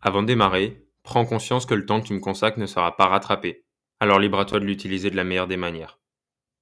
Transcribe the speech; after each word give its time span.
Avant 0.00 0.22
de 0.22 0.28
démarrer, 0.28 0.86
prends 1.02 1.24
conscience 1.24 1.66
que 1.66 1.74
le 1.74 1.86
temps 1.86 2.00
que 2.00 2.06
tu 2.06 2.14
me 2.14 2.20
consacres 2.20 2.58
ne 2.58 2.66
sera 2.66 2.96
pas 2.96 3.06
rattrapé. 3.06 3.64
Alors 4.00 4.18
libre 4.18 4.38
à 4.38 4.44
toi 4.44 4.60
de 4.60 4.64
l'utiliser 4.64 5.10
de 5.10 5.16
la 5.16 5.24
meilleure 5.24 5.48
des 5.48 5.56
manières. 5.56 5.98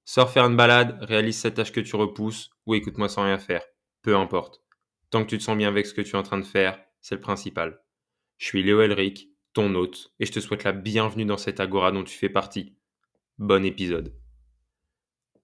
Sors 0.05 0.29
faire 0.29 0.45
une 0.45 0.55
balade, 0.55 0.97
réalise 1.01 1.37
cette 1.37 1.55
tâche 1.55 1.71
que 1.71 1.79
tu 1.81 1.95
repousses 1.95 2.51
ou 2.65 2.75
écoute-moi 2.75 3.09
sans 3.09 3.23
rien 3.23 3.39
faire. 3.39 3.63
Peu 4.01 4.15
importe. 4.15 4.61
Tant 5.09 5.23
que 5.23 5.29
tu 5.29 5.37
te 5.37 5.43
sens 5.43 5.57
bien 5.57 5.67
avec 5.67 5.85
ce 5.85 5.93
que 5.93 6.01
tu 6.01 6.11
es 6.11 6.19
en 6.19 6.23
train 6.23 6.37
de 6.37 6.45
faire, 6.45 6.79
c'est 7.01 7.15
le 7.15 7.21
principal. 7.21 7.81
Je 8.37 8.45
suis 8.45 8.63
Léo 8.63 8.81
Elric, 8.81 9.29
ton 9.53 9.73
hôte, 9.75 10.13
et 10.19 10.25
je 10.25 10.31
te 10.31 10.39
souhaite 10.39 10.63
la 10.63 10.73
bienvenue 10.73 11.25
dans 11.25 11.37
cette 11.37 11.59
agora 11.59 11.91
dont 11.91 12.03
tu 12.03 12.17
fais 12.17 12.29
partie. 12.29 12.75
Bon 13.37 13.65
épisode. 13.65 14.13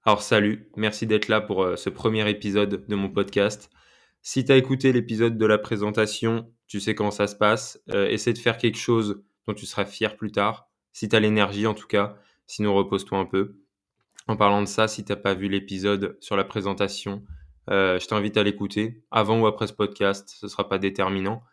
Alors 0.03 0.21
salut, 0.21 0.69
merci 0.75 1.07
d'être 1.07 1.27
là 1.27 1.41
pour 1.41 1.63
euh, 1.63 1.75
ce 1.75 1.89
premier 1.89 2.29
épisode 2.29 2.85
de 2.87 2.95
mon 2.95 3.09
podcast. 3.09 3.69
Si 4.21 4.45
tu 4.45 4.51
as 4.51 4.57
écouté 4.57 4.91
l'épisode 4.91 5.37
de 5.37 5.45
la 5.45 5.57
présentation, 5.57 6.51
tu 6.71 6.79
sais 6.79 6.95
comment 6.95 7.11
ça 7.11 7.27
se 7.27 7.35
passe. 7.35 7.81
Euh, 7.89 8.07
essaie 8.07 8.33
de 8.33 8.37
faire 8.37 8.57
quelque 8.57 8.77
chose 8.77 9.23
dont 9.47 9.53
tu 9.53 9.65
seras 9.65 9.85
fier 9.85 10.15
plus 10.15 10.31
tard, 10.31 10.69
si 10.93 11.09
tu 11.09 11.15
as 11.15 11.19
l'énergie 11.19 11.67
en 11.67 11.73
tout 11.73 11.87
cas. 11.87 12.15
Sinon, 12.47 12.73
repose-toi 12.73 13.17
un 13.17 13.25
peu. 13.25 13.57
En 14.27 14.37
parlant 14.37 14.61
de 14.61 14.67
ça, 14.67 14.87
si 14.87 15.03
tu 15.03 15.11
n'as 15.11 15.17
pas 15.17 15.33
vu 15.33 15.49
l'épisode 15.49 16.17
sur 16.19 16.37
la 16.37 16.43
présentation, 16.43 17.23
euh, 17.69 17.99
je 17.99 18.07
t'invite 18.07 18.37
à 18.37 18.43
l'écouter 18.43 19.03
avant 19.11 19.39
ou 19.41 19.47
après 19.47 19.67
ce 19.67 19.73
podcast. 19.73 20.29
Ce 20.29 20.45
ne 20.45 20.49
sera 20.49 20.69
pas 20.69 20.77
déterminant, 20.77 21.43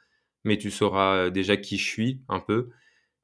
mais 0.44 0.56
tu 0.56 0.70
sauras 0.70 1.16
euh, 1.16 1.30
déjà 1.30 1.56
qui 1.56 1.78
je 1.78 1.84
suis 1.84 2.20
un 2.28 2.40
peu 2.40 2.70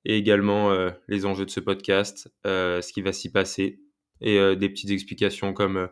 et 0.04 0.18
également 0.18 0.70
les 1.08 1.24
enjeux 1.24 1.46
de 1.46 1.50
ce 1.50 1.60
podcast, 1.60 2.30
ce 2.44 2.92
qui 2.92 3.00
va 3.00 3.14
s'y 3.14 3.32
passer 3.32 3.80
et 4.20 4.54
des 4.54 4.68
petites 4.68 4.90
explications 4.90 5.54
comme 5.54 5.88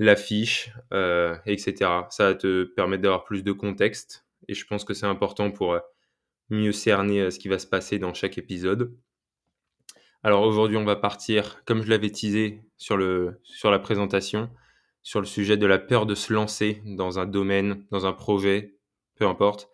l'affiche, 0.00 0.72
euh, 0.94 1.36
etc. 1.46 1.74
Ça 2.08 2.30
va 2.30 2.34
te 2.34 2.64
permettre 2.64 3.02
d'avoir 3.02 3.22
plus 3.22 3.44
de 3.44 3.52
contexte 3.52 4.24
et 4.48 4.54
je 4.54 4.66
pense 4.66 4.84
que 4.84 4.94
c'est 4.94 5.06
important 5.06 5.50
pour 5.50 5.74
euh, 5.74 5.80
mieux 6.48 6.72
cerner 6.72 7.20
euh, 7.20 7.30
ce 7.30 7.38
qui 7.38 7.48
va 7.48 7.58
se 7.58 7.66
passer 7.66 7.98
dans 7.98 8.14
chaque 8.14 8.38
épisode. 8.38 8.96
Alors 10.22 10.42
aujourd'hui, 10.42 10.76
on 10.76 10.84
va 10.84 10.96
partir, 10.96 11.64
comme 11.64 11.82
je 11.82 11.88
l'avais 11.88 12.10
teasé 12.10 12.62
sur, 12.76 12.96
le, 12.96 13.40
sur 13.42 13.70
la 13.70 13.78
présentation, 13.78 14.50
sur 15.02 15.20
le 15.20 15.26
sujet 15.26 15.56
de 15.56 15.66
la 15.66 15.78
peur 15.78 16.04
de 16.04 16.14
se 16.14 16.32
lancer 16.32 16.82
dans 16.84 17.18
un 17.18 17.26
domaine, 17.26 17.86
dans 17.90 18.06
un 18.06 18.12
projet, 18.12 18.76
peu 19.16 19.26
importe, 19.26 19.70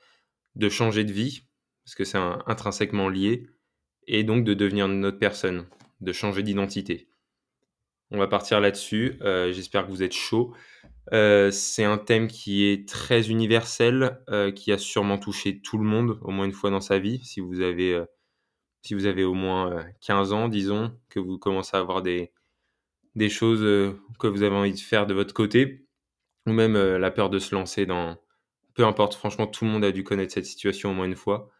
de 0.54 0.68
changer 0.68 1.04
de 1.04 1.12
vie, 1.12 1.42
parce 1.84 1.96
que 1.96 2.04
c'est 2.04 2.18
intrinsèquement 2.18 3.08
lié, 3.08 3.48
et 4.06 4.22
donc 4.22 4.44
de 4.44 4.54
devenir 4.54 4.86
une 4.86 5.04
autre 5.04 5.18
personne, 5.18 5.66
de 6.00 6.12
changer 6.12 6.42
d'identité. 6.42 7.08
On 8.10 8.18
va 8.18 8.28
partir 8.28 8.60
là-dessus. 8.60 9.18
Euh, 9.22 9.52
j'espère 9.52 9.84
que 9.84 9.90
vous 9.90 10.02
êtes 10.02 10.12
chaud. 10.12 10.54
Euh, 11.12 11.50
c'est 11.50 11.84
un 11.84 11.98
thème 11.98 12.28
qui 12.28 12.64
est 12.66 12.88
très 12.88 13.30
universel, 13.30 14.20
euh, 14.28 14.50
qui 14.50 14.72
a 14.72 14.78
sûrement 14.78 15.18
touché 15.18 15.60
tout 15.60 15.78
le 15.78 15.84
monde 15.84 16.18
au 16.22 16.30
moins 16.30 16.46
une 16.46 16.52
fois 16.52 16.70
dans 16.70 16.80
sa 16.80 16.98
vie. 16.98 17.20
Si 17.24 17.40
vous 17.40 17.60
avez, 17.60 18.02
si 18.82 18.94
vous 18.94 19.06
avez 19.06 19.24
au 19.24 19.34
moins 19.34 19.84
15 20.02 20.32
ans, 20.32 20.48
disons, 20.48 20.92
que 21.08 21.20
vous 21.20 21.38
commencez 21.38 21.76
à 21.76 21.80
avoir 21.80 22.02
des, 22.02 22.32
des 23.16 23.30
choses 23.30 23.60
que 24.18 24.26
vous 24.26 24.42
avez 24.42 24.56
envie 24.56 24.72
de 24.72 24.80
faire 24.80 25.06
de 25.06 25.14
votre 25.14 25.34
côté, 25.34 25.86
ou 26.46 26.52
même 26.52 26.76
la 26.76 27.10
peur 27.10 27.30
de 27.30 27.38
se 27.38 27.54
lancer 27.54 27.86
dans... 27.86 28.18
Peu 28.74 28.84
importe, 28.86 29.14
franchement, 29.14 29.46
tout 29.46 29.64
le 29.64 29.70
monde 29.70 29.84
a 29.84 29.92
dû 29.92 30.04
connaître 30.04 30.34
cette 30.34 30.46
situation 30.46 30.90
au 30.90 30.94
moins 30.94 31.06
une 31.06 31.16
fois. 31.16 31.50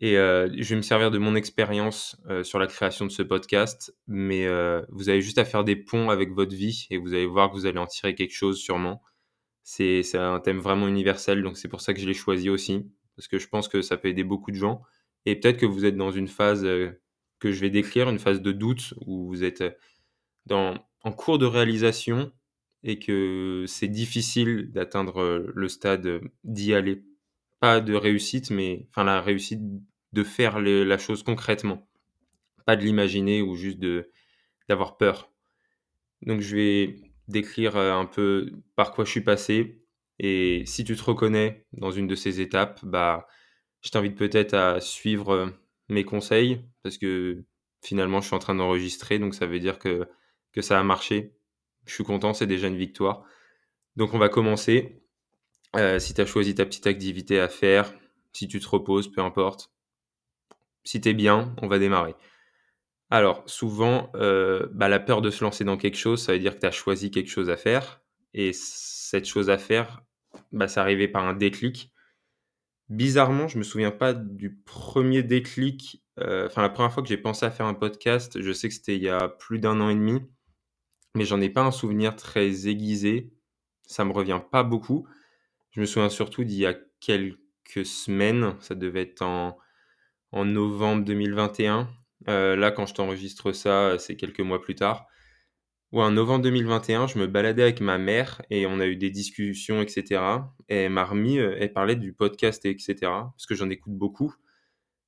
Et 0.00 0.18
euh, 0.18 0.48
je 0.58 0.68
vais 0.68 0.76
me 0.76 0.82
servir 0.82 1.10
de 1.10 1.18
mon 1.18 1.34
expérience 1.34 2.20
euh, 2.28 2.42
sur 2.42 2.58
la 2.58 2.66
création 2.66 3.06
de 3.06 3.10
ce 3.10 3.22
podcast, 3.22 3.96
mais 4.06 4.46
euh, 4.46 4.82
vous 4.90 5.08
avez 5.08 5.22
juste 5.22 5.38
à 5.38 5.44
faire 5.46 5.64
des 5.64 5.76
ponts 5.76 6.10
avec 6.10 6.32
votre 6.32 6.54
vie 6.54 6.86
et 6.90 6.98
vous 6.98 7.14
allez 7.14 7.26
voir 7.26 7.50
que 7.50 7.56
vous 7.56 7.66
allez 7.66 7.78
en 7.78 7.86
tirer 7.86 8.14
quelque 8.14 8.34
chose 8.34 8.58
sûrement. 8.58 9.02
C'est 9.62 10.14
un 10.14 10.38
thème 10.38 10.58
vraiment 10.60 10.86
universel, 10.86 11.42
donc 11.42 11.56
c'est 11.56 11.68
pour 11.68 11.80
ça 11.80 11.94
que 11.94 12.00
je 12.00 12.06
l'ai 12.06 12.14
choisi 12.14 12.50
aussi, 12.50 12.86
parce 13.16 13.26
que 13.26 13.38
je 13.38 13.48
pense 13.48 13.68
que 13.68 13.82
ça 13.82 13.96
peut 13.96 14.08
aider 14.08 14.22
beaucoup 14.22 14.50
de 14.50 14.56
gens. 14.56 14.82
Et 15.24 15.34
peut-être 15.34 15.56
que 15.56 15.66
vous 15.66 15.84
êtes 15.84 15.96
dans 15.96 16.12
une 16.12 16.28
phase 16.28 16.62
que 17.40 17.50
je 17.50 17.60
vais 17.60 17.70
décrire, 17.70 18.08
une 18.08 18.20
phase 18.20 18.40
de 18.42 18.52
doute, 18.52 18.94
où 19.06 19.26
vous 19.26 19.42
êtes 19.42 19.64
dans, 20.44 20.78
en 21.02 21.12
cours 21.12 21.38
de 21.38 21.46
réalisation 21.46 22.30
et 22.84 23.00
que 23.00 23.64
c'est 23.66 23.88
difficile 23.88 24.70
d'atteindre 24.70 25.50
le 25.52 25.68
stade 25.68 26.20
d'y 26.44 26.72
aller 26.72 27.02
pas 27.60 27.80
de 27.80 27.94
réussite, 27.94 28.50
mais 28.50 28.86
enfin 28.90 29.04
la 29.04 29.20
réussite 29.20 29.60
de 30.12 30.24
faire 30.24 30.60
la 30.60 30.98
chose 30.98 31.22
concrètement, 31.22 31.88
pas 32.66 32.76
de 32.76 32.84
l'imaginer 32.84 33.42
ou 33.42 33.56
juste 33.56 33.78
de 33.78 34.10
d'avoir 34.68 34.96
peur. 34.98 35.30
Donc 36.22 36.40
je 36.40 36.56
vais 36.56 36.96
décrire 37.28 37.76
euh, 37.76 37.92
un 37.94 38.06
peu 38.06 38.52
par 38.76 38.92
quoi 38.92 39.04
je 39.04 39.10
suis 39.10 39.20
passé 39.22 39.82
et 40.18 40.64
si 40.66 40.84
tu 40.84 40.96
te 40.96 41.02
reconnais 41.04 41.66
dans 41.72 41.90
une 41.90 42.06
de 42.06 42.14
ces 42.14 42.40
étapes, 42.40 42.84
bah 42.84 43.26
je 43.82 43.90
t'invite 43.90 44.16
peut-être 44.16 44.54
à 44.54 44.80
suivre 44.80 45.30
euh, 45.30 45.46
mes 45.88 46.04
conseils 46.04 46.62
parce 46.82 46.98
que 46.98 47.44
finalement 47.82 48.20
je 48.20 48.26
suis 48.28 48.36
en 48.36 48.38
train 48.40 48.54
d'enregistrer 48.54 49.18
donc 49.18 49.34
ça 49.34 49.46
veut 49.46 49.60
dire 49.60 49.78
que 49.78 50.08
que 50.52 50.62
ça 50.62 50.80
a 50.80 50.82
marché. 50.82 51.34
Je 51.86 51.94
suis 51.94 52.04
content, 52.04 52.32
c'est 52.34 52.46
déjà 52.46 52.68
une 52.68 52.76
victoire. 52.76 53.24
Donc 53.96 54.14
on 54.14 54.18
va 54.18 54.28
commencer. 54.28 55.02
Euh, 55.74 55.98
si 55.98 56.14
tu 56.14 56.20
as 56.20 56.26
choisi 56.26 56.54
ta 56.54 56.64
petite 56.64 56.86
activité 56.86 57.40
à 57.40 57.48
faire, 57.48 57.92
si 58.32 58.48
tu 58.48 58.60
te 58.60 58.68
reposes, 58.68 59.10
peu 59.10 59.20
importe. 59.20 59.72
Si 60.84 61.00
tu 61.00 61.08
es 61.08 61.14
bien, 61.14 61.54
on 61.60 61.68
va 61.68 61.78
démarrer. 61.78 62.14
Alors, 63.10 63.42
souvent, 63.46 64.10
euh, 64.16 64.66
bah, 64.72 64.88
la 64.88 64.98
peur 64.98 65.22
de 65.22 65.30
se 65.30 65.44
lancer 65.44 65.64
dans 65.64 65.76
quelque 65.76 65.96
chose, 65.96 66.22
ça 66.22 66.32
veut 66.32 66.38
dire 66.38 66.54
que 66.54 66.60
tu 66.60 66.66
as 66.66 66.72
choisi 66.72 67.10
quelque 67.10 67.30
chose 67.30 67.50
à 67.50 67.56
faire. 67.56 68.00
Et 68.34 68.52
cette 68.52 69.26
chose 69.26 69.48
à 69.48 69.58
faire, 69.58 70.02
bah, 70.52 70.68
ça 70.68 70.82
arrivait 70.82 71.08
par 71.08 71.24
un 71.24 71.34
déclic. 71.34 71.92
Bizarrement, 72.88 73.48
je 73.48 73.58
me 73.58 73.62
souviens 73.62 73.90
pas 73.90 74.12
du 74.12 74.56
premier 74.56 75.22
déclic. 75.22 76.02
Euh, 76.20 76.46
enfin, 76.46 76.62
la 76.62 76.68
première 76.68 76.92
fois 76.92 77.02
que 77.02 77.08
j'ai 77.08 77.16
pensé 77.16 77.44
à 77.46 77.50
faire 77.50 77.66
un 77.66 77.74
podcast, 77.74 78.40
je 78.40 78.52
sais 78.52 78.68
que 78.68 78.74
c'était 78.74 78.96
il 78.96 79.02
y 79.02 79.08
a 79.08 79.28
plus 79.28 79.58
d'un 79.58 79.80
an 79.80 79.88
et 79.88 79.94
demi, 79.94 80.22
mais 81.14 81.24
j'en 81.24 81.40
ai 81.40 81.48
pas 81.48 81.62
un 81.62 81.72
souvenir 81.72 82.16
très 82.16 82.68
aiguisé. 82.68 83.32
Ça 83.86 84.04
me 84.04 84.12
revient 84.12 84.40
pas 84.50 84.62
beaucoup. 84.62 85.06
Je 85.76 85.82
me 85.82 85.86
souviens 85.86 86.08
surtout 86.08 86.42
d'il 86.42 86.56
y 86.56 86.64
a 86.64 86.74
quelques 87.00 87.84
semaines, 87.84 88.56
ça 88.60 88.74
devait 88.74 89.02
être 89.02 89.20
en, 89.20 89.58
novembre 90.32 91.04
2021. 91.04 91.90
Euh, 92.28 92.56
là, 92.56 92.70
quand 92.70 92.86
je 92.86 92.94
t'enregistre 92.94 93.52
ça, 93.52 93.98
c'est 93.98 94.16
quelques 94.16 94.40
mois 94.40 94.62
plus 94.62 94.74
tard. 94.74 95.06
Ouais, 95.92 96.02
en 96.02 96.12
novembre 96.12 96.44
2021, 96.44 97.08
je 97.08 97.18
me 97.18 97.26
baladais 97.26 97.62
avec 97.62 97.82
ma 97.82 97.98
mère 97.98 98.40
et 98.48 98.66
on 98.66 98.80
a 98.80 98.86
eu 98.86 98.96
des 98.96 99.10
discussions, 99.10 99.82
etc. 99.82 100.22
Et 100.70 100.76
elle 100.76 100.92
m'a 100.92 101.04
remis, 101.04 101.38
euh, 101.38 101.54
elle 101.60 101.74
parlait 101.74 101.96
du 101.96 102.14
podcast, 102.14 102.64
etc. 102.64 102.96
Parce 103.02 103.44
que 103.46 103.54
j'en 103.54 103.68
écoute 103.68 103.92
beaucoup. 103.92 104.34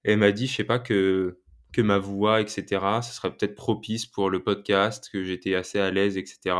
Et 0.04 0.12
elle 0.12 0.18
m'a 0.18 0.32
dit, 0.32 0.46
je 0.46 0.54
sais 0.54 0.64
pas, 0.64 0.78
que, 0.78 1.40
que 1.72 1.80
ma 1.80 1.96
voix, 1.96 2.42
etc., 2.42 2.66
ce 3.02 3.14
serait 3.14 3.34
peut-être 3.34 3.54
propice 3.54 4.04
pour 4.04 4.28
le 4.28 4.42
podcast, 4.44 5.08
que 5.10 5.24
j'étais 5.24 5.54
assez 5.54 5.78
à 5.78 5.90
l'aise, 5.90 6.18
etc. 6.18 6.56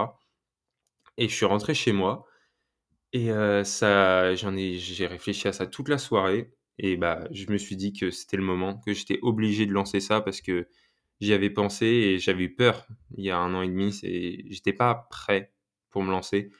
Et 1.18 1.28
je 1.28 1.34
suis 1.34 1.46
rentré 1.46 1.74
chez 1.74 1.92
moi 1.92 2.24
et 3.12 3.30
ça 3.64 4.34
j'en 4.34 4.56
ai 4.56 4.74
j'ai 4.78 5.06
réfléchi 5.06 5.48
à 5.48 5.52
ça 5.52 5.66
toute 5.66 5.88
la 5.88 5.98
soirée 5.98 6.52
et 6.78 6.96
bah, 6.96 7.26
je 7.32 7.50
me 7.50 7.58
suis 7.58 7.76
dit 7.76 7.92
que 7.92 8.10
c'était 8.10 8.36
le 8.36 8.42
moment, 8.44 8.78
que 8.78 8.94
j'étais 8.94 9.18
obligé 9.22 9.66
de 9.66 9.72
lancer 9.72 10.00
ça 10.00 10.20
parce 10.20 10.40
que 10.40 10.68
j'y 11.20 11.32
avais 11.32 11.50
pensé 11.50 11.86
et 11.86 12.18
j'avais 12.18 12.44
eu 12.44 12.54
peur 12.54 12.86
il 13.16 13.24
y 13.24 13.30
a 13.30 13.38
un 13.38 13.54
an 13.54 13.62
et 13.62 13.68
demi. 13.68 13.92
C'est 13.92 14.44
j'étais 14.48 14.72
pas 14.72 15.08
prêt 15.10 15.52
pour 15.90 16.02
me 16.02 16.10
lancer, 16.10 16.50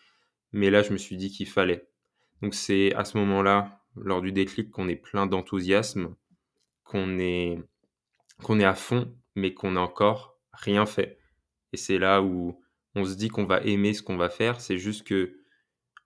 mais 0.53 0.71
là, 0.71 0.83
je 0.83 0.93
me 0.93 0.99
suis 0.99 1.17
dit 1.17 1.31
qu'il 1.31 1.49
fallait. 1.49 1.89
Donc 2.43 2.55
c'est 2.55 2.95
à 2.95 3.05
ce 3.05 3.19
moment-là, 3.19 3.85
lors 3.97 4.23
du 4.23 4.33
déclic, 4.33 4.71
qu'on 4.71 4.89
est 4.89 4.97
plein 4.97 5.27
d'enthousiasme, 5.27 6.17
qu'on 6.85 7.19
est 7.21 7.59
qu'on 8.43 8.61
est 8.61 8.65
à 8.65 8.75
fond, 8.75 9.15
mais 9.37 9.55
qu'on 9.55 9.73
n'a 9.73 9.83
encore 9.83 10.39
rien 10.53 10.87
fait 10.87 11.19
et 11.73 11.77
c'est 11.77 11.99
là 11.99 12.23
où 12.23 12.61
on 12.95 13.05
se 13.05 13.15
dit 13.15 13.29
qu'on 13.29 13.45
va 13.45 13.61
aimer 13.63 13.95
ce 13.95 14.03
qu'on 14.03 14.17
va 14.17 14.31
faire. 14.31 14.61
C'est 14.61 14.79
juste 14.79 15.07
que 15.07 15.38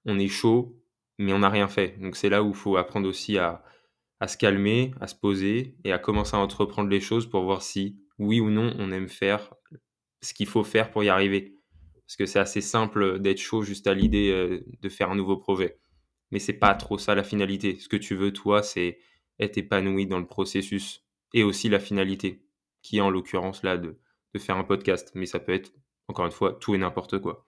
on 0.05 0.19
est 0.19 0.29
chaud, 0.29 0.83
mais 1.19 1.33
on 1.33 1.41
n'a 1.41 1.49
rien 1.49 1.69
fait. 1.69 2.01
Donc 2.01 2.17
c'est 2.17 2.29
là 2.29 2.43
où 2.43 2.49
il 2.51 2.55
faut 2.55 2.77
apprendre 2.77 3.09
aussi 3.09 3.39
à, 3.39 3.63
se 4.27 4.37
calmer, 4.37 4.93
à 5.01 5.07
se 5.07 5.15
poser 5.15 5.77
et 5.85 5.93
à 5.93 5.99
commencer 5.99 6.37
à 6.37 6.41
entreprendre 6.41 6.89
les 6.89 7.01
choses 7.01 7.29
pour 7.29 7.43
voir 7.43 7.63
si, 7.63 7.99
oui 8.19 8.41
ou 8.41 8.51
non, 8.51 8.75
on 8.79 8.93
aime 8.93 9.09
faire 9.09 9.55
ce 10.21 10.35
qu'il 10.35 10.47
faut 10.47 10.65
faire 10.65 10.91
pour 10.91 11.03
y 11.03 11.09
arriver. 11.09 11.59
Parce 12.07 12.17
que 12.17 12.27
c'est 12.27 12.39
assez 12.39 12.61
simple 12.61 13.21
d'être 13.21 13.39
chaud 13.39 13.63
juste 13.63 13.87
à 13.87 13.95
l'idée 13.95 14.31
euh, 14.31 14.65
de 14.81 14.89
faire 14.89 15.11
un 15.11 15.17
nouveau 15.17 15.37
projet. 15.37 15.79
Mais 16.31 16.39
c'est 16.39 16.53
pas 16.53 16.75
trop 16.75 16.99
ça 16.99 17.15
la 17.15 17.25
finalité. 17.25 17.79
Ce 17.79 17.89
que 17.89 17.97
tu 17.97 18.15
veux, 18.15 18.33
toi, 18.33 18.63
c'est 18.63 18.99
être 19.39 19.59
épanoui 19.59 20.07
dans 20.07 20.19
le 20.19 20.27
processus 20.27 21.05
et 21.35 21.43
aussi 21.43 21.69
la 21.69 21.81
finalité, 21.81 22.45
qui 22.83 22.99
est 22.99 23.01
en 23.01 23.11
l'occurrence 23.11 23.63
là 23.63 23.77
de, 23.77 23.99
de 24.35 24.39
faire 24.39 24.57
un 24.57 24.65
podcast. 24.65 25.13
Mais 25.15 25.27
ça 25.27 25.41
peut 25.41 25.53
être, 25.53 25.73
encore 26.09 26.27
une 26.27 26.33
fois, 26.33 26.53
tout 26.55 26.75
et 26.75 26.79
n'importe 26.79 27.19
quoi. 27.19 27.47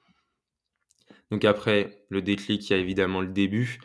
Donc 1.30 1.44
après 1.44 2.04
le 2.10 2.22
déclic, 2.22 2.68
il 2.68 2.72
y 2.72 2.76
a 2.76 2.78
évidemment 2.78 3.20
le 3.20 3.28
début. 3.28 3.80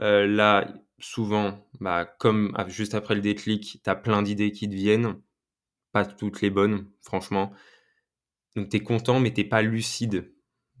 Euh, 0.00 0.26
là, 0.26 0.72
souvent, 0.98 1.66
bah, 1.80 2.04
comme 2.04 2.56
juste 2.68 2.94
après 2.94 3.14
le 3.14 3.20
déclic, 3.20 3.80
tu 3.82 3.90
as 3.90 3.96
plein 3.96 4.22
d'idées 4.22 4.52
qui 4.52 4.68
te 4.68 4.74
viennent. 4.74 5.20
Pas 5.92 6.04
toutes 6.04 6.40
les 6.40 6.50
bonnes, 6.50 6.90
franchement. 7.02 7.52
Donc 8.56 8.68
tu 8.70 8.76
es 8.76 8.80
content, 8.80 9.20
mais 9.20 9.32
t'es 9.32 9.44
pas 9.44 9.62
lucide. 9.62 10.32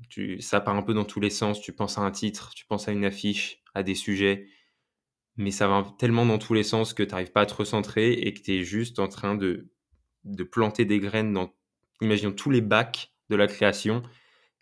Tu, 0.08 0.40
ça 0.40 0.60
part 0.60 0.76
un 0.76 0.82
peu 0.82 0.94
dans 0.94 1.04
tous 1.04 1.20
les 1.20 1.30
sens. 1.30 1.60
Tu 1.60 1.72
penses 1.72 1.98
à 1.98 2.02
un 2.02 2.10
titre, 2.10 2.52
tu 2.54 2.66
penses 2.66 2.88
à 2.88 2.92
une 2.92 3.04
affiche, 3.04 3.62
à 3.74 3.82
des 3.82 3.94
sujets. 3.94 4.46
mais 5.36 5.50
ça 5.50 5.68
va 5.68 5.84
tellement 5.98 6.26
dans 6.26 6.38
tous 6.38 6.54
les 6.54 6.62
sens 6.64 6.94
que 6.94 7.02
tu 7.02 7.10
n'arrives 7.10 7.32
pas 7.32 7.42
à 7.42 7.46
te 7.46 7.54
recentrer 7.54 8.12
et 8.12 8.34
que 8.34 8.40
tu 8.40 8.54
es 8.56 8.64
juste 8.64 8.98
en 8.98 9.08
train 9.08 9.34
de, 9.36 9.70
de 10.24 10.44
planter 10.44 10.84
des 10.84 11.00
graines 11.00 11.32
dans, 11.32 11.54
imaginons, 12.00 12.32
tous 12.32 12.50
les 12.50 12.60
bacs 12.60 13.12
de 13.30 13.36
la 13.36 13.46
création 13.46 14.02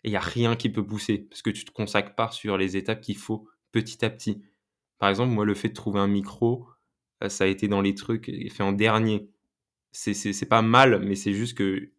et 0.03 0.09
il 0.09 0.11
n'y 0.11 0.17
a 0.17 0.21
rien 0.21 0.55
qui 0.55 0.69
peut 0.69 0.85
pousser 0.85 1.19
parce 1.19 1.41
que 1.41 1.49
tu 1.49 1.65
te 1.65 1.71
consacres 1.71 2.15
pas 2.15 2.31
sur 2.31 2.57
les 2.57 2.77
étapes 2.77 3.01
qu'il 3.01 3.17
faut 3.17 3.47
petit 3.71 4.03
à 4.05 4.09
petit. 4.09 4.41
Par 4.97 5.09
exemple, 5.09 5.33
moi, 5.33 5.45
le 5.45 5.53
fait 5.55 5.69
de 5.69 5.73
trouver 5.73 5.99
un 5.99 6.07
micro, 6.07 6.67
euh, 7.23 7.29
ça 7.29 7.45
a 7.45 7.47
été 7.47 7.67
dans 7.67 7.81
les 7.81 7.95
trucs 7.95 8.31
fait 8.51 8.63
en 8.63 8.71
dernier. 8.71 9.29
C'est 9.91 10.49
pas 10.49 10.61
mal, 10.61 10.99
mais 10.99 11.15
c'est 11.15 11.33
juste 11.33 11.57
que, 11.57 11.91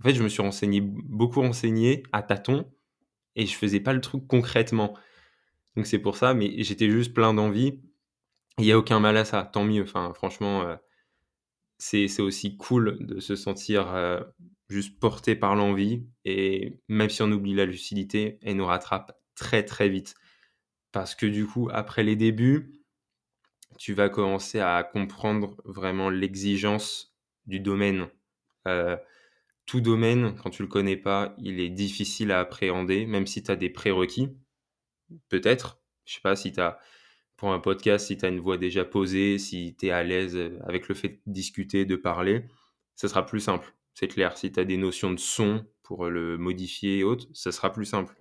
en 0.00 0.02
fait, 0.02 0.14
je 0.14 0.22
me 0.22 0.28
suis 0.28 0.42
renseigné, 0.42 0.80
beaucoup 0.80 1.40
renseigné 1.40 2.02
à 2.12 2.22
tâtons 2.22 2.70
et 3.36 3.46
je 3.46 3.54
faisais 3.54 3.80
pas 3.80 3.92
le 3.92 4.00
truc 4.00 4.26
concrètement. 4.26 4.94
Donc 5.76 5.86
c'est 5.86 5.98
pour 5.98 6.16
ça, 6.16 6.34
mais 6.34 6.62
j'étais 6.62 6.90
juste 6.90 7.14
plein 7.14 7.34
d'envie. 7.34 7.80
Il 8.58 8.64
n'y 8.64 8.72
a 8.72 8.78
aucun 8.78 9.00
mal 9.00 9.16
à 9.16 9.24
ça, 9.24 9.44
tant 9.44 9.64
mieux. 9.64 9.82
Enfin, 9.82 10.12
franchement, 10.14 10.62
euh, 10.62 10.76
c'est 11.78 12.20
aussi 12.20 12.56
cool 12.56 12.98
de 13.00 13.20
se 13.20 13.36
sentir 13.36 13.94
euh, 13.94 14.20
juste 14.68 14.98
porté 14.98 15.36
par 15.36 15.54
l'envie. 15.54 16.06
Et 16.24 16.80
même 16.88 17.10
si 17.10 17.22
on 17.22 17.30
oublie 17.32 17.54
la 17.54 17.66
lucidité, 17.66 18.38
elle 18.42 18.56
nous 18.56 18.66
rattrape 18.66 19.18
très 19.34 19.64
très 19.64 19.88
vite. 19.88 20.14
Parce 20.92 21.14
que 21.14 21.26
du 21.26 21.46
coup, 21.46 21.68
après 21.72 22.02
les 22.02 22.16
débuts, 22.16 22.72
tu 23.78 23.92
vas 23.92 24.08
commencer 24.08 24.60
à 24.60 24.82
comprendre 24.82 25.56
vraiment 25.64 26.10
l'exigence 26.10 27.14
du 27.46 27.60
domaine. 27.60 28.08
Euh, 28.66 28.96
tout 29.66 29.80
domaine, 29.80 30.36
quand 30.36 30.50
tu 30.50 30.62
le 30.62 30.68
connais 30.68 30.96
pas, 30.96 31.34
il 31.38 31.60
est 31.60 31.70
difficile 31.70 32.32
à 32.32 32.40
appréhender, 32.40 33.04
même 33.06 33.26
si 33.26 33.42
tu 33.42 33.50
as 33.50 33.56
des 33.56 33.70
prérequis. 33.70 34.30
Peut-être. 35.28 35.80
Je 36.04 36.14
sais 36.14 36.20
pas 36.20 36.36
si 36.36 36.52
tu 36.52 36.60
as, 36.60 36.78
pour 37.36 37.52
un 37.52 37.60
podcast, 37.60 38.06
si 38.06 38.16
tu 38.16 38.24
as 38.24 38.28
une 38.28 38.40
voix 38.40 38.58
déjà 38.58 38.84
posée, 38.84 39.38
si 39.38 39.76
tu 39.76 39.86
es 39.86 39.90
à 39.90 40.02
l'aise 40.02 40.38
avec 40.64 40.88
le 40.88 40.94
fait 40.94 41.20
de 41.26 41.32
discuter, 41.32 41.84
de 41.84 41.96
parler, 41.96 42.46
ça 42.94 43.08
sera 43.08 43.26
plus 43.26 43.40
simple. 43.40 43.75
C'est 43.96 44.08
clair. 44.08 44.36
Si 44.36 44.52
tu 44.52 44.60
as 44.60 44.64
des 44.64 44.76
notions 44.76 45.10
de 45.10 45.18
son 45.18 45.66
pour 45.82 46.10
le 46.10 46.36
modifier 46.36 46.98
et 46.98 47.02
autres, 47.02 47.26
ça 47.32 47.50
sera 47.50 47.72
plus 47.72 47.86
simple. 47.86 48.14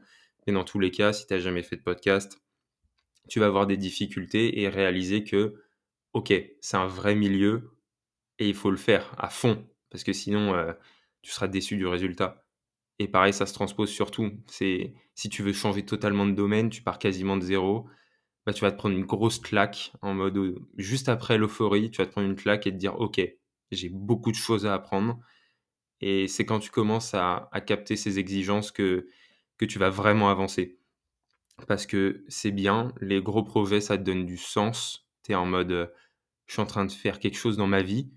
Mais 0.48 0.54
dans 0.54 0.63
tous 0.63 0.80
les 0.80 0.89
cas, 0.89 1.12
si 1.12 1.27
tu 1.27 1.33
n'as 1.33 1.39
jamais 1.39 1.63
fait 1.63 1.75
de 1.75 1.83
podcast, 1.83 2.42
tu 3.27 3.42
vas 3.42 3.48
avoir 3.48 3.68
des 3.68 3.75
difficultés 3.75 4.62
et 4.62 4.69
réaliser 4.69 5.25
que, 5.25 5.62
ok, 6.13 6.33
c'est 6.62 6.77
un 6.77 6.88
vrai 6.88 7.13
milieu 7.13 7.75
et 8.39 8.48
il 8.48 8.56
faut 8.56 8.72
le 8.72 8.77
faire 8.77 9.13
à 9.18 9.30
fond. 9.30 9.68
Parce 9.89 10.06
que 10.06 10.13
sinon, 10.13 10.54
euh, 10.56 10.72
tu 11.22 11.31
seras 11.31 11.50
déçu 11.50 11.75
du 11.75 11.88
résultat. 11.88 12.45
Et 13.00 13.10
pareil, 13.10 13.33
ça 13.33 13.45
se 13.45 13.54
transpose 13.54 13.89
surtout. 13.89 14.31
C'est 14.48 14.94
si 15.13 15.28
tu 15.30 15.44
veux 15.44 15.51
changer 15.54 15.83
totalement 15.86 16.25
de 16.25 16.31
domaine, 16.33 16.69
tu 16.69 16.83
pars 16.83 17.00
quasiment 17.00 17.36
de 17.36 17.44
zéro. 17.44 17.89
Bah, 18.45 18.54
tu 18.54 18.62
vas 18.62 18.71
te 18.71 18.78
prendre 18.78 18.95
une 18.95 19.06
grosse 19.06 19.39
claque 19.39 19.92
en 20.01 20.13
mode 20.13 20.38
euh, 20.38 20.56
juste 20.78 21.10
après 21.10 21.38
l'euphorie, 21.38 21.92
tu 21.92 21.98
vas 21.98 22.06
te 22.06 22.12
prendre 22.12 22.28
une 22.30 22.36
claque 22.38 22.68
et 22.68 22.71
te 22.71 22.78
dire 22.78 22.98
ok, 23.00 23.21
j'ai 23.71 23.89
beaucoup 23.89 24.31
de 24.31 24.38
choses 24.38 24.66
à 24.66 24.74
apprendre. 24.74 25.19
Et 26.01 26.27
c'est 26.27 26.45
quand 26.45 26.59
tu 26.59 26.71
commences 26.71 27.13
à, 27.13 27.50
capter 27.65 27.95
ces 27.95 28.19
exigences 28.19 28.71
que, 28.71 29.09
que 29.57 29.65
tu 29.65 29.80
vas 29.80 29.89
vraiment 29.89 30.30
avancer. 30.30 30.77
Parce 31.68 31.86
que 31.86 32.24
c'est 32.27 32.51
bien, 32.51 32.94
les 33.01 33.21
gros 33.21 33.44
projets, 33.44 33.81
ça 33.81 33.97
te 33.97 34.03
donne 34.03 34.25
du 34.25 34.38
sens. 34.38 35.07
Tu 35.24 35.31
es 35.31 35.36
en 35.36 35.45
mode, 35.45 35.71
euh, 35.71 35.88
je 36.47 36.53
suis 36.53 36.62
en 36.62 36.65
train 36.65 36.86
de 36.86 36.92
faire 36.92 37.19
quelque 37.19 37.38
chose 37.38 37.57
dans 37.57 37.68
ma 37.68 37.81
vie. 37.81 38.12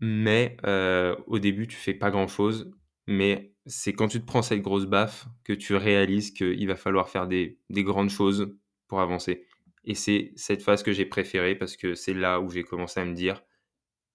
Mais 0.00 0.56
euh, 0.66 1.16
au 1.26 1.38
début, 1.38 1.66
tu 1.66 1.76
fais 1.76 1.94
pas 1.94 2.10
grand-chose. 2.10 2.70
Mais 3.06 3.54
c'est 3.66 3.94
quand 3.94 4.08
tu 4.08 4.20
te 4.20 4.26
prends 4.26 4.42
cette 4.42 4.62
grosse 4.62 4.86
baffe 4.86 5.26
que 5.44 5.52
tu 5.52 5.74
réalises 5.74 6.32
qu'il 6.32 6.66
va 6.66 6.76
falloir 6.76 7.08
faire 7.08 7.26
des, 7.26 7.58
grandes 7.70 8.10
choses 8.10 8.54
pour 8.88 9.00
avancer. 9.00 9.46
Et 9.84 9.94
c'est 9.94 10.32
cette 10.36 10.62
phase 10.62 10.82
que 10.82 10.92
j'ai 10.92 11.06
préférée 11.06 11.54
parce 11.54 11.76
que 11.76 11.94
c'est 11.94 12.14
là 12.14 12.40
où 12.40 12.50
j'ai 12.50 12.64
commencé 12.64 13.00
à 13.00 13.04
me 13.04 13.14
dire, 13.14 13.42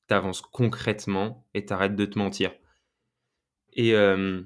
tu 0.10 0.16
avances 0.16 0.42
concrètement 0.42 1.48
et 1.54 1.66
t'arrêtes 1.66 1.96
de 1.96 2.06
te 2.06 2.20
mentir. 2.20 2.52
Et, 3.74 3.94
euh, 3.94 4.44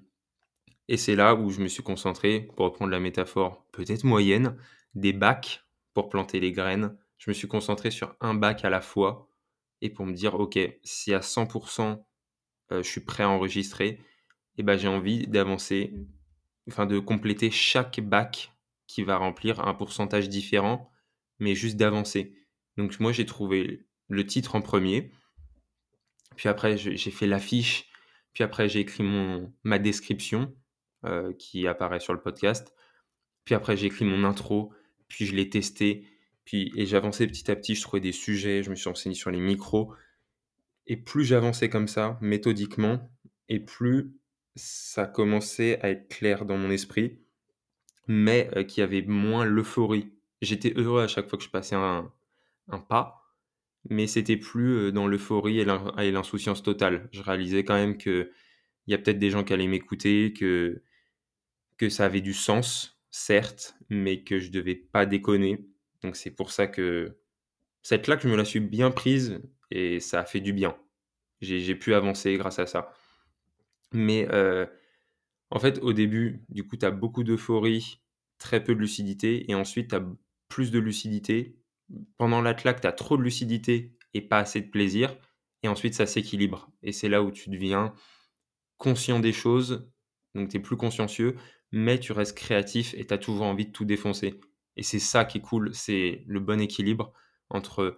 et 0.88 0.98
c'est 0.98 1.16
là 1.16 1.36
où 1.36 1.50
je 1.50 1.62
me 1.62 1.68
suis 1.68 1.84
concentré, 1.84 2.50
pour 2.56 2.66
reprendre 2.66 2.92
la 2.92 3.00
métaphore 3.00 3.66
peut-être 3.72 4.04
moyenne, 4.04 4.58
des 4.96 5.14
bacs 5.14 5.66
pour 5.94 6.10
planter 6.10 6.40
les 6.40 6.52
graines. 6.52 6.98
Je 7.18 7.30
me 7.30 7.34
suis 7.34 7.48
concentré 7.48 7.90
sur 7.90 8.16
un 8.20 8.34
bac 8.34 8.66
à 8.66 8.70
la 8.70 8.82
fois 8.82 9.30
et 9.82 9.90
pour 9.90 10.06
me 10.06 10.14
dire, 10.14 10.36
OK, 10.36 10.60
si 10.84 11.14
à 11.14 11.20
100% 11.20 12.04
euh, 12.72 12.84
je 12.84 12.90
suis 12.90 13.02
prêt 13.02 13.24
à 13.24 13.30
enregistrer, 13.30 14.00
eh 14.58 14.64
ben, 14.64 14.78
j'ai 14.78 14.88
envie 14.88 15.28
d'avancer, 15.28 15.94
enfin 16.68 16.86
de 16.86 17.00
compléter 17.00 17.50
chaque 17.52 18.00
bac 18.00 18.54
qui 18.88 19.04
va 19.04 19.18
remplir 19.18 19.66
un 19.66 19.74
pourcentage 19.74 20.30
différent, 20.30 20.92
mais 21.40 21.56
juste 21.56 21.78
d'avancer. 21.78 22.36
Donc 22.78 23.00
moi, 23.00 23.12
j'ai 23.12 23.26
trouvé 23.26 23.86
le 24.10 24.26
titre 24.26 24.56
en 24.56 24.62
premier, 24.62 25.12
puis 26.36 26.50
après, 26.50 26.78
j'ai 26.78 27.12
fait 27.12 27.28
l'affiche, 27.28 27.90
puis 28.34 28.44
après, 28.44 28.70
j'ai 28.70 28.80
écrit 28.80 29.04
mon, 29.04 29.54
ma 29.64 29.80
description 29.80 30.56
euh, 31.06 31.34
qui 31.34 31.68
apparaît 31.68 32.00
sur 32.00 32.14
le 32.14 32.22
podcast, 32.22 32.74
puis 33.46 33.56
après, 33.56 33.78
j'ai 33.78 33.88
écrit 33.88 34.06
mon 34.06 34.24
intro, 34.24 34.74
puis 35.08 35.26
je 35.26 35.36
l'ai 35.36 35.50
testé, 35.50 36.08
puis, 36.46 36.72
et 36.76 36.86
j'avançais 36.86 37.28
petit 37.28 37.50
à 37.50 37.56
petit, 37.56 37.76
je 37.76 37.82
trouvais 37.82 38.02
des 38.02 38.12
sujets, 38.12 38.64
je 38.64 38.70
me 38.70 38.76
suis 38.76 38.90
renseigné 38.90 39.16
sur 39.16 39.32
les 39.32 39.40
micros. 39.40 39.94
Et 40.88 40.98
plus 40.98 41.24
j'avançais 41.24 41.70
comme 41.70 41.88
ça, 41.88 42.18
méthodiquement, 42.22 43.10
et 43.48 43.60
plus 43.60 44.14
ça 44.56 45.06
commençait 45.06 45.80
à 45.82 45.90
être 45.90 46.08
clair 46.10 46.46
dans 46.46 46.58
mon 46.58 46.70
esprit, 46.70 47.20
mais 48.08 48.50
euh, 48.56 48.64
qu'il 48.64 48.82
y 48.82 48.84
avait 48.84 49.02
moins 49.02 49.46
l'euphorie. 49.46 50.12
J'étais 50.42 50.74
heureux 50.76 51.02
à 51.02 51.08
chaque 51.08 51.30
fois 51.30 51.38
que 51.38 51.46
je 51.46 51.50
passais 51.50 51.76
un, 51.76 52.12
pas, 52.90 53.23
mais 53.90 54.08
c'était 54.08 54.38
plus 54.38 54.76
euh, 54.76 54.92
dans 54.92 55.08
l'euphorie 55.08 55.60
et 55.60 56.12
l'insouciance 56.12 56.64
totale. 56.64 57.10
Je 57.12 57.22
réalisais 57.22 57.64
quand 57.64 57.76
même 57.76 57.98
qu'il 57.98 58.30
y 58.88 58.94
a 58.94 58.98
peut-être 58.98 59.20
des 59.20 59.30
gens 59.30 59.44
qui 59.44 59.54
allaient 59.54 59.68
m'écouter, 59.68 60.34
que, 60.34 60.82
que 61.78 61.90
ça 61.90 62.06
avait 62.06 62.22
du 62.22 62.34
sens, 62.34 63.00
certes, 63.12 63.76
mais 63.90 64.24
que 64.24 64.40
je 64.40 64.52
devais 64.52 64.76
pas 64.76 65.06
déconner 65.06 65.66
donc 66.04 66.16
c'est 66.16 66.32
pour 66.32 66.52
ça 66.52 66.68
que 66.68 67.18
cette 67.82 68.04
claque, 68.04 68.22
je 68.22 68.28
me 68.28 68.36
la 68.36 68.46
suis 68.46 68.60
bien 68.60 68.92
prise 68.92 69.42
et 69.72 70.00
ça 70.00 70.22
a 70.22 70.26
fait 70.26 70.42
du 70.42 70.54
bien. 70.54 70.78
J'ai 71.42 71.76
pu 71.76 71.94
avancer 71.94 72.38
grâce 72.38 72.60
à 72.60 72.68
ça. 72.68 72.94
Mais 73.92 74.28
euh, 74.32 74.66
en 75.50 75.60
fait, 75.60 75.80
au 75.80 75.94
début, 75.94 76.46
du 76.50 76.66
coup, 76.66 76.78
tu 76.78 76.86
as 76.86 76.92
beaucoup 76.92 77.24
d'euphorie, 77.24 78.02
très 78.38 78.64
peu 78.64 78.76
de 78.76 78.80
lucidité, 78.80 79.50
et 79.52 79.56
ensuite, 79.56 79.90
tu 79.90 79.96
as 79.96 80.06
plus 80.48 80.72
de 80.72 80.80
lucidité. 80.80 81.58
Pendant 82.18 82.42
la 82.42 82.54
claque, 82.54 82.82
tu 82.82 82.88
as 82.88 82.92
trop 82.92 83.18
de 83.18 83.24
lucidité 83.24 83.96
et 84.14 84.22
pas 84.22 84.40
assez 84.40 84.62
de 84.62 84.70
plaisir, 84.70 85.16
et 85.64 85.68
ensuite, 85.68 85.94
ça 85.94 86.06
s'équilibre. 86.06 86.70
Et 86.82 86.92
c'est 86.92 87.10
là 87.10 87.24
où 87.24 87.32
tu 87.32 87.50
deviens 87.50 87.94
conscient 88.78 89.20
des 89.20 89.32
choses, 89.32 89.90
donc 90.36 90.50
tu 90.50 90.58
es 90.58 90.60
plus 90.60 90.78
consciencieux, 90.78 91.36
mais 91.72 92.00
tu 92.00 92.12
restes 92.12 92.38
créatif 92.38 92.94
et 92.96 93.06
tu 93.06 93.14
as 93.14 93.18
toujours 93.18 93.46
envie 93.46 93.66
de 93.66 93.72
tout 93.72 93.86
défoncer. 93.86 94.40
Et 94.76 94.84
c'est 94.84 95.00
ça 95.00 95.26
qui 95.26 95.38
est 95.38 95.42
cool, 95.42 95.74
c'est 95.74 96.24
le 96.28 96.40
bon 96.40 96.60
équilibre 96.60 97.14
entre 97.50 97.98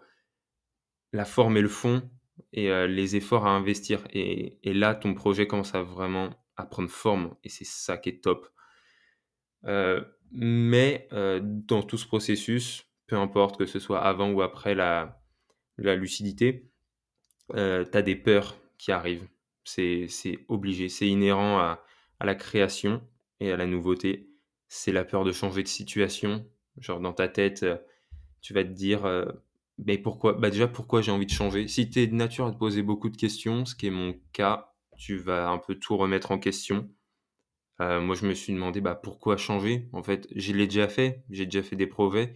la 1.14 1.26
forme 1.26 1.58
et 1.58 1.62
le 1.62 1.70
fond 1.70 2.10
et 2.54 2.70
euh, 2.70 2.88
les 2.88 3.16
efforts 3.16 3.46
à 3.46 3.52
investir. 3.52 4.06
Et, 4.12 4.60
là, 4.64 4.96
ton 4.96 5.14
projet 5.14 5.48
commence 5.48 5.74
à 5.74 5.82
vraiment 5.82 6.30
à 6.58 6.66
prendre 6.66 6.90
forme 6.90 7.36
et 7.44 7.50
c'est 7.50 7.66
ça 7.66 7.98
qui 7.98 8.10
est 8.10 8.24
top. 8.24 8.48
Euh, 9.66 10.04
mais 10.32 11.08
euh, 11.14 11.40
dans 11.44 11.82
tout 11.82 11.98
ce 11.98 12.06
processus, 12.06 12.88
peu 13.08 13.18
importe 13.18 13.58
que 13.58 13.66
ce 13.66 13.80
soit 13.80 14.02
avant 14.02 14.32
ou 14.32 14.42
après 14.42 14.76
la, 14.76 15.22
la 15.78 15.96
lucidité, 15.96 16.72
tu 17.54 17.58
as 17.60 18.02
des 18.02 18.16
peurs 18.16 18.58
qui 18.78 18.92
arrivent. 18.92 19.28
C'est 19.64 20.08
obligé, 20.48 20.90
c'est 20.90 21.08
inhérent 21.08 21.60
à, 21.60 21.84
à 22.20 22.26
la 22.26 22.36
création 22.36 23.02
et 23.40 23.52
à 23.52 23.58
la 23.58 23.66
nouveauté. 23.66 24.30
C'est 24.68 24.92
la 24.92 25.06
peur 25.06 25.24
de 25.24 25.32
changer 25.32 25.64
de 25.64 25.68
situation, 25.68 26.48
Genre 26.78 27.00
dans 27.00 27.14
ta 27.14 27.30
tête, 27.30 27.64
euh, 27.64 27.78
tu 28.42 28.54
vas 28.54 28.64
te 28.64 28.70
dire, 28.70 29.06
euh, 29.06 29.26
mais 29.78 29.98
pourquoi 29.98 30.34
Bah 30.34 30.50
déjà, 30.50 30.68
pourquoi 30.68 31.02
j'ai 31.02 31.12
envie 31.12 31.26
de 31.26 31.32
changer? 31.32 31.68
Si 31.68 31.90
tu 31.90 32.00
es 32.00 32.08
de 32.08 32.16
nature 32.16 32.48
à 32.48 32.52
te 32.52 32.58
poser 32.58 32.84
beaucoup 32.84 33.10
de 33.10 33.18
questions, 33.18 33.66
ce 33.66 33.76
qui 33.76 33.88
est 33.88 33.92
mon 33.92 34.14
cas, 34.34 34.74
tu 34.98 35.18
vas 35.18 35.50
un 35.50 35.58
peu 35.58 35.76
tout 35.76 35.98
remettre 35.98 36.32
en 36.32 36.40
question. 36.40 36.90
Euh, 37.82 38.00
moi, 38.02 38.16
je 38.16 38.26
me 38.26 38.34
suis 38.34 38.54
demandé, 38.54 38.82
bah 38.82 38.96
pourquoi 38.96 39.38
changer? 39.38 39.90
En 39.94 40.04
fait, 40.04 40.28
je 40.36 40.54
l'ai 40.54 40.68
déjà 40.68 40.88
fait, 40.88 41.24
j'ai 41.30 41.46
déjà 41.46 41.64
fait 41.64 41.76
des 41.76 41.88
projets, 41.88 42.36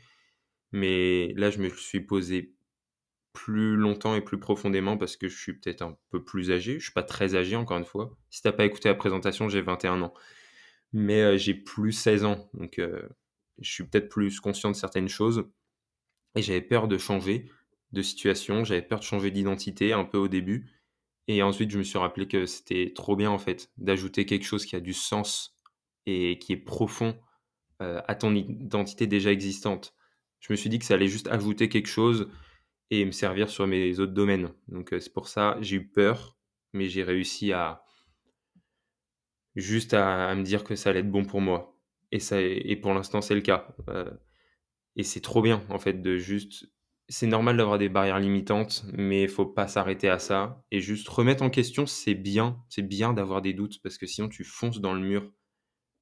mais 0.71 1.33
là, 1.35 1.49
je 1.49 1.59
me 1.59 1.69
suis 1.69 2.01
posé 2.01 2.53
plus 3.33 3.75
longtemps 3.75 4.15
et 4.15 4.21
plus 4.21 4.39
profondément 4.39 4.97
parce 4.97 5.15
que 5.17 5.27
je 5.27 5.37
suis 5.37 5.53
peut-être 5.53 5.81
un 5.81 5.97
peu 6.09 6.23
plus 6.23 6.51
âgé. 6.51 6.79
Je 6.79 6.85
suis 6.85 6.93
pas 6.93 7.03
très 7.03 7.35
âgé, 7.35 7.55
encore 7.55 7.77
une 7.77 7.85
fois. 7.85 8.15
Si 8.29 8.41
t'as 8.41 8.51
pas 8.51 8.65
écouté 8.65 8.89
la 8.89 8.95
présentation, 8.95 9.49
j'ai 9.49 9.61
21 9.61 10.01
ans. 10.01 10.13
Mais 10.93 11.37
j'ai 11.37 11.53
plus 11.53 11.91
16 11.91 12.25
ans. 12.25 12.49
Donc, 12.53 12.81
je 13.59 13.71
suis 13.71 13.83
peut-être 13.83 14.09
plus 14.09 14.39
conscient 14.39 14.71
de 14.71 14.75
certaines 14.75 15.09
choses. 15.09 15.49
Et 16.35 16.41
j'avais 16.41 16.61
peur 16.61 16.87
de 16.87 16.97
changer 16.97 17.49
de 17.91 18.01
situation, 18.01 18.63
j'avais 18.63 18.81
peur 18.81 18.99
de 18.99 19.03
changer 19.03 19.31
d'identité 19.31 19.93
un 19.93 20.05
peu 20.05 20.17
au 20.17 20.27
début. 20.27 20.69
Et 21.27 21.43
ensuite, 21.43 21.71
je 21.71 21.77
me 21.77 21.83
suis 21.83 21.97
rappelé 21.97 22.27
que 22.27 22.45
c'était 22.45 22.93
trop 22.95 23.15
bien, 23.15 23.29
en 23.29 23.39
fait, 23.39 23.71
d'ajouter 23.77 24.25
quelque 24.25 24.45
chose 24.45 24.65
qui 24.65 24.75
a 24.75 24.79
du 24.79 24.93
sens 24.93 25.55
et 26.05 26.39
qui 26.39 26.53
est 26.53 26.57
profond 26.57 27.19
euh, 27.81 28.01
à 28.07 28.15
ton 28.15 28.33
identité 28.33 29.07
déjà 29.07 29.31
existante. 29.31 29.95
Je 30.39 30.51
me 30.53 30.55
suis 30.55 30.69
dit 30.69 30.79
que 30.79 30.85
ça 30.85 30.95
allait 30.95 31.07
juste 31.07 31.27
ajouter 31.27 31.69
quelque 31.69 31.87
chose 31.87 32.29
et 32.91 33.05
me 33.05 33.11
servir 33.11 33.49
sur 33.49 33.67
mes 33.67 33.99
autres 33.99 34.13
domaines. 34.13 34.49
Donc 34.67 34.89
c'est 34.99 35.13
pour 35.13 35.27
ça, 35.27 35.57
j'ai 35.61 35.77
eu 35.77 35.87
peur, 35.87 36.37
mais 36.73 36.87
j'ai 36.89 37.03
réussi 37.03 37.51
à 37.53 37.83
juste 39.55 39.93
à, 39.93 40.33
me 40.35 40.43
dire 40.43 40.63
que 40.63 40.75
ça 40.75 40.89
allait 40.89 40.99
être 40.99 41.11
bon 41.11 41.25
pour 41.25 41.41
moi. 41.41 41.75
Et, 42.11 42.19
ça, 42.19 42.41
et 42.41 42.75
pour 42.75 42.93
l'instant, 42.93 43.21
c'est 43.21 43.35
le 43.35 43.41
cas. 43.41 43.67
et 44.95 45.03
c'est 45.03 45.21
trop 45.21 45.41
bien, 45.41 45.63
en 45.69 45.79
fait, 45.79 46.01
de 46.01 46.17
juste 46.17 46.65
c'est 47.09 47.27
normal 47.27 47.57
d'avoir 47.57 47.79
des 47.79 47.89
barrières 47.89 48.19
limitantes, 48.19 48.85
mais 48.93 49.23
il 49.23 49.29
faut 49.29 49.47
pas 49.47 49.67
s'arrêter 49.67 50.09
à 50.09 50.19
ça. 50.19 50.63
Et 50.71 50.79
juste 50.79 51.07
remettre 51.09 51.43
en 51.43 51.49
question, 51.49 51.87
c'est 51.87 52.13
bien. 52.13 52.63
C'est 52.69 52.87
bien 52.87 53.13
d'avoir 53.13 53.41
des 53.41 53.53
doutes 53.53 53.81
parce 53.81 53.97
que 53.97 54.05
sinon 54.05 54.29
tu 54.29 54.43
fonces 54.43 54.79
dans 54.79 54.93
le 54.93 55.01
mur. 55.01 55.31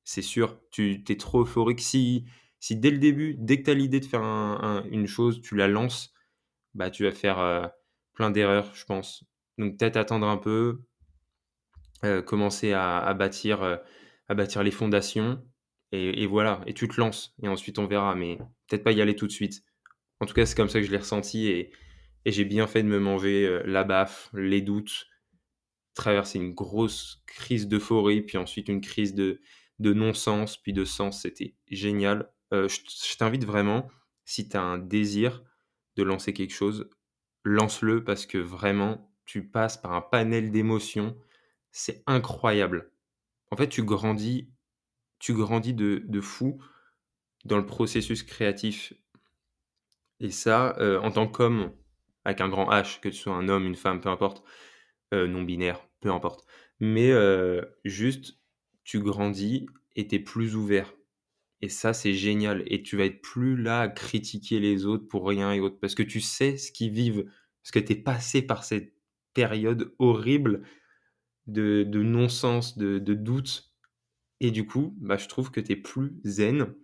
C'est 0.03 0.21
sûr, 0.21 0.59
tu 0.69 1.03
es 1.07 1.17
trop 1.17 1.41
euphorique. 1.41 1.79
Si, 1.79 2.25
si 2.59 2.75
dès 2.75 2.91
le 2.91 2.97
début, 2.97 3.35
dès 3.37 3.59
que 3.59 3.65
tu 3.65 3.71
as 3.71 3.73
l'idée 3.73 3.99
de 3.99 4.05
faire 4.05 4.23
une 4.23 5.07
chose, 5.07 5.41
tu 5.41 5.55
la 5.55 5.67
lances, 5.67 6.13
bah, 6.73 6.91
tu 6.91 7.03
vas 7.03 7.11
faire 7.11 7.39
euh, 7.39 7.67
plein 8.13 8.31
d'erreurs, 8.31 8.73
je 8.75 8.85
pense. 8.85 9.25
Donc 9.57 9.77
peut-être 9.77 9.97
attendre 9.97 10.27
un 10.27 10.37
peu, 10.37 10.83
euh, 12.05 12.21
commencer 12.21 12.73
à, 12.73 13.13
bâtir, 13.13 13.63
euh, 13.63 13.77
à 14.27 14.35
bâtir 14.35 14.63
les 14.63 14.71
fondations. 14.71 15.43
Et, 15.93 16.27
voilà, 16.27 16.61
et 16.67 16.73
tu 16.73 16.87
te 16.87 16.99
lances. 16.99 17.33
Et 17.41 17.47
ensuite 17.47 17.79
on 17.79 17.87
verra, 17.87 18.13
mais 18.13 18.37
peut-être 18.67 18.83
pas 18.83 18.91
y 18.91 19.01
aller 19.01 19.15
tout 19.15 19.27
de 19.27 19.31
suite. 19.31 19.63
En 20.19 20.25
tout 20.25 20.33
cas, 20.33 20.45
c'est 20.45 20.55
comme 20.55 20.69
ça 20.69 20.79
que 20.79 20.85
je 20.85 20.91
l'ai 20.91 20.97
ressenti 20.97 21.47
et, 21.47 21.71
j'ai 22.25 22.43
bien 22.43 22.67
fait 22.67 22.83
de 22.83 22.89
me 22.89 22.99
manger 22.99 23.61
la 23.63 23.85
baffe, 23.85 24.29
les 24.33 24.59
doutes, 24.61 25.07
traverser 25.93 26.39
une 26.39 26.53
grosse 26.53 27.23
crise 27.25 27.69
d'euphorie, 27.69 28.21
puis 28.21 28.37
ensuite 28.37 28.67
une 28.67 28.81
crise 28.81 29.15
de, 29.15 29.39
non-sens, 29.79 30.57
puis 30.57 30.73
de 30.73 30.83
sens. 30.83 31.21
C'était 31.21 31.55
génial. 31.69 32.29
Euh, 32.53 32.67
je, 32.67 33.17
t'invite 33.17 33.45
vraiment, 33.45 33.89
si 34.25 34.47
tu 34.47 34.57
as 34.57 34.61
un 34.61 34.77
désir 34.77 35.43
de 35.95 36.03
lancer 36.03 36.33
quelque 36.33 36.53
chose, 36.53 36.89
lance-le 37.43 38.03
parce 38.03 38.25
que 38.25 38.37
vraiment, 38.37 39.11
tu 39.25 39.47
passes 39.47 39.77
par 39.77 39.93
un 39.93 40.01
panel 40.01 40.51
d'émotions. 40.51 41.17
C'est 41.71 42.03
incroyable. 42.07 42.91
En 43.51 43.57
fait, 43.57 43.67
tu 43.67 43.83
grandis, 43.83 44.49
tu 45.19 45.33
grandis 45.33 45.73
de, 45.73 46.21
fou 46.21 46.61
dans 47.45 47.57
le 47.57 47.65
processus 47.65 48.23
créatif 48.23 48.93
et 50.19 50.31
ça, 50.31 50.75
euh, 50.79 50.99
en 51.01 51.11
tant 51.11 51.27
qu'homme, 51.27 51.71
avec 52.25 52.41
un 52.41 52.49
grand 52.49 52.71
H, 52.71 52.99
que 52.99 53.09
tu 53.09 53.15
sois 53.15 53.35
un 53.35 53.49
homme, 53.49 53.65
une 53.65 53.75
femme, 53.75 54.01
peu 54.01 54.09
importe, 54.09 54.43
euh, 55.13 55.27
non-binaire, 55.27 55.87
peu 56.01 56.11
importe. 56.11 56.45
Mais 56.79 57.11
juste, 57.85 58.39
tu 58.83 58.99
grandis 58.99 59.67
et 59.95 60.07
tu 60.07 60.15
es 60.15 60.19
plus 60.19 60.55
ouvert. 60.55 60.96
Et 61.61 61.69
ça, 61.69 61.93
c'est 61.93 62.13
génial. 62.13 62.63
Et 62.67 62.83
tu 62.83 62.97
vas 62.97 63.05
être 63.05 63.21
plus 63.21 63.57
là 63.57 63.81
à 63.81 63.87
critiquer 63.87 64.59
les 64.59 64.85
autres 64.85 65.07
pour 65.07 65.27
rien 65.27 65.53
et 65.53 65.59
autre. 65.59 65.79
Parce 65.79 65.95
que 65.95 66.03
tu 66.03 66.21
sais 66.21 66.57
ce 66.57 66.71
qu'ils 66.71 66.91
vivent. 66.91 67.25
Parce 67.63 67.71
que 67.71 67.79
tu 67.79 67.93
es 67.93 67.95
passé 67.95 68.41
par 68.41 68.63
cette 68.63 68.93
période 69.33 69.93
horrible 69.99 70.63
de, 71.47 71.83
non-sens, 71.93 72.77
de, 72.77 72.99
de 72.99 73.13
doute. 73.13 73.73
Et 74.39 74.51
du 74.51 74.67
coup, 74.67 74.95
bah, 74.99 75.17
je 75.17 75.27
trouve 75.27 75.51
que 75.51 75.59
tu 75.59 75.71
es 75.71 75.75
plus 75.75 76.19
zen. 76.23 76.75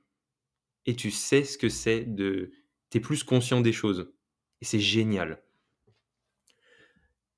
Et 0.85 0.95
tu 0.95 1.11
sais 1.11 1.43
ce 1.43 1.57
que 1.57 1.69
c'est 1.69 2.03
de 2.03 2.51
tu 2.89 2.97
es 2.97 3.01
plus 3.01 3.23
conscient 3.23 3.61
des 3.61 3.73
choses. 3.73 4.13
Et 4.61 4.65
c'est 4.65 4.79
génial. 4.79 5.43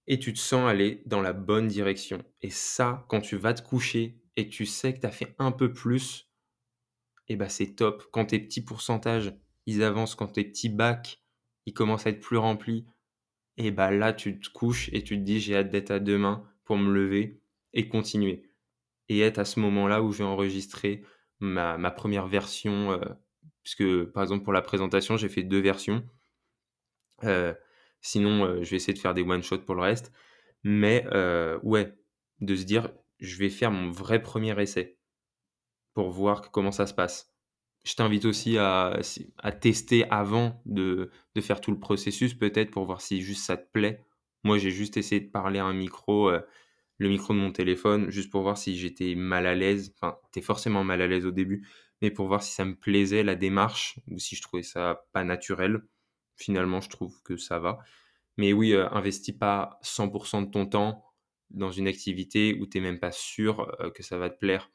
Et 0.08 0.20
tu 0.20 0.34
te 0.34 0.40
sens 0.40 0.70
aller 0.70 1.02
dans 1.06 1.22
la 1.22 1.34
bonne 1.34 1.68
direction. 1.68 2.24
Et 2.42 2.50
ça, 2.50 3.06
quand 3.10 3.22
tu 3.22 3.38
vas 3.38 3.54
te 3.54 3.62
coucher 3.62 4.22
et 4.36 4.50
tu 4.50 4.66
sais 4.66 4.94
que 4.94 5.00
tu 5.00 5.08
as 5.08 5.12
fait 5.12 5.36
un 5.40 5.52
peu 5.52 5.74
plus, 5.74 6.30
et 7.28 7.36
ben 7.36 7.50
c'est 7.50 7.76
top. 7.76 8.04
Quand 8.12 8.26
tes 8.26 8.40
petits 8.40 8.64
pourcentages, 8.64 9.34
ils 9.66 9.84
avancent, 9.84 10.16
quand 10.16 10.28
tes 10.28 10.44
petits 10.44 10.70
bacs, 10.70 11.22
ils 11.66 11.74
commencent 11.74 12.06
à 12.06 12.12
être 12.12 12.20
plus 12.20 12.38
remplis, 12.38 12.86
et 13.58 13.72
ben 13.72 13.92
là, 13.92 14.14
tu 14.14 14.40
te 14.40 14.50
couches 14.50 14.90
et 14.94 15.04
tu 15.04 15.18
te 15.18 15.24
dis, 15.24 15.40
j'ai 15.40 15.56
hâte 15.56 15.70
d'être 15.70 15.92
à 15.92 16.00
demain 16.00 16.44
pour 16.66 16.78
me 16.78 16.92
lever 16.92 17.40
et 17.74 17.88
continuer. 17.88 18.50
Et 19.10 19.20
être 19.22 19.40
à 19.40 19.46
ce 19.46 19.60
moment-là 19.60 20.02
où 20.02 20.12
je 20.12 20.20
vais 20.20 20.24
enregistrer 20.24 21.04
ma, 21.40 21.78
ma 21.78 21.92
première 21.92 22.28
version 22.28 22.92
euh, 22.92 23.00
puisque 23.64 24.06
par 24.12 24.24
exemple 24.24 24.44
pour 24.44 24.54
la 24.54 24.62
présentation, 24.62 25.18
j'ai 25.18 25.30
fait 25.30 25.44
deux 25.44 25.62
versions. 25.62 26.06
Euh, 27.24 27.54
sinon, 28.02 28.46
euh, 28.46 28.64
je 28.64 28.72
vais 28.72 28.76
essayer 28.78 28.94
de 28.94 29.00
faire 29.00 29.14
des 29.14 29.24
one-shots 29.24 29.60
pour 29.60 29.76
le 29.76 29.82
reste. 29.82 30.12
Mais 30.64 31.06
ouais, 31.64 31.94
de 32.42 32.56
se 32.56 32.64
dire, 32.64 32.90
je 33.20 33.38
vais 33.38 33.50
faire 33.50 33.72
mon 33.72 33.92
vrai 33.92 34.22
premier 34.22 34.60
essai 34.60 34.98
pour 35.96 36.12
voir 36.12 36.52
comment 36.52 36.72
ça 36.72 36.86
se 36.86 36.94
passe. 36.94 37.34
Je 37.84 37.96
t'invite 37.96 38.26
aussi 38.26 38.58
à, 38.60 39.00
tester 39.62 40.08
avant 40.12 40.62
de, 40.66 41.10
faire 41.40 41.62
tout 41.62 41.72
le 41.72 41.80
processus, 41.80 42.36
peut-être 42.36 42.72
pour 42.72 42.86
voir 42.86 43.02
si 43.02 43.22
juste 43.22 43.46
ça 43.46 43.58
te 43.58 43.68
plaît. 43.72 44.06
Moi, 44.44 44.60
j'ai 44.60 44.72
juste 44.72 44.98
essayé 44.98 45.22
de 45.22 45.32
parler 45.32 45.60
à 45.60 45.66
un 45.66 45.74
micro, 45.74 46.32
le 46.98 47.10
micro 47.10 47.34
de 47.34 47.40
mon 47.40 47.52
téléphone, 47.52 48.10
juste 48.10 48.32
pour 48.32 48.42
voir 48.42 48.58
si 48.58 48.78
j'étais 48.78 49.16
mal 49.16 49.46
à 49.46 49.56
l'aise. 49.56 49.94
Enfin, 49.96 50.18
t'es 50.32 50.42
forcément 50.42 50.84
mal 50.84 51.02
à 51.02 51.08
l'aise 51.08 51.26
au 51.26 51.32
début, 51.32 51.68
mais 52.02 52.12
pour 52.12 52.28
voir 52.28 52.44
si 52.44 52.54
ça 52.54 52.66
me 52.66 52.76
plaisait 52.76 53.24
la 53.24 53.36
démarche 53.36 54.00
ou 54.10 54.20
si 54.20 54.36
je 54.36 54.42
trouvais 54.42 54.64
ça 54.64 55.06
pas 55.14 55.24
naturel. 55.24 55.82
Finalement, 56.36 56.82
je 56.82 56.90
trouve 56.90 57.22
que 57.24 57.38
ça 57.38 57.60
va. 57.60 57.80
Mais 58.38 58.54
oui, 58.54 58.74
euh, 58.74 58.90
investis 58.92 59.36
pas 59.36 59.80
100% 59.84 60.46
de 60.46 60.52
ton 60.52 60.66
temps 60.66 61.06
dans 61.52 61.72
une 61.72 61.88
activité 61.88 62.58
où 62.60 62.68
tu 62.68 62.78
n'es 62.78 62.84
même 62.84 63.00
pas 63.00 63.12
sûr 63.12 63.72
euh, 63.80 63.90
que 63.92 64.04
ça 64.04 64.18
va 64.18 64.30
te 64.30 64.38
plaire. 64.38 64.70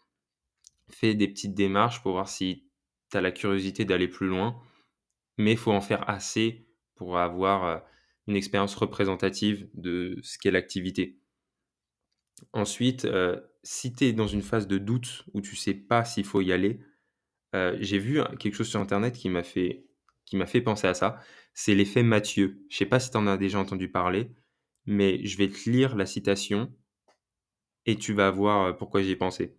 Fais 0.92 1.14
des 1.14 1.28
petites 1.28 1.54
démarches 1.54 2.02
pour 2.02 2.12
voir 2.12 2.28
si 2.28 2.68
tu 3.10 3.16
as 3.16 3.20
la 3.20 3.32
curiosité 3.32 3.84
d'aller 3.84 4.08
plus 4.08 4.28
loin, 4.28 4.60
mais 5.38 5.52
il 5.52 5.58
faut 5.58 5.72
en 5.72 5.80
faire 5.80 6.08
assez 6.08 6.66
pour 6.94 7.18
avoir 7.18 7.64
euh, 7.64 7.78
une 8.26 8.36
expérience 8.36 8.74
représentative 8.74 9.68
de 9.74 10.18
ce 10.22 10.38
qu'est 10.38 10.50
l'activité. 10.50 11.18
Ensuite, 12.52 13.06
si 13.62 13.92
tu 13.92 14.04
es 14.04 14.12
dans 14.12 14.26
une 14.26 14.42
phase 14.42 14.66
de 14.66 14.78
doute 14.78 15.24
où 15.34 15.40
tu 15.40 15.56
sais 15.56 15.74
pas 15.74 16.04
s'il 16.04 16.24
faut 16.24 16.40
y 16.40 16.52
aller, 16.52 16.80
euh, 17.54 17.76
j'ai 17.80 17.98
vu 17.98 18.20
quelque 18.38 18.54
chose 18.54 18.68
sur 18.68 18.80
internet 18.80 19.16
qui 19.16 19.28
m'a 19.28 19.42
fait 19.42 19.86
qui 20.26 20.36
m'a 20.36 20.46
fait 20.46 20.60
penser 20.60 20.86
à 20.86 20.94
ça, 20.94 21.18
c'est 21.54 21.74
l'effet 21.74 22.04
Mathieu. 22.04 22.64
Je 22.70 22.76
sais 22.76 22.86
pas 22.86 23.00
si 23.00 23.10
tu 23.10 23.16
en 23.16 23.26
as 23.26 23.36
déjà 23.36 23.58
entendu 23.58 23.90
parler, 23.90 24.30
mais 24.86 25.24
je 25.26 25.36
vais 25.36 25.48
te 25.48 25.68
lire 25.68 25.96
la 25.96 26.06
citation 26.06 26.72
et 27.86 27.96
tu 27.96 28.12
vas 28.12 28.30
voir 28.30 28.66
euh, 28.66 28.72
pourquoi 28.72 29.02
j'y 29.02 29.10
ai 29.10 29.16
pensé. 29.16 29.56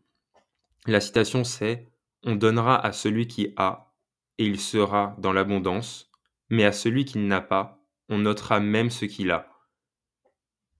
La 0.88 1.00
citation 1.00 1.44
c'est 1.44 1.92
On 2.24 2.36
donnera 2.36 2.84
à 2.84 2.92
celui 2.92 3.28
qui 3.28 3.54
a 3.56 3.94
et 4.40 4.46
il 4.46 4.60
sera 4.60 5.16
dans 5.20 5.32
l'abondance, 5.32 6.12
mais 6.50 6.66
à 6.66 6.72
celui 6.72 7.06
qui 7.06 7.20
n'a 7.20 7.42
pas, 7.42 7.86
on 8.10 8.18
notera 8.18 8.60
même 8.60 8.90
ce 8.90 9.06
qu'il 9.06 9.30
a. 9.30 9.48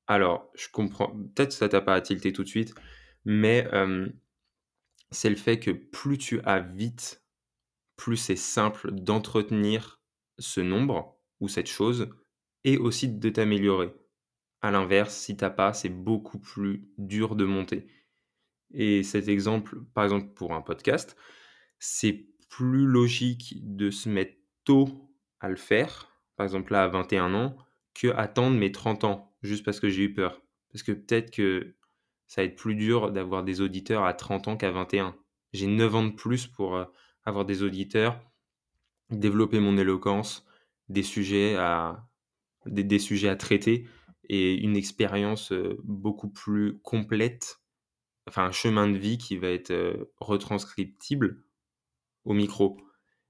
Alors, 0.08 0.50
je 0.56 0.68
comprends, 0.70 1.16
peut-être 1.36 1.52
ça 1.52 1.70
t'a 1.70 1.82
pas 1.82 1.94
à 1.94 2.02
tilter 2.02 2.34
tout 2.34 2.44
de 2.44 2.48
suite, 2.48 2.74
mais 3.26 3.68
c'est 5.12 5.30
le 5.30 5.36
fait 5.36 5.60
que 5.60 5.70
plus 5.70 6.18
tu 6.18 6.42
as 6.42 6.60
vite, 6.60 7.24
plus 7.96 8.18
c'est 8.18 8.36
simple 8.36 8.92
d'entretenir 8.92 10.02
ce 10.40 10.62
nombre 10.62 11.20
ou 11.40 11.48
cette 11.48 11.70
chose 11.70 12.10
et 12.64 12.78
aussi 12.78 13.08
de 13.08 13.30
t'améliorer. 13.30 13.94
À 14.64 14.72
l'inverse, 14.72 15.16
si 15.16 15.38
t'as 15.38 15.52
pas, 15.52 15.74
c'est 15.74 15.90
beaucoup 15.90 16.40
plus 16.40 16.90
dur 16.98 17.36
de 17.36 17.46
monter. 17.46 17.88
Et 18.74 19.04
cet 19.04 19.28
exemple, 19.28 19.82
par 19.94 20.04
exemple 20.04 20.34
pour 20.34 20.54
un 20.54 20.62
podcast, 20.62 21.16
c'est 21.80 22.28
plus 22.50 22.86
logique 22.86 23.56
de 23.62 23.90
se 23.90 24.10
mettre 24.10 24.36
tôt 24.64 25.10
à 25.40 25.50
le 25.50 25.56
faire, 25.56 26.12
par 26.36 26.46
exemple 26.46 26.74
là 26.74 26.84
à 26.84 26.88
21 26.88 27.34
ans, 27.34 27.56
que 27.94 28.08
attendre 28.10 28.58
mes 28.58 28.72
30 28.72 29.04
ans, 29.04 29.36
juste 29.42 29.66
parce 29.66 29.80
que 29.80 29.90
j'ai 29.90 30.04
eu 30.04 30.14
peur. 30.14 30.42
Parce 30.72 30.84
que 30.84 30.92
peut-être 30.92 31.32
que 31.32 31.76
ça 32.28 32.42
va 32.42 32.46
être 32.46 32.56
plus 32.56 32.76
dur 32.76 33.12
d'avoir 33.12 33.44
des 33.44 33.62
auditeurs 33.62 34.06
à 34.06 34.14
30 34.14 34.48
ans 34.48 34.58
qu'à 34.58 34.72
21. 34.72 35.16
J'ai 35.54 35.68
9 35.68 35.96
ans 35.96 36.06
de 36.06 36.14
plus 36.14 36.48
pour 36.48 36.76
euh, 36.76 36.86
avoir 37.26 37.46
des 37.46 37.64
auditeurs, 37.64 38.22
développer 39.10 39.60
mon 39.60 39.78
éloquence, 39.78 40.46
des 40.88 41.04
sujets 41.04 41.56
à, 41.56 42.08
des, 42.66 43.00
sujets 43.00 43.30
à 43.30 43.36
traiter 43.36 43.88
et 44.30 44.56
une 44.56 44.78
expérience 44.78 45.52
euh, 45.52 45.78
beaucoup 45.84 46.30
plus 46.30 46.80
complète, 46.84 47.61
enfin 48.28 48.46
un 48.46 48.52
chemin 48.52 48.88
de 48.90 48.98
vie 48.98 49.18
qui 49.18 49.38
va 49.38 49.50
être 49.50 50.10
retranscriptible 50.20 51.44
au 52.26 52.34
micro. 52.34 52.78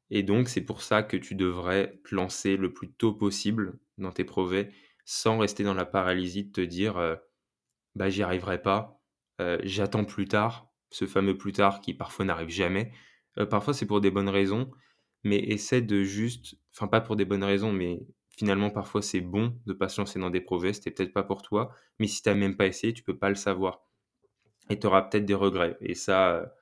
Et 0.10 0.24
donc 0.24 0.50
c'est 0.50 0.62
pour 0.62 0.81
ça 0.81 1.03
que 1.03 1.17
tu 1.17 1.36
devrais 1.36 2.00
te 2.05 2.15
lancer 2.15 2.57
le 2.57 2.74
plus 2.74 2.91
tôt 2.91 3.13
possible 3.13 3.79
dans 3.98 4.12
tes 4.12 4.25
projets 4.25 4.71
sans 5.05 5.39
rester 5.39 5.63
dans 5.63 5.74
la 5.74 5.86
paralysie 5.86 6.45
de 6.45 6.51
te 6.51 6.62
dire 6.62 7.17
bah, 7.95 8.10
j'y 8.10 8.24
arriverai 8.24 8.62
pas, 8.62 9.01
j'attends 9.63 10.05
plus 10.05 10.27
tard, 10.27 10.69
ce 10.89 11.05
fameux 11.05 11.38
plus 11.38 11.53
tard 11.53 11.81
qui 11.81 11.93
parfois 11.93 12.25
n'arrive 12.25 12.50
jamais. 12.50 12.91
Parfois 13.50 13.74
c'est 13.74 13.86
pour 13.86 14.01
des 14.01 14.12
bonnes 14.12 14.29
raisons, 14.29 14.71
mais 15.24 15.38
essaie 15.39 15.81
de 15.81 16.03
juste, 16.03 16.55
enfin 16.75 16.88
pas 16.88 17.01
pour 17.01 17.15
des 17.15 17.25
bonnes 17.25 17.43
raisons, 17.43 17.71
mais 17.71 18.00
finalement 18.38 18.69
parfois 18.71 19.01
c'est 19.01 19.21
bon 19.21 19.57
de 19.65 19.74
pas 19.74 19.89
se 19.89 20.01
lancer 20.01 20.19
dans 20.19 20.29
des 20.29 20.41
projets, 20.41 20.74
c'était 20.74 20.91
peut-être 20.91 21.13
pas 21.13 21.24
pour 21.24 21.41
toi, 21.41 21.74
mais 22.00 22.07
si 22.07 22.21
tu 22.21 22.29
n'as 22.29 22.36
même 22.36 22.57
pas 22.57 22.67
essayé, 22.67 22.93
tu 22.93 23.03
peux 23.03 23.17
pas 23.17 23.29
le 23.29 23.36
savoir. 23.36 23.86
Et 24.71 24.79
tu 24.79 24.87
auras 24.87 25.01
peut-être 25.01 25.25
des 25.25 25.33
regrets. 25.33 25.77
Et 25.81 25.95
ça, 25.95 26.55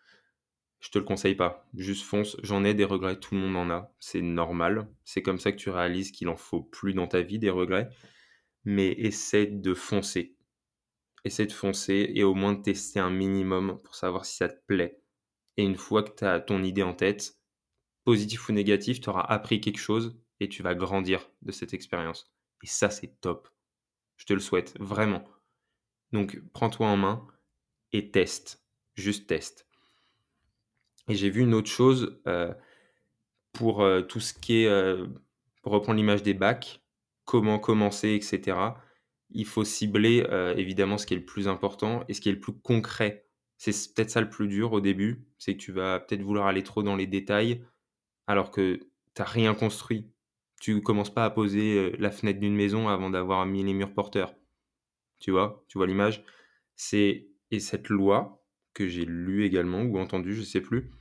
je 0.80 0.90
te 0.90 0.98
le 0.98 1.06
conseille 1.06 1.36
pas. 1.36 1.70
Juste 1.76 2.04
fonce. 2.04 2.38
J'en 2.42 2.64
ai 2.64 2.74
des 2.74 2.84
regrets, 2.84 3.20
tout 3.20 3.36
le 3.36 3.42
monde 3.42 3.56
en 3.56 3.70
a. 3.70 3.94
C'est 4.00 4.22
normal. 4.22 4.90
C'est 5.06 5.22
comme 5.22 5.38
ça 5.38 5.52
que 5.52 5.58
tu 5.58 5.70
réalises 5.70 6.12
qu'il 6.12 6.28
en 6.28 6.36
faut 6.36 6.64
plus 6.64 6.96
dans 6.96 7.08
ta 7.08 7.22
vie 7.22 7.38
des 7.38 7.52
regrets. 7.52 7.88
Mais 8.66 8.90
essaie 8.94 9.46
de 9.46 9.76
foncer. 9.76 10.36
Essaie 11.24 11.46
de 11.46 11.52
foncer 11.52 12.12
et 12.16 12.24
au 12.24 12.34
moins 12.34 12.54
de 12.54 12.64
tester 12.64 13.00
un 13.00 13.12
minimum 13.12 13.80
pour 13.84 13.94
savoir 13.94 14.26
si 14.26 14.38
ça 14.38 14.50
te 14.50 14.60
plaît. 14.66 15.00
Et 15.58 15.64
une 15.64 15.76
fois 15.76 16.02
que 16.02 16.16
tu 16.16 16.26
as 16.26 16.40
ton 16.40 16.64
idée 16.64 16.84
en 16.84 16.96
tête, 16.96 17.38
positif 18.06 18.50
ou 18.50 18.54
négatif, 18.54 19.02
tu 19.02 19.10
auras 19.10 19.22
appris 19.22 19.62
quelque 19.62 19.78
chose 19.78 20.20
et 20.40 20.50
tu 20.50 20.64
vas 20.64 20.74
grandir 20.74 21.30
de 21.44 21.52
cette 21.52 21.76
expérience. 21.76 22.34
Et 22.64 22.68
ça, 22.68 22.90
c'est 22.90 23.22
top. 23.22 23.50
Je 24.18 24.26
te 24.26 24.34
le 24.34 24.40
souhaite, 24.40 24.76
vraiment. 24.80 25.24
Donc, 26.12 26.42
prends-toi 26.54 26.88
en 26.88 26.98
main 26.98 27.28
et 27.94 28.12
teste. 28.12 28.64
Juste 28.96 29.28
teste. 29.28 29.70
Et 31.10 31.16
j'ai 31.16 31.30
vu 31.30 31.42
une 31.42 31.56
autre 31.56 31.70
chose 31.70 32.22
euh, 32.28 32.54
pour 33.52 33.82
euh, 33.82 34.02
tout 34.02 34.20
ce 34.20 34.34
qui 34.34 34.64
est, 34.64 34.68
euh, 34.68 35.08
pour 35.64 35.72
reprendre 35.74 35.98
l'image 35.98 36.24
des 36.24 36.36
bacs, 36.36 36.82
comment 37.26 37.60
commencer, 37.60 38.14
etc. 38.14 38.58
Il 39.32 39.46
faut 39.46 39.64
cibler 39.64 40.26
évidemment 40.58 40.98
ce 40.98 41.06
qui 41.06 41.14
est 41.14 41.18
le 41.18 41.26
plus 41.26 41.48
important 41.48 42.04
et 42.08 42.16
ce 42.16 42.22
qui 42.22 42.30
est 42.30 42.32
le 42.32 42.40
plus 42.40 42.54
concret. 42.54 43.28
C'est 43.58 43.72
peut-être 43.94 44.10
ça 44.10 44.22
le 44.22 44.30
plus 44.30 44.48
dur 44.48 44.74
au 44.74 44.82
début, 44.82 45.28
c'est 45.38 45.54
que 45.54 45.60
tu 45.62 45.72
vas 45.72 46.00
peut-être 46.00 46.24
vouloir 46.24 46.48
aller 46.48 46.64
trop 46.64 46.82
dans 46.82 46.96
les 46.96 47.06
détails 47.06 47.64
alors 48.26 48.50
que 48.50 48.78
tu 48.78 49.22
n'as 49.22 49.26
rien 49.26 49.54
construit. 49.54 50.10
Tu 50.60 50.82
commences 50.82 51.14
pas 51.14 51.26
à 51.26 51.30
poser 51.30 51.92
la 52.00 52.10
fenêtre 52.10 52.40
d'une 52.40 52.56
maison 52.56 52.88
avant 52.90 53.12
d'avoir 53.12 53.46
mis 53.46 53.64
les 53.64 53.74
murs 53.74 53.94
porteurs. 53.94 54.34
Tu 55.20 55.30
vois, 55.30 55.64
tu 55.68 55.78
vois 55.78 55.86
l'image? 55.86 56.24
C'est 56.76 57.29
et 57.52 57.60
cette 57.60 57.90
loi 57.90 58.44
que 58.74 58.88
j'ai 58.88 59.06
lue 59.06 59.46
également 59.46 59.82
ou 59.82 59.98
entendue, 59.98 60.36
je 60.36 60.42
sais 60.42 60.62
plus, 60.62 60.92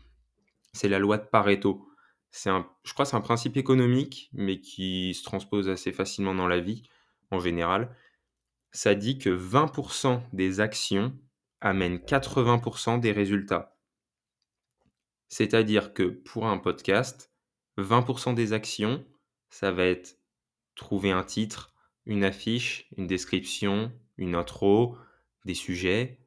c'est 0.72 0.88
la 0.88 0.98
loi 0.98 1.18
de 1.18 1.26
Pareto. 1.26 1.88
C'est 2.30 2.50
un, 2.50 2.68
je 2.84 2.92
crois, 2.92 3.04
c'est 3.04 3.16
un 3.16 3.20
principe 3.20 3.56
économique, 3.56 4.30
mais 4.32 4.60
qui 4.60 5.14
se 5.14 5.22
transpose 5.22 5.68
assez 5.68 5.92
facilement 5.92 6.34
dans 6.34 6.48
la 6.48 6.60
vie 6.60 6.82
en 7.30 7.38
général. 7.38 7.94
Ça 8.72 8.94
dit 8.94 9.18
que 9.18 9.30
20% 9.30 10.20
des 10.32 10.60
actions 10.60 11.18
amènent 11.60 11.98
80% 11.98 13.00
des 13.00 13.12
résultats. 13.12 13.78
C'est-à-dire 15.28 15.92
que 15.94 16.04
pour 16.04 16.46
un 16.46 16.58
podcast, 16.58 17.32
20% 17.78 18.34
des 18.34 18.52
actions, 18.52 19.04
ça 19.50 19.72
va 19.72 19.84
être 19.84 20.18
trouver 20.74 21.10
un 21.10 21.24
titre, 21.24 21.74
une 22.06 22.24
affiche, 22.24 22.88
une 22.96 23.06
description, 23.06 23.92
une 24.16 24.34
intro, 24.34 24.96
des 25.44 25.54
sujets. 25.54 26.17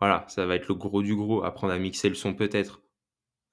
Voilà, 0.00 0.26
ça 0.28 0.46
va 0.46 0.56
être 0.56 0.68
le 0.68 0.74
gros 0.74 1.02
du 1.02 1.14
gros. 1.14 1.44
Apprendre 1.44 1.72
à 1.72 1.78
mixer 1.78 2.08
le 2.08 2.14
son 2.14 2.34
peut-être 2.34 2.82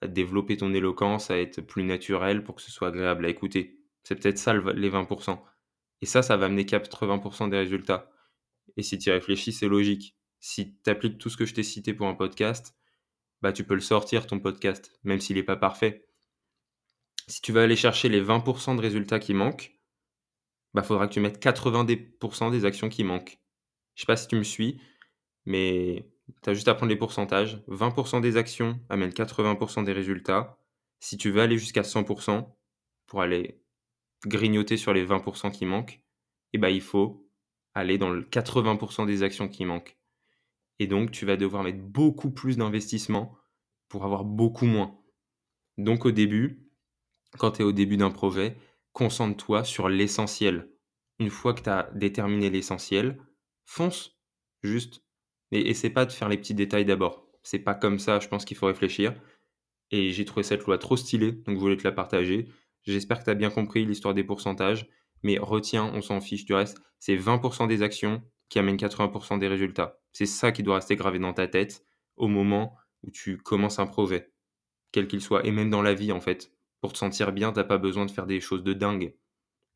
à 0.01 0.07
développer 0.07 0.57
ton 0.57 0.73
éloquence, 0.73 1.31
à 1.31 1.37
être 1.37 1.61
plus 1.61 1.83
naturel 1.83 2.43
pour 2.43 2.55
que 2.55 2.61
ce 2.61 2.71
soit 2.71 2.89
agréable 2.89 3.25
à 3.25 3.29
écouter. 3.29 3.79
C'est 4.03 4.15
peut-être 4.15 4.37
ça 4.37 4.53
les 4.53 4.89
20%. 4.89 5.39
Et 6.01 6.05
ça, 6.05 6.21
ça 6.21 6.35
va 6.35 6.47
amener 6.47 6.65
80% 6.65 7.49
des 7.49 7.57
résultats. 7.57 8.11
Et 8.75 8.83
si 8.83 8.97
tu 8.97 9.09
y 9.09 9.13
réfléchis, 9.13 9.53
c'est 9.53 9.69
logique. 9.69 10.17
Si 10.39 10.77
tu 10.83 10.89
appliques 10.89 11.17
tout 11.17 11.29
ce 11.29 11.37
que 11.37 11.45
je 11.45 11.53
t'ai 11.53 11.63
cité 11.63 11.93
pour 11.93 12.07
un 12.07 12.15
podcast, 12.15 12.75
bah 13.41 13.53
tu 13.53 13.63
peux 13.63 13.75
le 13.75 13.81
sortir 13.81 14.27
ton 14.27 14.39
podcast, 14.39 14.91
même 15.03 15.21
s'il 15.21 15.37
n'est 15.37 15.43
pas 15.43 15.55
parfait. 15.55 16.05
Si 17.27 17.41
tu 17.41 17.53
veux 17.53 17.61
aller 17.61 17.77
chercher 17.77 18.09
les 18.09 18.21
20% 18.21 18.75
de 18.75 18.81
résultats 18.81 19.19
qui 19.19 19.33
manquent, 19.33 19.71
bah 20.73 20.83
faudra 20.83 21.07
que 21.07 21.13
tu 21.13 21.21
mettes 21.21 21.41
90% 21.41 22.51
des 22.51 22.65
actions 22.65 22.89
qui 22.89 23.05
manquent. 23.05 23.39
Je 23.95 24.01
sais 24.01 24.05
pas 24.05 24.17
si 24.17 24.27
tu 24.27 24.35
me 24.35 24.43
suis, 24.43 24.81
mais 25.45 26.12
tu 26.41 26.49
as 26.49 26.53
juste 26.53 26.67
à 26.67 26.75
prendre 26.75 26.89
les 26.89 26.97
pourcentages. 26.97 27.63
20% 27.67 28.21
des 28.21 28.37
actions 28.37 28.79
amènent 28.89 29.11
80% 29.11 29.83
des 29.83 29.93
résultats. 29.93 30.57
Si 30.99 31.17
tu 31.17 31.31
veux 31.31 31.41
aller 31.41 31.57
jusqu'à 31.57 31.81
100% 31.81 32.47
pour 33.07 33.21
aller 33.21 33.61
grignoter 34.25 34.77
sur 34.77 34.93
les 34.93 35.05
20% 35.05 35.51
qui 35.51 35.65
manquent, 35.65 36.01
eh 36.53 36.57
ben, 36.57 36.69
il 36.69 36.81
faut 36.81 37.29
aller 37.73 37.97
dans 37.97 38.09
le 38.09 38.23
80% 38.23 39.05
des 39.05 39.23
actions 39.23 39.47
qui 39.47 39.65
manquent. 39.65 39.97
Et 40.79 40.87
donc, 40.87 41.11
tu 41.11 41.25
vas 41.25 41.37
devoir 41.37 41.63
mettre 41.63 41.79
beaucoup 41.79 42.31
plus 42.31 42.57
d'investissement 42.57 43.37
pour 43.89 44.05
avoir 44.05 44.23
beaucoup 44.23 44.65
moins. 44.65 44.99
Donc, 45.77 46.05
au 46.05 46.11
début, 46.11 46.69
quand 47.37 47.51
tu 47.51 47.61
es 47.61 47.65
au 47.65 47.71
début 47.71 47.97
d'un 47.97 48.11
projet, 48.11 48.57
concentre-toi 48.91 49.63
sur 49.63 49.89
l'essentiel. 49.89 50.69
Une 51.19 51.29
fois 51.29 51.53
que 51.53 51.61
tu 51.61 51.69
as 51.69 51.89
déterminé 51.93 52.49
l'essentiel, 52.49 53.19
fonce. 53.65 54.17
Juste 54.61 55.02
mais 55.53 55.61
essaie 55.61 55.91
pas 55.91 56.05
de 56.05 56.11
faire 56.11 56.29
les 56.29 56.37
petits 56.37 56.55
détails 56.55 56.83
d'abord. 56.83 57.27
C'est 57.43 57.59
pas 57.59 57.75
comme 57.75 57.99
ça, 57.99 58.19
je 58.19 58.27
pense 58.27 58.43
qu'il 58.43 58.57
faut 58.57 58.65
réfléchir. 58.65 59.13
Et 59.91 60.09
j'ai 60.09 60.25
trouvé 60.25 60.41
cette 60.41 60.63
loi 60.63 60.79
trop 60.79 60.97
stylée, 60.97 61.31
donc 61.31 61.57
je 61.57 61.59
voulais 61.59 61.77
te 61.77 61.83
la 61.83 61.91
partager. 61.91 62.47
J'espère 62.81 63.19
que 63.19 63.25
tu 63.25 63.29
as 63.29 63.35
bien 63.35 63.51
compris 63.51 63.85
l'histoire 63.85 64.15
des 64.15 64.23
pourcentages, 64.23 64.89
mais 65.21 65.37
retiens, 65.37 65.91
on 65.93 66.01
s'en 66.01 66.21
fiche 66.21 66.45
du 66.45 66.55
reste. 66.55 66.81
C'est 66.99 67.15
20% 67.15 67.67
des 67.67 67.83
actions 67.83 68.23
qui 68.49 68.57
amènent 68.57 68.77
80% 68.77 69.37
des 69.37 69.47
résultats. 69.47 69.99
C'est 70.11 70.25
ça 70.25 70.51
qui 70.51 70.63
doit 70.63 70.75
rester 70.75 70.95
gravé 70.95 71.19
dans 71.19 71.33
ta 71.33 71.47
tête 71.47 71.85
au 72.15 72.27
moment 72.27 72.75
où 73.03 73.11
tu 73.11 73.37
commences 73.37 73.77
un 73.77 73.85
projet, 73.85 74.31
quel 74.91 75.07
qu'il 75.07 75.21
soit, 75.21 75.45
et 75.45 75.51
même 75.51 75.69
dans 75.69 75.83
la 75.83 75.93
vie 75.93 76.11
en 76.11 76.19
fait. 76.19 76.51
Pour 76.81 76.93
te 76.93 76.97
sentir 76.97 77.31
bien, 77.31 77.51
t'as 77.51 77.63
pas 77.63 77.77
besoin 77.77 78.07
de 78.07 78.11
faire 78.11 78.25
des 78.25 78.41
choses 78.41 78.63
de 78.63 78.73
dingue. 78.73 79.13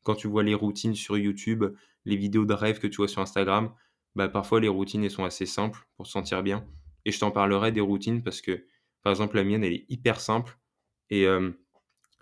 Quand 0.02 0.16
tu 0.16 0.26
vois 0.26 0.42
les 0.42 0.54
routines 0.54 0.96
sur 0.96 1.16
YouTube, 1.16 1.64
les 2.04 2.16
vidéos 2.16 2.46
de 2.46 2.54
rêve 2.54 2.80
que 2.80 2.88
tu 2.88 2.96
vois 2.96 3.06
sur 3.06 3.22
Instagram, 3.22 3.72
bah, 4.18 4.28
parfois 4.28 4.58
les 4.58 4.68
routines 4.68 5.08
sont 5.08 5.24
assez 5.24 5.46
simples 5.46 5.86
pour 5.96 6.06
se 6.06 6.12
sentir 6.12 6.42
bien. 6.42 6.66
Et 7.04 7.12
je 7.12 7.20
t'en 7.20 7.30
parlerai 7.30 7.70
des 7.70 7.80
routines 7.80 8.24
parce 8.24 8.40
que, 8.40 8.66
par 9.04 9.12
exemple, 9.12 9.36
la 9.36 9.44
mienne, 9.44 9.62
elle 9.62 9.72
est 9.72 9.86
hyper 9.88 10.20
simple. 10.20 10.58
Et 11.08 11.22
il 11.22 11.54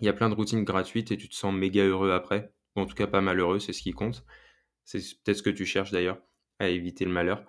y 0.03 0.09
a 0.09 0.13
plein 0.13 0.29
de 0.29 0.35
routines 0.35 0.63
gratuites 0.63 1.11
et 1.11 1.17
tu 1.17 1.27
te 1.27 1.35
sens 1.35 1.55
méga 1.55 1.83
heureux 1.83 2.13
après. 2.13 2.53
Ou 2.77 2.83
en 2.83 2.87
tout 2.87 2.95
cas, 2.95 3.07
pas 3.07 3.23
malheureux, 3.23 3.59
c'est 3.59 3.73
ce 3.73 3.81
qui 3.81 3.93
compte. 3.93 4.27
C'est 4.85 4.99
peut-être 4.99 5.39
ce 5.39 5.43
que 5.43 5.49
tu 5.49 5.65
cherches 5.65 5.91
d'ailleurs, 5.91 6.21
à 6.59 6.69
éviter 6.69 7.07
le 7.07 7.11
malheur. 7.13 7.45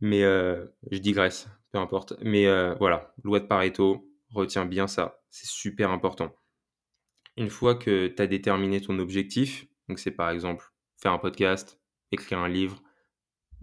Mais 0.00 0.20
je 0.20 0.98
digresse, 0.98 1.48
peu 1.72 1.78
importe. 1.78 2.12
Mais 2.20 2.44
voilà, 2.74 3.14
loi 3.24 3.40
de 3.40 3.46
Pareto, 3.46 4.06
retiens 4.30 4.66
bien 4.66 4.86
ça. 4.86 5.22
C'est 5.30 5.48
super 5.48 5.90
important. 5.90 6.36
Une 7.38 7.48
fois 7.50 7.74
que 7.74 8.08
tu 8.08 8.22
as 8.22 8.26
déterminé 8.26 8.82
ton 8.82 8.98
objectif, 8.98 9.66
donc 9.88 9.98
c'est 9.98 10.10
par 10.10 10.28
exemple 10.28 10.70
faire 10.98 11.12
un 11.12 11.18
podcast, 11.18 11.80
écrire 12.12 12.40
un 12.40 12.48
livre, 12.48 12.82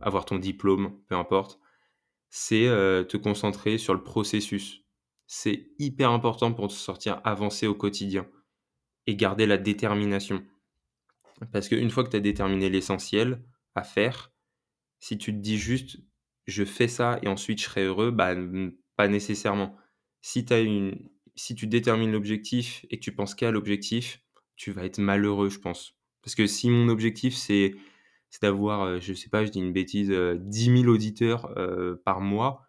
avoir 0.02 0.26
ton 0.26 0.38
diplôme, 0.38 1.00
peu 1.08 1.16
importe, 1.16 1.60
c'est 2.30 2.68
euh, 2.68 3.04
te 3.04 3.18
concentrer 3.18 3.78
sur 3.78 3.94
le 3.94 4.04
processus. 4.04 4.84
C'est 5.28 5.70
hyper 5.80 6.12
important 6.12 6.54
pour 6.54 6.68
te 6.68 6.74
sortir 6.74 7.22
avancer 7.24 7.68
au 7.68 7.76
quotidien 7.76 8.28
et 9.08 9.16
garder 9.16 9.46
la 9.46 9.58
détermination. 9.58 10.44
Parce 11.52 11.68
qu'une 11.68 11.90
fois 11.90 12.04
que 12.04 12.10
tu 12.10 12.18
as 12.18 12.22
déterminé 12.22 12.70
l'essentiel 12.70 13.44
à 13.76 13.84
faire, 13.84 14.32
si 15.00 15.18
tu 15.18 15.32
te 15.34 15.40
dis 15.40 15.58
juste 15.58 16.00
je 16.46 16.66
fais 16.66 16.88
ça 16.88 17.20
et 17.22 17.28
ensuite 17.28 17.60
je 17.60 17.66
serai 17.66 17.84
heureux, 17.84 18.12
bah, 18.12 18.36
pas 18.96 19.08
nécessairement. 19.08 19.78
Si, 20.22 20.46
une... 20.52 21.10
si 21.36 21.56
tu 21.56 21.68
détermines 21.68 22.12
l'objectif 22.12 22.86
et 22.90 23.00
que 23.00 23.04
tu 23.04 23.14
penses 23.14 23.36
qu'à 23.36 23.52
l'objectif, 23.52 24.22
tu 24.56 24.72
vas 24.72 24.86
être 24.86 25.00
malheureux, 25.00 25.50
je 25.50 25.60
pense. 25.60 25.96
Parce 26.22 26.36
que 26.36 26.48
si 26.48 26.70
mon 26.70 26.90
objectif 26.90 27.36
c'est 27.36 27.76
c'est 28.34 28.42
d'avoir, 28.42 29.00
je 29.00 29.14
sais 29.14 29.30
pas, 29.30 29.46
je 29.46 29.52
dis 29.52 29.60
une 29.60 29.74
bêtise, 29.74 30.10
10 30.10 30.82
000 30.82 30.92
auditeurs 30.92 31.54
par 32.04 32.20
mois, 32.20 32.68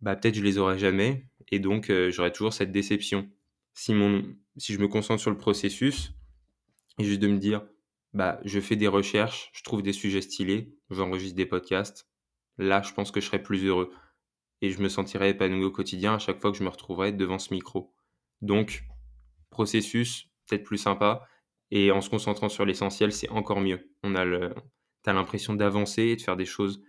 bah, 0.00 0.14
peut-être 0.14 0.36
je 0.36 0.44
les 0.44 0.58
aurai 0.58 0.78
jamais 0.78 1.28
et 1.48 1.58
donc 1.58 1.90
j'aurai 2.10 2.30
toujours 2.30 2.52
cette 2.52 2.70
déception. 2.70 3.28
Si, 3.74 3.94
mon, 3.94 4.22
si 4.56 4.74
je 4.74 4.78
me 4.78 4.86
concentre 4.86 5.20
sur 5.20 5.32
le 5.32 5.36
processus 5.36 6.12
et 7.00 7.04
juste 7.04 7.20
de 7.20 7.26
me 7.26 7.38
dire, 7.38 7.66
bah, 8.14 8.38
je 8.44 8.60
fais 8.60 8.76
des 8.76 8.86
recherches, 8.86 9.50
je 9.52 9.64
trouve 9.64 9.82
des 9.82 9.92
sujets 9.92 10.20
stylés, 10.20 10.78
j'enregistre 10.90 11.34
des 11.34 11.46
podcasts, 11.46 12.08
là, 12.56 12.80
je 12.80 12.92
pense 12.92 13.10
que 13.10 13.20
je 13.20 13.26
serai 13.26 13.42
plus 13.42 13.64
heureux 13.64 13.90
et 14.62 14.70
je 14.70 14.80
me 14.80 14.88
sentirai 14.88 15.30
épanoui 15.30 15.64
au 15.64 15.72
quotidien 15.72 16.14
à 16.14 16.20
chaque 16.20 16.40
fois 16.40 16.52
que 16.52 16.58
je 16.58 16.62
me 16.62 16.68
retrouverai 16.68 17.10
devant 17.10 17.40
ce 17.40 17.52
micro. 17.52 17.92
Donc, 18.40 18.84
processus, 19.50 20.30
peut-être 20.46 20.62
plus 20.62 20.78
sympa, 20.78 21.26
et 21.72 21.90
en 21.90 22.00
se 22.00 22.08
concentrant 22.08 22.48
sur 22.48 22.64
l'essentiel, 22.64 23.12
c'est 23.12 23.28
encore 23.30 23.60
mieux. 23.60 23.90
On 24.04 24.14
a 24.14 24.24
le, 24.24 24.54
tu 25.10 25.16
l'impression 25.16 25.54
d'avancer 25.54 26.02
et 26.02 26.16
de 26.16 26.22
faire 26.22 26.36
des 26.36 26.44
choses 26.44 26.82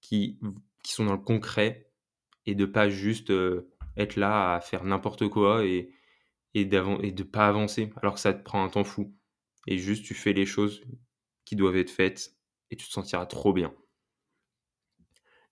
qui, 0.00 0.38
qui 0.82 0.92
sont 0.92 1.04
dans 1.04 1.12
le 1.12 1.18
concret 1.18 1.90
et 2.46 2.54
de 2.54 2.66
pas 2.66 2.88
juste 2.88 3.30
euh, 3.30 3.72
être 3.96 4.16
là 4.16 4.54
à 4.54 4.60
faire 4.60 4.84
n'importe 4.84 5.28
quoi 5.28 5.64
et, 5.64 5.90
et, 6.54 6.60
et 6.62 7.12
de 7.12 7.22
pas 7.22 7.48
avancer 7.48 7.90
alors 8.02 8.14
que 8.14 8.20
ça 8.20 8.34
te 8.34 8.42
prend 8.42 8.64
un 8.64 8.68
temps 8.68 8.84
fou. 8.84 9.14
Et 9.66 9.78
juste 9.78 10.04
tu 10.04 10.14
fais 10.14 10.32
les 10.32 10.46
choses 10.46 10.84
qui 11.44 11.56
doivent 11.56 11.76
être 11.76 11.90
faites 11.90 12.34
et 12.70 12.76
tu 12.76 12.86
te 12.86 12.92
sentiras 12.92 13.26
trop 13.26 13.52
bien. 13.52 13.72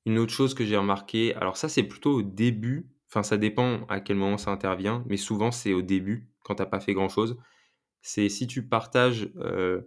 Une 0.04 0.18
autre 0.18 0.32
chose 0.32 0.54
que 0.54 0.64
j'ai 0.64 0.76
remarqué, 0.76 1.34
alors 1.36 1.56
ça 1.56 1.68
c'est 1.68 1.84
plutôt 1.84 2.18
au 2.18 2.22
début, 2.22 2.90
enfin 3.08 3.22
ça 3.22 3.36
dépend 3.36 3.84
à 3.86 4.00
quel 4.00 4.16
moment 4.16 4.36
ça 4.36 4.50
intervient, 4.50 5.04
mais 5.06 5.16
souvent 5.16 5.52
c'est 5.52 5.72
au 5.72 5.82
début 5.82 6.28
quand 6.42 6.56
tu 6.56 6.62
n'as 6.62 6.66
pas 6.66 6.80
fait 6.80 6.94
grand 6.94 7.08
chose. 7.08 7.38
C'est 8.00 8.28
si 8.28 8.48
tu 8.48 8.66
partages 8.66 9.30
euh, 9.36 9.82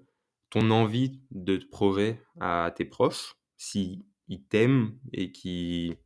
ton 0.56 0.72
envie 0.72 1.20
de 1.32 1.58
te 1.58 1.66
projet 1.66 2.22
à 2.40 2.72
tes 2.74 2.86
proches, 2.86 3.36
s'ils 3.58 4.06
t'aiment 4.50 4.98
et 5.12 5.34
qui 5.34 5.98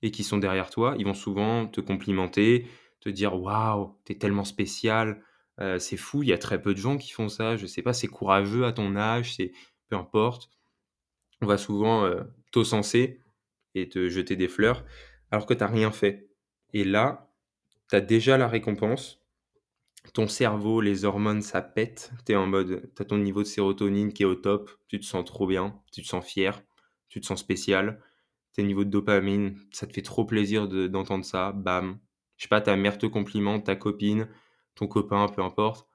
et 0.00 0.10
qui 0.10 0.24
sont 0.24 0.38
derrière 0.38 0.70
toi, 0.70 0.94
ils 0.98 1.04
vont 1.04 1.12
souvent 1.12 1.66
te 1.66 1.82
complimenter, 1.82 2.66
te 3.00 3.10
dire 3.10 3.38
waouh, 3.38 3.94
t'es 4.04 4.14
tellement 4.14 4.44
spécial, 4.44 5.22
euh, 5.60 5.78
c'est 5.78 5.98
fou, 5.98 6.22
il 6.22 6.30
y 6.30 6.32
a 6.32 6.38
très 6.38 6.62
peu 6.62 6.72
de 6.72 6.78
gens 6.78 6.96
qui 6.96 7.10
font 7.10 7.28
ça, 7.28 7.56
je 7.58 7.66
sais 7.66 7.82
pas, 7.82 7.92
c'est 7.92 8.06
courageux 8.06 8.64
à 8.64 8.72
ton 8.72 8.96
âge, 8.96 9.34
c'est 9.34 9.52
peu 9.90 9.96
importe. 9.96 10.48
On 11.42 11.46
va 11.46 11.58
souvent 11.58 12.06
euh, 12.06 12.22
t'ocenser 12.52 13.20
et 13.74 13.90
te 13.90 14.08
jeter 14.08 14.34
des 14.34 14.48
fleurs 14.48 14.82
alors 15.30 15.44
que 15.44 15.52
t'as 15.52 15.66
rien 15.66 15.90
fait. 15.90 16.30
Et 16.72 16.84
là, 16.84 17.30
tu 17.90 17.96
as 17.96 18.00
déjà 18.00 18.38
la 18.38 18.48
récompense. 18.48 19.20
Ton 20.12 20.28
cerveau, 20.28 20.80
les 20.80 21.04
hormones, 21.04 21.42
ça 21.42 21.62
pète. 21.62 22.12
Tu 22.26 22.32
es 22.32 22.36
en 22.36 22.46
mode, 22.46 22.90
tu 22.94 23.02
as 23.02 23.04
ton 23.04 23.18
niveau 23.18 23.42
de 23.42 23.48
sérotonine 23.48 24.12
qui 24.12 24.22
est 24.22 24.26
au 24.26 24.34
top. 24.34 24.70
Tu 24.88 25.00
te 25.00 25.04
sens 25.04 25.24
trop 25.24 25.46
bien, 25.46 25.80
tu 25.92 26.02
te 26.02 26.06
sens 26.06 26.24
fier, 26.24 26.62
tu 27.08 27.20
te 27.20 27.26
sens 27.26 27.40
spécial. 27.40 28.00
Tes 28.52 28.62
niveaux 28.62 28.84
de 28.84 28.90
dopamine, 28.90 29.58
ça 29.72 29.86
te 29.86 29.92
fait 29.92 30.02
trop 30.02 30.24
plaisir 30.24 30.68
d'entendre 30.68 31.24
ça. 31.24 31.52
Bam. 31.52 31.98
Je 32.36 32.44
sais 32.44 32.48
pas, 32.48 32.60
ta 32.60 32.76
mère 32.76 32.98
te 32.98 33.06
complimente, 33.06 33.64
ta 33.64 33.76
copine, 33.76 34.28
ton 34.74 34.86
copain, 34.86 35.26
peu 35.28 35.42
importe, 35.42 35.88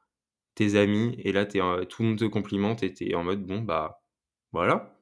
tes 0.56 0.76
amis. 0.76 1.16
Et 1.20 1.32
là, 1.32 1.46
tout 1.46 1.58
le 2.02 2.08
monde 2.10 2.20
te 2.20 2.26
complimente 2.26 2.84
et 2.84 2.94
tu 2.94 3.10
es 3.10 3.16
en 3.16 3.24
mode, 3.24 3.46
bon, 3.46 3.62
bah 3.62 4.02
voilà. 4.52 5.00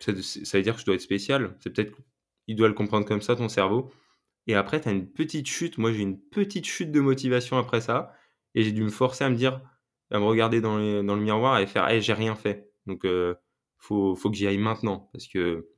Ça, 0.00 0.12
ça 0.22 0.58
veut 0.58 0.64
dire 0.64 0.74
que 0.74 0.80
je 0.80 0.86
dois 0.86 0.94
être 0.96 1.00
spécial. 1.00 1.56
C'est 1.60 1.70
peut-être, 1.70 1.96
il 2.46 2.56
doit 2.56 2.68
le 2.68 2.74
comprendre 2.74 3.06
comme 3.06 3.22
ça, 3.22 3.36
ton 3.36 3.48
cerveau. 3.48 3.92
Et 4.46 4.54
après, 4.54 4.80
tu 4.80 4.88
as 4.88 4.92
une 4.92 5.06
petite 5.06 5.46
chute. 5.46 5.78
Moi, 5.78 5.92
j'ai 5.92 6.00
une 6.00 6.18
petite 6.18 6.66
chute 6.66 6.90
de 6.90 7.00
motivation 7.00 7.56
après 7.58 7.80
ça. 7.80 8.12
Et 8.54 8.62
j'ai 8.62 8.72
dû 8.72 8.82
me 8.82 8.90
forcer 8.90 9.24
à 9.24 9.30
me 9.30 9.36
dire, 9.36 9.60
à 10.10 10.18
me 10.18 10.24
regarder 10.24 10.60
dans, 10.60 10.76
le 10.78 11.16
miroir 11.16 11.58
et 11.58 11.66
faire, 11.66 11.88
hey, 11.88 12.02
j'ai 12.02 12.12
rien 12.12 12.34
fait. 12.34 12.70
Donc, 12.86 13.04
euh, 13.04 13.34
faut, 13.78 14.14
que 14.14 14.34
j'y 14.34 14.46
aille 14.46 14.58
maintenant. 14.58 15.10
Parce 15.12 15.26
que 15.26 15.68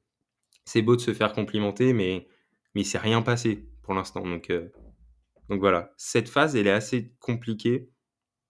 c'est 0.64 0.82
beau 0.82 0.96
de 0.96 1.00
se 1.00 1.12
faire 1.12 1.32
complimenter, 1.32 1.92
mais, 1.92 2.26
mais 2.74 2.82
il 2.82 2.87
s'est 2.87 2.98
rien 2.98 3.22
passé 3.22 3.68
pour 3.82 3.94
l'instant. 3.94 4.22
Donc, 4.22 4.50
euh, 4.50 4.68
donc 5.48 5.61
voilà. 5.61 5.92
Cette 5.96 6.28
phase, 6.28 6.56
elle 6.56 6.66
est 6.66 6.70
assez 6.70 7.14
compliquée. 7.20 7.90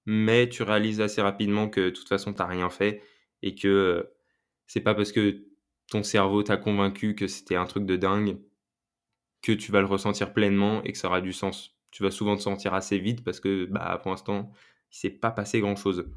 Mais 0.04 0.48
tu 0.48 0.62
réalises 0.64 1.00
assez 1.00 1.22
rapidement 1.22 1.68
que 1.68 1.80
de 1.80 1.90
toute 1.90 2.08
façon, 2.08 2.32
tu 2.32 2.38
n'as 2.38 2.48
rien 2.48 2.70
fait. 2.70 3.02
Et 3.42 3.54
que 3.54 3.68
euh, 3.68 4.14
c'est 4.66 4.80
pas 4.80 4.94
parce 4.94 5.12
que 5.12 5.44
ton 5.88 6.02
cerveau 6.02 6.42
t'a 6.42 6.56
convaincu 6.56 7.14
que 7.14 7.26
c'était 7.26 7.56
un 7.56 7.66
truc 7.66 7.86
de 7.86 7.96
dingue 7.96 8.38
que 9.42 9.52
tu 9.52 9.72
vas 9.72 9.80
le 9.80 9.86
ressentir 9.86 10.32
pleinement 10.32 10.82
et 10.84 10.92
que 10.92 10.98
ça 10.98 11.08
aura 11.08 11.20
du 11.20 11.32
sens. 11.32 11.76
Tu 11.92 12.02
vas 12.02 12.10
souvent 12.10 12.36
te 12.36 12.42
sentir 12.42 12.74
assez 12.74 12.98
vite 12.98 13.22
parce 13.22 13.38
que 13.38 13.66
bah, 13.66 14.00
pour 14.02 14.10
l'instant, 14.10 14.50
il 14.90 14.96
s'est 14.96 15.10
pas 15.10 15.30
passé 15.30 15.60
grand-chose. 15.60 16.10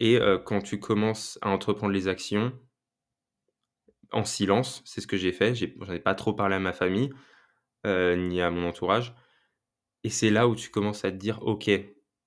Et 0.00 0.20
euh, 0.20 0.38
quand 0.38 0.60
tu 0.60 0.78
commences 0.78 1.38
à 1.40 1.48
entreprendre 1.48 1.92
les 1.92 2.08
actions 2.08 2.52
en 4.12 4.24
silence, 4.24 4.82
c'est 4.84 5.00
ce 5.00 5.06
que 5.06 5.16
j'ai 5.16 5.32
fait, 5.32 5.54
j'en 5.54 5.92
ai, 5.92 5.98
pas 6.00 6.14
trop 6.14 6.34
parlé 6.34 6.56
à 6.56 6.60
ma 6.60 6.72
famille 6.72 7.10
euh, 7.86 8.16
ni 8.16 8.40
à 8.40 8.50
mon 8.50 8.68
entourage. 8.68 9.14
Et 10.02 10.10
c'est 10.10 10.30
là 10.30 10.48
où 10.48 10.54
tu 10.54 10.70
commences 10.70 11.04
à 11.04 11.10
te 11.10 11.16
dire, 11.16 11.42
ok, 11.42 11.70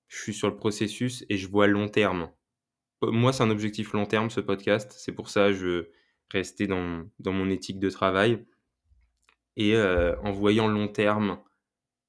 je 0.08 0.16
suis 0.22 0.34
sur 0.34 0.48
le 0.48 0.56
processus 0.56 1.24
et 1.28 1.36
je 1.36 1.48
vois 1.48 1.66
long 1.66 1.88
terme. 1.88 2.30
Moi, 3.02 3.32
c'est 3.32 3.44
un 3.44 3.50
objectif 3.50 3.92
long 3.92 4.06
terme, 4.06 4.30
ce 4.30 4.40
podcast. 4.40 4.92
C'est 4.96 5.12
pour 5.12 5.28
ça 5.28 5.48
que 5.48 5.54
je 5.54 5.88
rester 6.30 6.66
dans, 6.66 7.04
dans 7.20 7.32
mon 7.32 7.48
éthique 7.48 7.78
de 7.78 7.90
travail. 7.90 8.44
Et 9.56 9.74
euh, 9.74 10.18
en 10.20 10.32
voyant 10.32 10.68
long 10.68 10.88
terme 10.88 11.38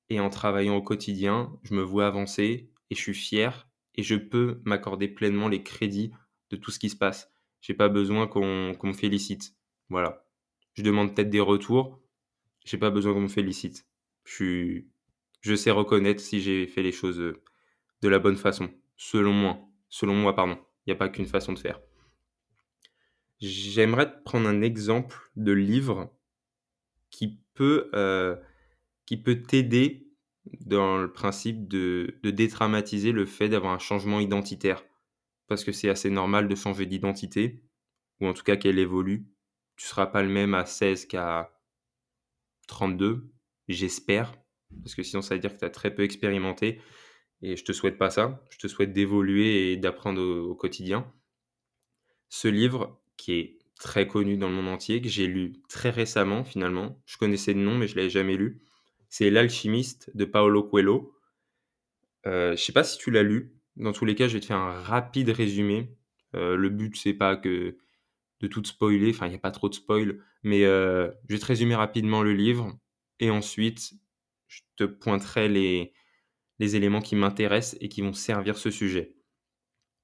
et 0.10 0.20
en 0.20 0.30
travaillant 0.30 0.76
au 0.76 0.82
quotidien, 0.82 1.58
je 1.64 1.74
me 1.74 1.82
vois 1.82 2.08
avancer 2.08 2.72
et 2.90 2.96
je 2.96 3.02
suis 3.02 3.14
fier 3.14 3.68
et 3.96 4.04
je 4.04 4.16
peux 4.16 4.62
m'accorder 4.66 5.08
pleinement 5.08 5.48
les 5.48 5.64
crédits 5.64 6.12
de 6.50 6.56
tout 6.56 6.72
ce 6.72 6.80
qui 6.80 6.90
se 6.90 6.96
passe. 6.96 7.32
J'ai 7.62 7.74
pas 7.74 7.90
besoin 7.90 8.28
qu'on 8.28 8.76
me 8.82 8.94
félicite. 8.94 9.56
Voilà. 9.90 10.26
Je 10.74 10.84
demande 10.84 11.14
peut-être 11.14 11.30
des 11.30 11.40
retours. 11.40 12.00
J'ai 12.66 12.78
pas 12.78 12.90
besoin 12.90 13.14
qu'on 13.14 13.22
me 13.22 13.28
félicite. 13.28 13.86
Je 14.24 14.34
suis, 14.34 14.88
je 15.42 15.56
sais 15.56 15.72
reconnaître 15.72 16.22
si 16.22 16.42
j'ai 16.42 16.68
fait 16.68 16.84
les 16.84 16.92
choses 16.92 17.18
de 17.18 18.08
la 18.08 18.20
bonne 18.20 18.38
façon. 18.38 18.70
Selon 18.96 19.34
moi. 19.34 19.60
Selon 19.90 20.16
moi, 20.16 20.36
pardon. 20.36 20.58
Il 20.86 20.90
n'y 20.90 20.94
a 20.94 20.96
pas 20.96 21.10
qu'une 21.10 21.26
façon 21.26 21.54
de 21.54 21.60
faire. 21.60 21.80
J'aimerais 23.42 24.22
prendre 24.24 24.48
un 24.48 24.62
exemple 24.62 25.18
de 25.36 25.52
livre 25.52 26.14
qui 27.10 27.40
peut, 27.54 27.90
euh, 27.94 28.36
qui 29.10 29.18
peut 29.18 29.42
t'aider 29.42 30.08
dans 30.60 31.00
le 31.00 31.12
principe 31.12 31.68
de, 31.68 32.20
détraumatiser 32.24 33.12
le 33.12 33.26
fait 33.26 33.50
d'avoir 33.50 33.74
un 33.74 33.80
changement 33.80 34.20
identitaire. 34.20 34.86
Parce 35.48 35.64
que 35.64 35.72
c'est 35.72 35.90
assez 35.90 36.12
normal 36.12 36.48
de 36.48 36.54
changer 36.54 36.86
d'identité, 36.86 37.64
ou 38.22 38.28
en 38.28 38.36
tout 38.36 38.44
cas 38.44 38.56
qu'elle 38.56 38.78
évolue. 38.78 39.26
Tu 39.78 39.86
ne 39.86 39.90
seras 39.90 40.06
pas 40.06 40.22
le 40.22 40.30
même 40.30 40.54
à 40.54 40.68
16 40.68 41.08
qu'à 41.08 41.52
32, 42.68 43.34
j'espère. 43.68 44.32
Parce 44.84 44.94
que 44.94 45.02
sinon, 45.02 45.24
ça 45.24 45.34
veut 45.34 45.42
dire 45.42 45.56
que 45.56 45.60
tu 45.60 45.66
as 45.66 45.72
très 45.72 45.92
peu 45.92 46.04
expérimenté. 46.04 46.80
Et 47.42 47.56
je 47.56 47.64
te 47.64 47.72
souhaite 47.72 47.98
pas 47.98 48.12
ça. 48.12 48.44
Je 48.52 48.60
te 48.60 48.68
souhaite 48.68 48.94
d'évoluer 48.94 49.72
et 49.72 49.78
d'apprendre 49.78 50.22
au, 50.22 50.52
au, 50.52 50.56
quotidien. 50.56 51.12
Ce 52.28 52.48
livre, 52.48 53.02
qui 53.18 53.32
est 53.34 53.58
très 53.80 54.06
connu 54.08 54.38
dans 54.38 54.50
le 54.50 54.54
monde 54.54 54.68
entier, 54.68 55.02
que 55.02 55.10
j'ai 55.10 55.26
lu 55.26 55.64
très 55.68 55.90
récemment 55.90 56.44
finalement. 56.44 57.02
Je 57.08 57.18
connaissais 57.18 57.54
le 57.54 57.62
nom, 57.62 57.76
mais 57.76 57.88
je 57.88 57.94
ne 57.94 57.98
l'avais 58.02 58.12
jamais 58.12 58.38
lu. 58.38 58.62
C'est 59.10 59.30
L'alchimiste 59.30 60.12
de 60.16 60.26
Paolo 60.26 60.64
Coelho. 60.64 61.14
Euh, 62.26 62.48
je 62.48 62.52
ne 62.52 62.56
sais 62.56 62.74
pas 62.74 62.84
si 62.84 62.98
tu 62.98 63.12
l'as 63.12 63.24
lu. 63.24 63.56
Dans 63.76 63.92
tous 63.92 64.06
les 64.06 64.16
cas, 64.16 64.28
je 64.28 64.34
vais 64.34 64.40
te 64.40 64.46
faire 64.46 64.58
un 64.58 64.82
rapide 64.82 65.30
résumé. 65.30 65.96
Euh, 66.36 66.56
le 66.56 66.70
but, 66.70 66.96
c'est 66.96 67.14
pas 67.14 67.36
que 67.36 67.78
de 68.40 68.48
tout 68.48 68.64
spoiler. 68.64 69.10
Enfin, 69.10 69.28
il 69.28 69.30
n'y 69.30 69.36
a 69.36 69.40
pas 69.40 69.52
trop 69.52 69.70
de 69.70 69.76
spoil. 69.76 70.24
Mais 70.44 70.64
euh, 70.66 71.12
je 71.28 71.36
vais 71.36 71.40
te 71.40 71.46
résumer 71.46 71.76
rapidement 71.76 72.22
le 72.22 72.34
livre. 72.34 72.78
Et 73.20 73.30
ensuite, 73.30 73.94
je 74.48 74.62
te 74.78 74.84
pointerai 74.84 75.50
les, 75.50 75.94
les 76.60 76.76
éléments 76.76 77.02
qui 77.02 77.16
m'intéressent 77.16 77.78
et 77.82 77.90
qui 77.90 78.02
vont 78.02 78.14
servir 78.14 78.58
ce 78.58 78.70
sujet. 78.72 79.16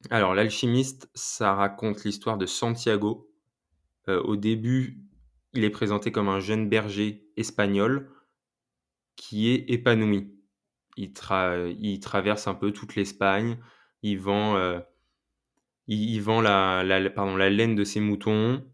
Alors, 0.10 0.34
L'alchimiste, 0.36 1.10
ça 1.14 1.54
raconte 1.54 2.04
l'histoire 2.04 2.38
de 2.38 2.46
Santiago, 2.46 3.32
euh, 4.08 4.22
au 4.24 4.36
début, 4.36 5.02
il 5.54 5.64
est 5.64 5.70
présenté 5.70 6.12
comme 6.12 6.28
un 6.28 6.40
jeune 6.40 6.70
berger 6.70 7.28
espagnol 7.38 8.12
qui 9.16 9.50
est 9.50 9.70
épanoui. 9.70 10.32
Il, 10.98 11.12
traverse 11.14 12.48
un 12.48 12.56
peu 12.56 12.72
toute 12.72 12.96
l'Espagne. 12.96 13.58
Il 14.02 14.20
vend, 14.20 14.56
euh, 14.56 14.80
il, 15.88 16.20
vend 16.20 16.42
la, 16.42 16.84
pardon, 17.14 17.36
la 17.36 17.50
laine 17.50 17.76
de 17.76 17.84
ses 17.84 18.00
moutons. 18.00 18.66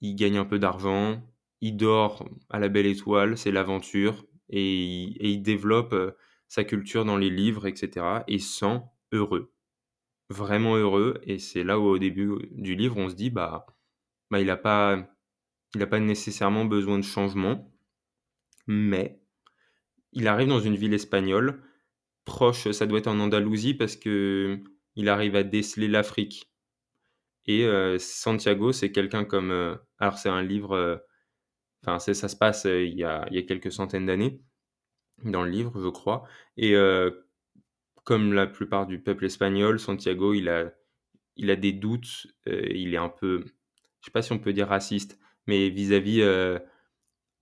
Il 0.00 0.14
gagne 0.14 0.36
un 0.38 0.44
peu 0.44 0.58
d'argent. 0.58 1.22
Il 1.60 1.76
dort 1.76 2.28
à 2.50 2.58
la 2.58 2.68
belle 2.68 2.86
étoile. 2.86 3.38
C'est 3.38 3.50
l'aventure. 3.50 4.24
Et, 4.50 5.28
il 5.28 5.42
développe 5.42 5.92
euh, 5.92 6.12
sa 6.48 6.64
culture 6.64 7.04
dans 7.04 7.16
les 7.16 7.30
livres, 7.30 7.66
etc. 7.66 8.24
Et 8.28 8.38
sent 8.38 8.80
heureux. 9.12 9.52
Vraiment 10.30 10.76
heureux. 10.76 11.20
Et 11.24 11.38
c'est 11.38 11.64
là 11.64 11.78
où, 11.78 11.84
au 11.84 11.98
début 11.98 12.30
du 12.52 12.74
livre, 12.74 12.98
on 12.98 13.08
se 13.08 13.14
dit, 13.14 13.30
bah, 13.30 13.66
bah, 14.30 14.40
il 14.40 14.46
n'a 14.46 14.56
pas, 14.56 15.08
il 15.74 15.86
pas 15.86 16.00
nécessairement 16.00 16.64
besoin 16.64 16.98
de 16.98 17.04
changement, 17.04 17.72
mais 18.66 19.22
il 20.12 20.28
arrive 20.28 20.48
dans 20.48 20.60
une 20.60 20.76
ville 20.76 20.94
espagnole, 20.94 21.62
proche, 22.24 22.70
ça 22.70 22.86
doit 22.86 22.98
être 22.98 23.06
en 23.08 23.20
Andalousie, 23.20 23.74
parce 23.74 23.96
que 23.96 24.62
il 24.96 25.08
arrive 25.08 25.36
à 25.36 25.42
déceler 25.44 25.88
l'Afrique. 25.88 26.50
Et 27.46 27.64
euh, 27.64 27.98
Santiago, 27.98 28.72
c'est 28.72 28.92
quelqu'un 28.92 29.24
comme... 29.24 29.50
Euh, 29.50 29.76
alors 29.98 30.18
c'est 30.18 30.28
un 30.28 30.42
livre... 30.42 30.72
Euh, 30.72 30.96
enfin, 31.82 31.98
ça 31.98 32.28
se 32.28 32.36
passe 32.36 32.64
il 32.64 32.94
y, 32.98 33.04
a, 33.04 33.26
il, 33.30 33.36
y 33.36 33.38
a, 33.38 33.42
quelques 33.42 33.72
centaines 33.72 34.06
d'années, 34.06 34.42
dans 35.24 35.44
le 35.44 35.50
livre, 35.50 35.80
je 35.80 35.88
crois. 35.88 36.24
Et 36.56 36.74
comme 38.04 38.32
la 38.32 38.46
plupart 38.46 38.86
du 38.86 39.00
peuple 39.00 39.26
espagnol, 39.26 39.78
Santiago, 39.78 40.34
il 40.34 40.48
a, 40.48 40.72
il 41.36 41.50
a 41.50 41.56
des 41.56 41.72
doutes, 41.72 42.26
il 42.46 42.94
est 42.94 42.98
un 42.98 43.08
peu 43.08 43.44
je 44.00 44.06
sais 44.06 44.10
pas 44.12 44.22
si 44.22 44.32
on 44.32 44.38
peut 44.38 44.52
dire 44.52 44.68
raciste, 44.68 45.18
mais 45.46 45.68
vis-à-vis 45.70 46.20
euh, 46.22 46.58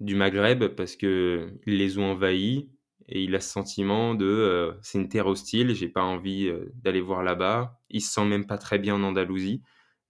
du 0.00 0.14
Maghreb, 0.14 0.68
parce 0.68 0.96
qu'ils 0.96 1.58
les 1.66 1.98
ont 1.98 2.12
envahis 2.12 2.70
et 3.08 3.22
il 3.22 3.34
a 3.34 3.40
ce 3.40 3.50
sentiment 3.50 4.14
de 4.14 4.26
euh, 4.26 4.72
c'est 4.82 4.98
une 4.98 5.08
terre 5.08 5.26
hostile, 5.26 5.74
j'ai 5.74 5.88
pas 5.88 6.02
envie 6.02 6.48
euh, 6.48 6.72
d'aller 6.74 7.00
voir 7.00 7.22
là-bas. 7.22 7.80
Il 7.90 8.02
se 8.02 8.12
sent 8.12 8.24
même 8.24 8.46
pas 8.46 8.58
très 8.58 8.78
bien 8.78 8.96
en 8.96 9.02
Andalousie, 9.02 9.62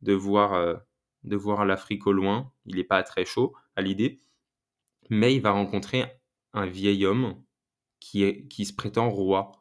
de 0.02 0.14
voir, 0.14 0.78
de 1.24 1.36
voir 1.36 1.64
l'Afrique 1.66 2.06
au 2.06 2.12
loin. 2.12 2.52
Il 2.64 2.76
n'est 2.76 2.84
pas 2.84 3.02
très 3.02 3.24
chaud 3.24 3.54
à 3.76 3.82
l'idée, 3.82 4.18
mais 5.10 5.34
il 5.34 5.40
va 5.40 5.50
rencontrer 5.50 6.04
un 6.54 6.66
vieil 6.66 7.04
homme 7.04 7.42
qui, 8.00 8.24
est, 8.24 8.46
qui 8.48 8.64
se 8.64 8.74
prétend 8.74 9.10
roi 9.10 9.52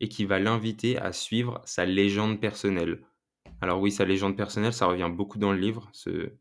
et 0.00 0.08
qui 0.08 0.24
va 0.24 0.38
l'inviter 0.38 0.98
à 0.98 1.12
suivre 1.12 1.60
sa 1.64 1.84
légende 1.84 2.40
personnelle. 2.40 3.04
Alors 3.60 3.80
oui, 3.80 3.90
sa 3.90 4.04
légende 4.04 4.36
personnelle, 4.36 4.72
ça 4.72 4.86
revient 4.86 5.10
beaucoup 5.12 5.38
dans 5.38 5.52
le 5.52 5.58
livre, 5.58 5.88
ce, 5.92 6.32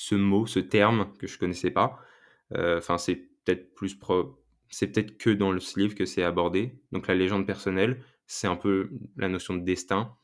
ce 0.00 0.14
mot, 0.14 0.46
ce 0.46 0.60
terme 0.60 1.12
que 1.18 1.26
je 1.26 1.38
connaissais 1.38 1.70
pas. 1.70 1.98
Euh, 2.54 2.78
enfin, 2.78 2.96
c'est 2.96 3.16
peut-être 3.16 3.74
plus 3.74 3.94
pro... 3.94 4.42
c'est 4.70 4.86
peut-être 4.86 5.18
que 5.18 5.28
dans 5.28 5.52
le 5.52 5.60
livre 5.76 5.94
que 5.94 6.06
c'est 6.06 6.22
abordé. 6.22 6.80
Donc 6.90 7.06
la 7.06 7.14
légende 7.14 7.46
personnelle, 7.46 8.02
c'est 8.26 8.46
un 8.46 8.56
peu 8.56 8.90
la 9.18 9.28
notion 9.28 9.52
de 9.52 9.62
destin. 9.62 10.16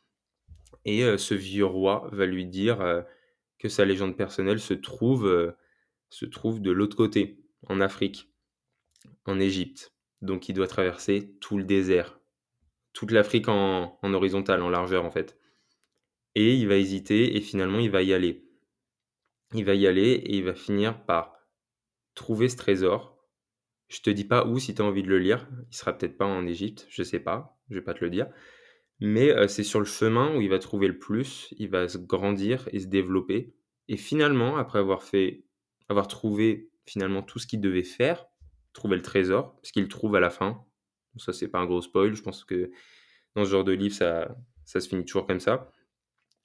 Et 0.86 1.04
euh, 1.04 1.18
ce 1.18 1.34
vieux 1.34 1.66
roi 1.66 2.08
va 2.10 2.24
lui 2.24 2.46
dire 2.46 2.80
euh, 2.80 3.02
que 3.58 3.68
sa 3.68 3.84
légende 3.84 4.16
personnelle 4.16 4.60
se 4.60 4.72
trouve 4.72 5.54
se 6.08 6.24
trouve 6.24 6.62
de 6.62 6.70
l'autre 6.70 6.96
côté, 6.96 7.38
en 7.66 7.82
Afrique, 7.82 8.30
en 9.26 9.38
Égypte. 9.38 9.92
Donc 10.22 10.48
il 10.48 10.54
doit 10.54 10.68
traverser 10.68 11.36
tout 11.42 11.58
le 11.58 11.64
désert, 11.64 12.18
toute 12.94 13.10
l'Afrique 13.10 13.48
en, 13.48 13.98
en 14.00 14.14
horizontal, 14.14 14.62
en 14.62 14.70
largeur 14.70 15.04
en 15.04 15.10
fait. 15.10 15.38
Et 16.34 16.54
il 16.54 16.66
va 16.66 16.76
hésiter 16.76 17.36
et 17.36 17.42
finalement 17.42 17.78
il 17.78 17.90
va 17.90 18.02
y 18.02 18.14
aller. 18.14 18.45
Il 19.56 19.64
va 19.64 19.74
y 19.74 19.86
aller 19.86 20.10
et 20.10 20.36
il 20.36 20.44
va 20.44 20.54
finir 20.54 21.02
par 21.06 21.34
trouver 22.14 22.50
ce 22.50 22.58
trésor. 22.58 23.16
Je 23.88 24.00
te 24.02 24.10
dis 24.10 24.24
pas 24.24 24.46
où 24.46 24.58
si 24.58 24.74
tu 24.74 24.82
as 24.82 24.84
envie 24.84 25.02
de 25.02 25.08
le 25.08 25.18
lire. 25.18 25.48
Il 25.70 25.74
sera 25.74 25.96
peut-être 25.96 26.18
pas 26.18 26.26
en 26.26 26.46
Égypte, 26.46 26.86
je 26.90 27.02
sais 27.02 27.20
pas, 27.20 27.58
je 27.70 27.76
vais 27.76 27.82
pas 27.82 27.94
te 27.94 28.04
le 28.04 28.10
dire. 28.10 28.28
Mais 29.00 29.30
euh, 29.30 29.48
c'est 29.48 29.62
sur 29.62 29.78
le 29.78 29.86
chemin 29.86 30.36
où 30.36 30.42
il 30.42 30.50
va 30.50 30.58
trouver 30.58 30.88
le 30.88 30.98
plus, 30.98 31.54
il 31.58 31.70
va 31.70 31.88
se 31.88 31.96
grandir 31.96 32.68
et 32.72 32.80
se 32.80 32.86
développer. 32.86 33.54
Et 33.88 33.96
finalement, 33.96 34.58
après 34.58 34.78
avoir 34.78 35.02
fait, 35.02 35.44
avoir 35.88 36.06
trouvé 36.06 36.70
finalement 36.84 37.22
tout 37.22 37.38
ce 37.38 37.46
qu'il 37.46 37.62
devait 37.62 37.82
faire, 37.82 38.26
trouver 38.74 38.96
le 38.96 39.02
trésor, 39.02 39.58
ce 39.62 39.72
qu'il 39.72 39.88
trouve 39.88 40.16
à 40.16 40.20
la 40.20 40.30
fin. 40.30 40.66
Ça, 41.16 41.32
c'est 41.32 41.48
pas 41.48 41.60
un 41.60 41.66
gros 41.66 41.80
spoil. 41.80 42.14
Je 42.14 42.22
pense 42.22 42.44
que 42.44 42.70
dans 43.34 43.46
ce 43.46 43.50
genre 43.50 43.64
de 43.64 43.72
livre, 43.72 43.94
ça, 43.94 44.36
ça 44.66 44.80
se 44.80 44.88
finit 44.88 45.06
toujours 45.06 45.26
comme 45.26 45.40
ça. 45.40 45.72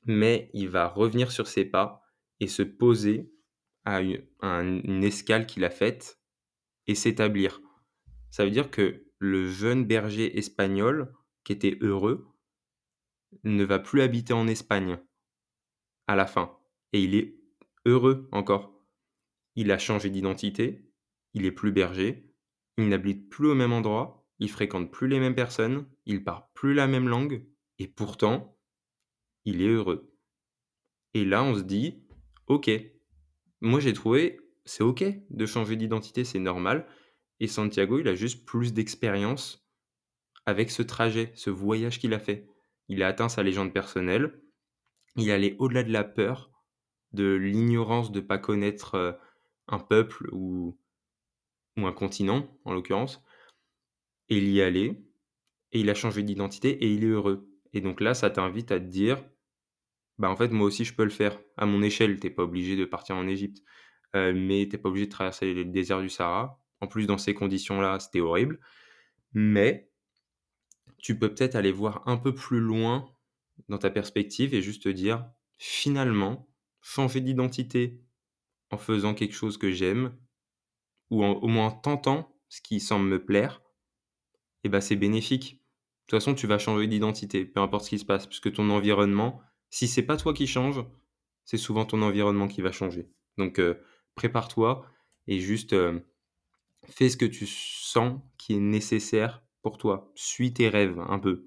Mais 0.06 0.50
il 0.54 0.70
va 0.70 0.88
revenir 0.88 1.30
sur 1.30 1.48
ses 1.48 1.66
pas 1.66 2.01
et 2.42 2.48
se 2.48 2.64
poser 2.64 3.32
à 3.86 4.02
une, 4.02 5.04
escale 5.04 5.46
qu'il 5.46 5.64
a 5.64 5.70
faite 5.70 6.20
et 6.88 6.96
s'établir. 6.96 7.62
Ça 8.32 8.44
veut 8.44 8.52
dire 8.52 8.72
que 8.72 9.06
le 9.20 9.48
jeune 9.48 9.86
berger 9.86 10.38
espagnol 10.38 11.14
qui 11.44 11.54
était 11.54 11.78
heureux 11.82 12.28
ne 13.44 13.64
va 13.64 13.80
plus 13.80 14.02
habiter 14.02 14.34
en 14.34 14.48
Espagne 14.48 15.00
à 16.08 16.16
la 16.16 16.26
fin. 16.26 16.58
Et 16.94 17.04
il 17.04 17.16
est 17.16 17.40
heureux 17.86 18.28
encore. 18.32 18.74
Il 19.56 19.72
a 19.72 19.78
changé 19.78 20.10
d'identité, 20.10 20.92
il 21.34 21.46
est 21.46 21.52
plus 21.52 21.72
berger, 21.72 22.34
il 22.78 22.90
n'habite 22.90 23.30
plus 23.30 23.50
au 23.50 23.56
même 23.56 23.74
endroit, 23.74 24.28
il 24.40 24.50
fréquente 24.50 24.92
plus 24.92 25.08
les 25.08 25.20
mêmes 25.20 25.36
personnes, 25.36 25.88
il 26.06 26.24
parle 26.24 26.44
plus 26.54 26.74
la 26.74 26.88
même 26.88 27.08
langue, 27.08 27.46
et 27.78 27.88
pourtant, 27.88 28.58
il 29.46 29.62
est 29.62 29.68
heureux. 29.68 30.16
Et 31.14 31.26
là, 31.26 31.44
on 31.44 31.56
se 31.56 31.62
dit, 31.62 32.04
ok, 32.48 32.70
moi 33.62 33.80
j'ai 33.80 33.94
trouvé, 33.94 34.40
c'est 34.66 34.84
ok 34.84 35.04
de 35.30 35.46
changer 35.46 35.76
d'identité, 35.76 36.24
c'est 36.24 36.40
normal. 36.40 36.88
Et 37.40 37.48
Santiago, 37.48 38.00
il 38.00 38.08
a 38.08 38.16
juste 38.16 38.46
plus 38.46 38.74
d'expérience 38.74 39.68
avec 40.46 40.72
ce 40.72 40.84
trajet, 40.84 41.32
ce 41.36 41.50
voyage 41.50 42.00
qu'il 42.00 42.14
a 42.14 42.20
fait. 42.20 42.48
Il 42.88 43.04
a 43.04 43.08
atteint 43.08 43.30
sa 43.30 43.44
légende 43.44 43.74
personnelle. 43.74 44.42
Il 45.16 45.32
allait 45.32 45.56
au-delà 45.60 45.84
de 45.84 45.92
la 45.92 46.04
peur, 46.04 46.52
de 47.14 47.34
l'ignorance 47.34 48.12
de 48.12 48.20
ne 48.20 48.26
pas 48.26 48.38
connaître 48.38 48.96
euh, 48.96 49.12
un 49.68 49.80
peuple 49.80 50.30
ou, 50.32 50.78
ou 51.78 51.88
un 51.88 51.94
continent, 51.94 52.48
en 52.66 52.74
l'occurrence. 52.74 53.24
Et 54.30 54.38
il 54.38 54.50
y 54.50 54.62
allait, 54.62 55.04
et 55.72 55.80
il 55.80 55.90
a 55.90 55.94
changé 55.94 56.24
d'identité, 56.24 56.70
et 56.84 56.94
il 56.94 57.04
est 57.04 57.08
heureux. 57.08 57.50
Et 57.74 57.82
donc 57.82 58.02
là, 58.02 58.14
ça 58.14 58.30
t'invite 58.30 58.72
à 58.72 58.80
te 58.80 58.86
dire, 58.86 59.24
bah 60.22 60.30
en 60.30 60.36
fait, 60.36 60.50
moi 60.50 60.68
aussi, 60.68 60.86
je 60.86 60.94
peux 60.94 61.04
le 61.04 61.10
faire. 61.10 61.40
À 61.58 61.66
mon 61.66 61.82
échelle, 61.82 62.20
t'es 62.20 62.30
pas 62.30 62.44
obligé 62.44 62.76
de 62.76 62.86
partir 62.86 63.16
en 63.16 63.28
Égypte, 63.28 63.64
euh, 64.16 64.34
mais 64.36 64.68
t'es 64.70 64.78
pas 64.78 64.90
obligé 64.90 65.08
de 65.08 65.12
traverser 65.12 65.52
le 65.52 65.66
désert 65.66 66.00
du 66.00 66.10
Sahara. 66.10 66.62
En 66.80 66.86
plus, 66.86 67.08
dans 67.08 67.18
ces 67.18 67.34
conditions-là, 67.34 68.00
c'était 68.00 68.20
horrible. 68.20 68.60
Mais 69.34 69.90
tu 71.00 71.18
peux 71.18 71.34
peut-être 71.34 71.56
aller 71.56 71.72
voir 71.72 72.04
un 72.08 72.18
peu 72.18 72.36
plus 72.36 72.60
loin 72.60 73.10
dans 73.68 73.80
ta 73.80 73.90
perspective 73.90 74.54
et 74.54 74.62
juste 74.62 74.84
te 74.84 74.90
dire, 74.90 75.26
finalement, 75.58 76.48
changer 76.82 77.20
d'identité 77.20 78.00
en 78.70 78.78
faisant 78.78 79.16
quelque 79.16 79.34
chose 79.34 79.58
que 79.58 79.72
j'aime, 79.72 80.16
ou 81.10 81.26
au 81.26 81.48
moins 81.48 81.68
en 81.68 81.72
tentant 81.72 82.32
ce 82.48 82.62
qui 82.62 82.80
semble 82.80 83.08
me 83.08 83.26
plaire, 83.26 83.64
et 84.64 84.68
eh 84.68 84.70
ben 84.70 84.82
c'est 84.82 84.96
bénéfique. 84.96 85.56
De 85.56 86.18
toute 86.18 86.20
façon, 86.20 86.36
tu 86.36 86.46
vas 86.46 86.60
changer 86.60 86.86
d'identité, 86.86 87.44
peu 87.44 87.60
importe 87.60 87.86
ce 87.86 87.90
qui 87.90 88.00
se 88.00 88.06
passe, 88.06 88.28
puisque 88.28 88.54
ton 88.54 88.70
environnement, 88.70 89.42
si 89.72 89.88
c'est 89.88 90.04
pas 90.04 90.18
toi 90.18 90.34
qui 90.34 90.46
change, 90.46 90.86
c'est 91.46 91.58
souvent 91.58 91.86
ton 91.86 92.04
environnement 92.04 92.48
qui 92.48 92.62
va 92.62 92.72
changer. 92.72 93.10
Donc 93.38 93.58
euh, 93.58 93.76
prépare-toi 94.14 94.86
et 95.28 95.40
juste 95.40 95.74
euh, 95.74 96.00
fais 96.88 97.10
ce 97.10 97.18
que 97.18 97.26
tu 97.26 97.48
sens 97.48 98.22
qui 98.38 98.54
est 98.54 98.60
nécessaire 98.60 99.44
pour 99.62 99.78
toi. 99.78 100.12
Suis 100.14 100.54
tes 100.54 100.70
rêves 100.70 101.00
un 101.00 101.18
peu. 101.18 101.46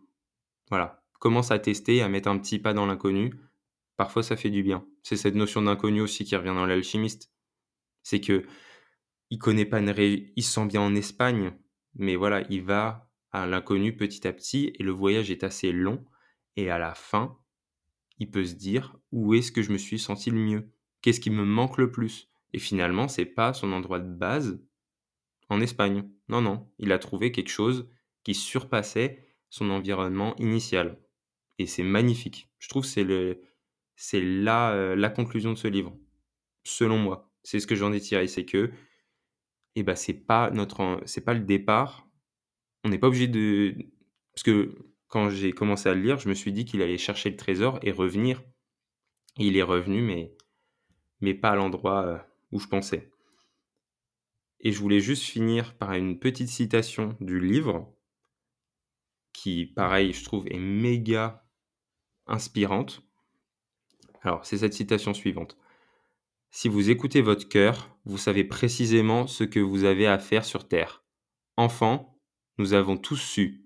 Voilà. 0.70 1.02
Commence 1.20 1.50
à 1.50 1.58
tester, 1.58 2.02
à 2.02 2.08
mettre 2.08 2.28
un 2.28 2.38
petit 2.38 2.58
pas 2.58 2.74
dans 2.74 2.86
l'inconnu. 2.86 3.34
Parfois, 3.96 4.22
ça 4.22 4.36
fait 4.36 4.50
du 4.50 4.62
bien. 4.62 4.84
C'est 5.02 5.16
cette 5.16 5.36
notion 5.36 5.62
d'inconnu 5.62 6.00
aussi 6.00 6.24
qui 6.24 6.36
revient 6.36 6.48
dans 6.48 6.66
l'alchimiste. 6.66 7.30
C'est 8.02 8.20
que 8.20 8.44
il 9.30 9.38
connaît 9.38 9.64
pas 9.64 9.80
une 9.80 9.94
il 9.98 10.42
se 10.42 10.52
sent 10.52 10.66
bien 10.66 10.82
en 10.82 10.94
Espagne, 10.94 11.52
mais 11.94 12.16
voilà, 12.16 12.42
il 12.50 12.62
va 12.62 13.10
à 13.32 13.46
l'inconnu 13.46 13.96
petit 13.96 14.26
à 14.28 14.32
petit 14.32 14.72
et 14.78 14.82
le 14.82 14.92
voyage 14.92 15.30
est 15.30 15.44
assez 15.44 15.72
long. 15.72 16.04
Et 16.56 16.70
à 16.70 16.78
la 16.78 16.94
fin, 16.94 17.38
il 18.18 18.30
peut 18.30 18.44
se 18.44 18.54
dire 18.54 18.96
où 19.12 19.34
est-ce 19.34 19.52
que 19.52 19.62
je 19.62 19.72
me 19.72 19.78
suis 19.78 19.98
senti 19.98 20.30
le 20.30 20.38
mieux 20.38 20.70
Qu'est-ce 21.02 21.20
qui 21.20 21.30
me 21.30 21.44
manque 21.44 21.78
le 21.78 21.90
plus 21.90 22.30
Et 22.52 22.58
finalement, 22.58 23.08
c'est 23.08 23.26
pas 23.26 23.52
son 23.52 23.72
endroit 23.72 24.00
de 24.00 24.08
base 24.12 24.60
en 25.48 25.60
Espagne. 25.60 26.08
Non, 26.28 26.40
non, 26.40 26.70
il 26.78 26.92
a 26.92 26.98
trouvé 26.98 27.32
quelque 27.32 27.50
chose 27.50 27.88
qui 28.24 28.34
surpassait 28.34 29.24
son 29.50 29.70
environnement 29.70 30.34
initial. 30.36 30.98
Et 31.58 31.66
c'est 31.66 31.82
magnifique. 31.82 32.50
Je 32.58 32.68
trouve 32.68 32.84
c'est 32.84 33.04
le, 33.04 33.42
c'est 33.96 34.20
la, 34.20 34.72
euh, 34.72 34.96
la 34.96 35.10
conclusion 35.10 35.52
de 35.52 35.58
ce 35.58 35.68
livre, 35.68 35.96
selon 36.64 36.98
moi. 36.98 37.30
C'est 37.42 37.60
ce 37.60 37.66
que 37.66 37.74
j'en 37.76 37.92
ai 37.92 38.00
tiré, 38.00 38.26
c'est 38.26 38.44
que, 38.46 38.72
eh 39.76 39.82
ben, 39.82 39.96
c'est 39.96 40.14
pas 40.14 40.50
notre, 40.50 41.02
c'est 41.06 41.24
pas 41.24 41.34
le 41.34 41.40
départ. 41.40 42.08
On 42.84 42.90
n'est 42.90 42.98
pas 42.98 43.08
obligé 43.08 43.28
de, 43.28 43.76
parce 44.34 44.42
que 44.44 44.74
quand 45.14 45.30
j'ai 45.30 45.52
commencé 45.52 45.88
à 45.88 45.94
le 45.94 46.00
lire, 46.00 46.18
je 46.18 46.28
me 46.28 46.34
suis 46.34 46.52
dit 46.52 46.64
qu'il 46.64 46.82
allait 46.82 46.98
chercher 46.98 47.30
le 47.30 47.36
trésor 47.36 47.78
et 47.82 47.92
revenir. 47.92 48.42
il 49.38 49.56
est 49.56 49.62
revenu, 49.62 50.02
mais, 50.02 50.34
mais 51.20 51.34
pas 51.34 51.50
à 51.50 51.54
l'endroit 51.54 52.04
euh, 52.04 52.18
où 52.50 52.58
je 52.58 52.66
pensais. 52.66 53.12
Et 54.58 54.72
je 54.72 54.80
voulais 54.80 54.98
juste 54.98 55.22
finir 55.22 55.78
par 55.78 55.92
une 55.92 56.18
petite 56.18 56.48
citation 56.48 57.16
du 57.20 57.38
livre 57.38 57.94
qui, 59.32 59.66
pareil, 59.66 60.12
je 60.12 60.24
trouve, 60.24 60.48
est 60.48 60.58
méga 60.58 61.46
inspirante. 62.26 63.04
Alors, 64.22 64.44
c'est 64.44 64.58
cette 64.58 64.74
citation 64.74 65.14
suivante. 65.14 65.56
Si 66.50 66.68
vous 66.68 66.90
écoutez 66.90 67.22
votre 67.22 67.48
cœur, 67.48 67.96
vous 68.04 68.18
savez 68.18 68.42
précisément 68.42 69.28
ce 69.28 69.44
que 69.44 69.60
vous 69.60 69.84
avez 69.84 70.08
à 70.08 70.18
faire 70.18 70.44
sur 70.44 70.66
Terre. 70.66 71.04
Enfant, 71.56 72.18
nous 72.58 72.72
avons 72.72 72.96
tous 72.96 73.18
su, 73.18 73.63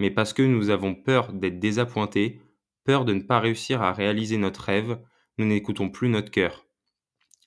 mais 0.00 0.10
parce 0.10 0.32
que 0.32 0.40
nous 0.40 0.70
avons 0.70 0.94
peur 0.94 1.30
d'être 1.34 1.58
désappointés, 1.58 2.40
peur 2.84 3.04
de 3.04 3.12
ne 3.12 3.20
pas 3.20 3.38
réussir 3.38 3.82
à 3.82 3.92
réaliser 3.92 4.38
notre 4.38 4.62
rêve, 4.62 4.98
nous 5.36 5.44
n'écoutons 5.44 5.90
plus 5.90 6.08
notre 6.08 6.30
cœur. 6.30 6.66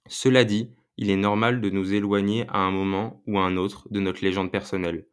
Cela 0.08 0.44
dit, 0.44 0.70
il 0.98 1.10
est 1.10 1.18
normal 1.18 1.62
de 1.62 1.72
nous 1.72 1.96
éloigner 1.96 2.46
à 2.50 2.60
un 2.60 2.70
moment 2.70 3.24
ou 3.26 3.40
à 3.40 3.42
un 3.42 3.58
autre 3.58 3.88
de 3.90 4.00
notre 4.00 4.24
légende 4.24 4.52
personnelle. 4.52 5.08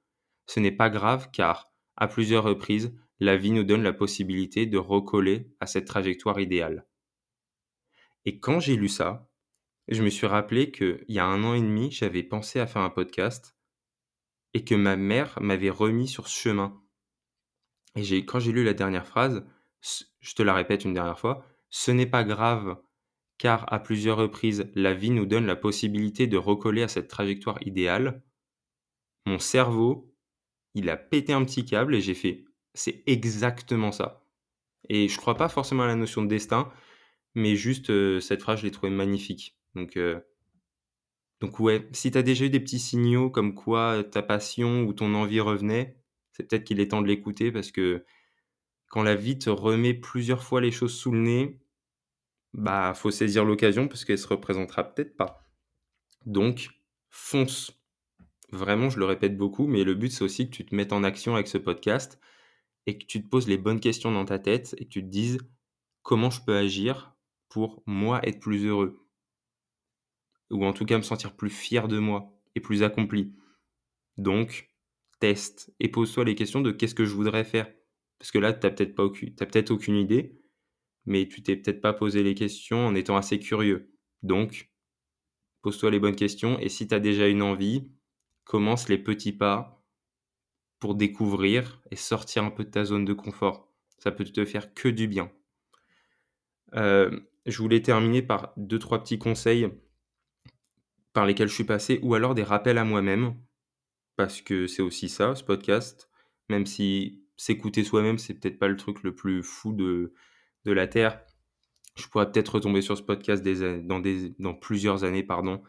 Ce 0.44 0.61
n'est 0.61 0.70
pas 0.70 0.90
grave 0.90 1.31
car, 1.33 1.72
à 1.96 2.09
plusieurs 2.09 2.44
reprises, 2.44 2.94
la 3.20 3.38
vie 3.38 3.53
nous 3.53 3.64
donne 3.64 3.83
la 3.83 3.94
possibilité 3.94 4.66
de 4.66 4.76
recoller 4.76 5.48
à 5.61 5.66
cette 5.66 5.87
trajectoire 5.87 6.40
idéale. 6.40 6.87
Et 8.26 8.38
quand 8.38 8.61
j'ai 8.61 8.76
lu 8.76 8.88
ça, 8.88 9.31
je 9.88 10.03
me 10.03 10.11
suis 10.11 10.26
rappelé 10.26 10.70
qu'il 10.70 11.07
y 11.09 11.18
a 11.18 11.24
un 11.24 11.42
an 11.44 11.55
et 11.55 11.62
demi, 11.62 11.90
j'avais 11.90 12.22
pensé 12.22 12.61
à 12.61 12.66
faire 12.66 12.83
un 12.83 12.90
podcast 12.90 13.57
et 14.53 14.62
que 14.62 14.74
ma 14.74 14.96
mère 14.96 15.38
m'avait 15.40 15.70
remis 15.70 16.07
sur 16.07 16.29
ce 16.29 16.38
chemin. 16.38 16.80
Et 17.96 18.24
quand 18.24 18.38
j'ai 18.38 18.53
lu 18.53 18.64
la 18.64 18.74
dernière 18.74 19.07
phrase, 19.07 19.44
je 20.20 20.35
te 20.35 20.42
la 20.42 20.55
répète 20.55 20.85
une 20.85 20.94
dernière 20.94 21.18
fois, 21.18 21.44
ce 21.70 21.90
n'est 21.90 22.07
pas 22.07 22.24
grave 22.24 22.76
car 23.38 23.72
à 23.72 23.79
plusieurs 23.79 24.18
reprises, 24.18 24.70
la 24.74 24.92
vie 24.92 25.11
nous 25.11 25.24
donne 25.24 25.46
la 25.46 25.57
possibilité 25.57 26.26
de 26.26 26.37
recoller 26.37 26.83
à 26.83 26.88
cette 26.88 27.09
trajectoire 27.09 27.59
idéale. 27.66 28.22
Mon 29.26 29.38
cerveau 29.38 30.11
il 30.74 30.88
a 30.90 30.96
pété 30.96 31.33
un 31.33 31.44
petit 31.44 31.64
câble 31.64 31.94
et 31.94 32.00
j'ai 32.00 32.14
fait 32.14 32.44
c'est 32.74 33.03
exactement 33.07 33.92
ça. 33.92 34.24
Et 34.88 35.09
je 35.09 35.16
crois 35.16 35.37
pas 35.37 35.48
forcément 35.48 35.83
à 35.83 35.88
la 35.88 35.96
notion 35.96 36.22
de 36.22 36.29
destin, 36.29 36.70
mais 37.35 37.57
juste 37.57 37.90
euh, 37.90 38.20
cette 38.20 38.42
phrase, 38.42 38.61
je 38.61 38.64
l'ai 38.64 38.70
trouvée 38.70 38.92
magnifique. 38.92 39.59
Donc, 39.74 39.96
euh, 39.96 40.20
donc 41.40 41.59
ouais, 41.61 41.88
si 41.92 42.11
tu 42.11 42.18
as 42.18 42.22
déjà 42.22 42.44
eu 42.44 42.50
des 42.50 42.61
petits 42.61 42.79
signaux 42.79 43.31
comme 43.31 43.55
quoi 43.55 44.05
ta 44.05 44.22
passion 44.22 44.83
ou 44.83 44.92
ton 44.92 45.14
envie 45.14 45.40
revenait, 45.40 45.99
peut-être 46.42 46.64
qu'il 46.64 46.81
est 46.81 46.88
temps 46.90 47.03
de 47.03 47.09
l'écouter 47.09 47.53
parce 47.53 47.70
que 47.72 48.05
quand 48.88 49.03
la 49.03 49.16
vie 49.16 49.38
te 49.38 49.50
remet 49.50 49.94
plusieurs 49.94 50.42
fois 50.44 50.61
les 50.61 50.72
choses 50.72 50.94
sous 50.94 51.12
le 51.12 51.20
nez, 51.20 51.61
bah 52.55 52.94
faut 52.94 53.11
saisir 53.11 53.44
l'occasion 53.44 53.88
parce 53.88 54.05
qu'elle 54.05 54.18
se 54.18 54.29
représentera 54.29 54.85
peut-être 54.85 55.16
pas. 55.16 55.44
Donc 56.26 56.70
fonce, 57.11 57.81
Vraiment, 58.53 58.90
je 58.90 58.98
le 58.98 59.05
répète 59.05 59.37
beaucoup, 59.37 59.66
mais 59.66 59.85
le 59.85 59.94
but, 59.94 60.11
c'est 60.11 60.24
aussi 60.24 60.50
que 60.50 60.57
tu 60.57 60.66
te 60.66 60.74
mettes 60.74 60.92
en 60.92 61.05
action 61.05 61.35
avec 61.35 61.46
ce 61.46 61.59
podcast 61.59 62.18
et 62.87 62.98
que 62.98 63.05
tu 63.07 63.22
te 63.22 63.29
poses 63.29 63.48
les 63.48 63.59
bonnes 63.59 63.81
questions 63.81 64.11
dans 64.12 64.24
ta 64.24 64.38
tête 64.38 64.74
et 64.79 64.85
que 64.87 64.90
tu 64.90 65.03
te 65.03 65.09
dises 65.09 65.38
comment 66.03 66.31
je 66.31 66.42
peux 66.44 66.57
agir 66.57 67.14
pour 67.48 67.83
moi 67.87 68.20
être 68.26 68.40
plus 68.40 68.66
heureux. 68.66 69.07
ou 70.50 70.64
en 70.64 70.72
tout 70.72 70.85
cas 70.85 70.96
me 70.96 71.03
sentir 71.03 71.35
plus 71.37 71.50
fier 71.50 71.88
de 71.88 71.98
moi 71.98 72.33
et 72.55 72.61
plus 72.61 72.83
accompli. 72.83 73.33
Donc, 74.16 74.69
teste 75.20 75.72
et 75.78 75.88
pose-toi 75.88 76.24
les 76.24 76.35
questions 76.35 76.61
de 76.61 76.72
qu'est-ce 76.72 76.94
que 76.94 77.04
je 77.04 77.14
voudrais 77.14 77.44
faire. 77.44 77.70
Parce 78.18 78.33
que 78.33 78.38
là, 78.38 78.52
tu 78.52 78.66
n'as 78.66 78.72
peut-être 78.72 78.94
peut-être 78.94 79.70
aucune 79.70 79.96
idée, 79.96 80.38
mais 81.06 81.28
tu 81.28 81.42
t'es 81.42 81.56
peut-être 81.56 81.80
pas 81.80 81.92
posé 81.92 82.22
les 82.22 82.35
questions 82.35 82.87
en 82.87 82.94
étant 82.94 83.16
assez 83.16 83.38
curieux. 83.38 83.94
Donc, 84.22 84.70
pose-toi 85.62 85.90
les 85.90 86.00
bonnes 86.00 86.16
questions 86.16 86.59
et 86.59 86.68
si 86.68 86.88
tu 86.88 86.94
as 86.94 87.00
déjà 87.00 87.28
une 87.28 87.42
envie, 87.42 87.88
commence 88.44 88.88
les 88.88 88.98
petits 88.98 89.33
pas 89.33 89.85
pour 90.80 90.94
découvrir 90.94 91.80
et 91.90 91.96
sortir 91.96 92.44
un 92.44 92.50
peu 92.50 92.64
de 92.64 92.70
ta 92.70 92.85
zone 92.85 93.04
de 93.04 93.12
confort. 93.12 93.72
Ça 93.98 94.11
peut 94.11 94.24
te 94.24 94.44
faire 94.44 94.74
que 94.74 94.88
du 94.88 95.06
bien. 95.06 95.30
Euh, 96.74 97.20
je 97.46 97.59
voulais 97.59 97.83
terminer 97.83 98.22
par 98.22 98.52
deux, 98.56 98.78
trois 98.78 99.02
petits 99.02 99.18
conseils 99.18 99.68
par 101.12 101.26
lesquels 101.26 101.48
je 101.48 101.54
suis 101.54 101.64
passé, 101.64 101.98
ou 102.02 102.14
alors 102.14 102.35
des 102.35 102.42
rappels 102.42 102.78
à 102.78 102.85
moi-même, 102.85 103.35
parce 104.20 104.42
que 104.42 104.66
c'est 104.66 104.83
aussi 104.83 105.09
ça, 105.09 105.35
ce 105.35 105.42
podcast, 105.42 106.11
même 106.50 106.66
si 106.66 107.24
s'écouter 107.38 107.85
soi-même, 107.85 108.18
c'est 108.18 108.35
peut-être 108.35 108.59
pas 108.59 108.68
le 108.68 108.76
truc 108.76 109.02
le 109.02 109.14
plus 109.14 109.42
fou 109.42 109.72
de, 109.72 110.12
de 110.66 110.72
la 110.72 110.87
Terre. 110.87 111.22
Je 111.96 112.06
pourrais 112.06 112.30
peut-être 112.30 112.56
retomber 112.56 112.83
sur 112.83 112.98
ce 112.98 113.02
podcast 113.02 113.42
dans, 113.42 114.54
plusieurs 114.54 115.04
années, 115.04 115.22
pardon, 115.22 115.62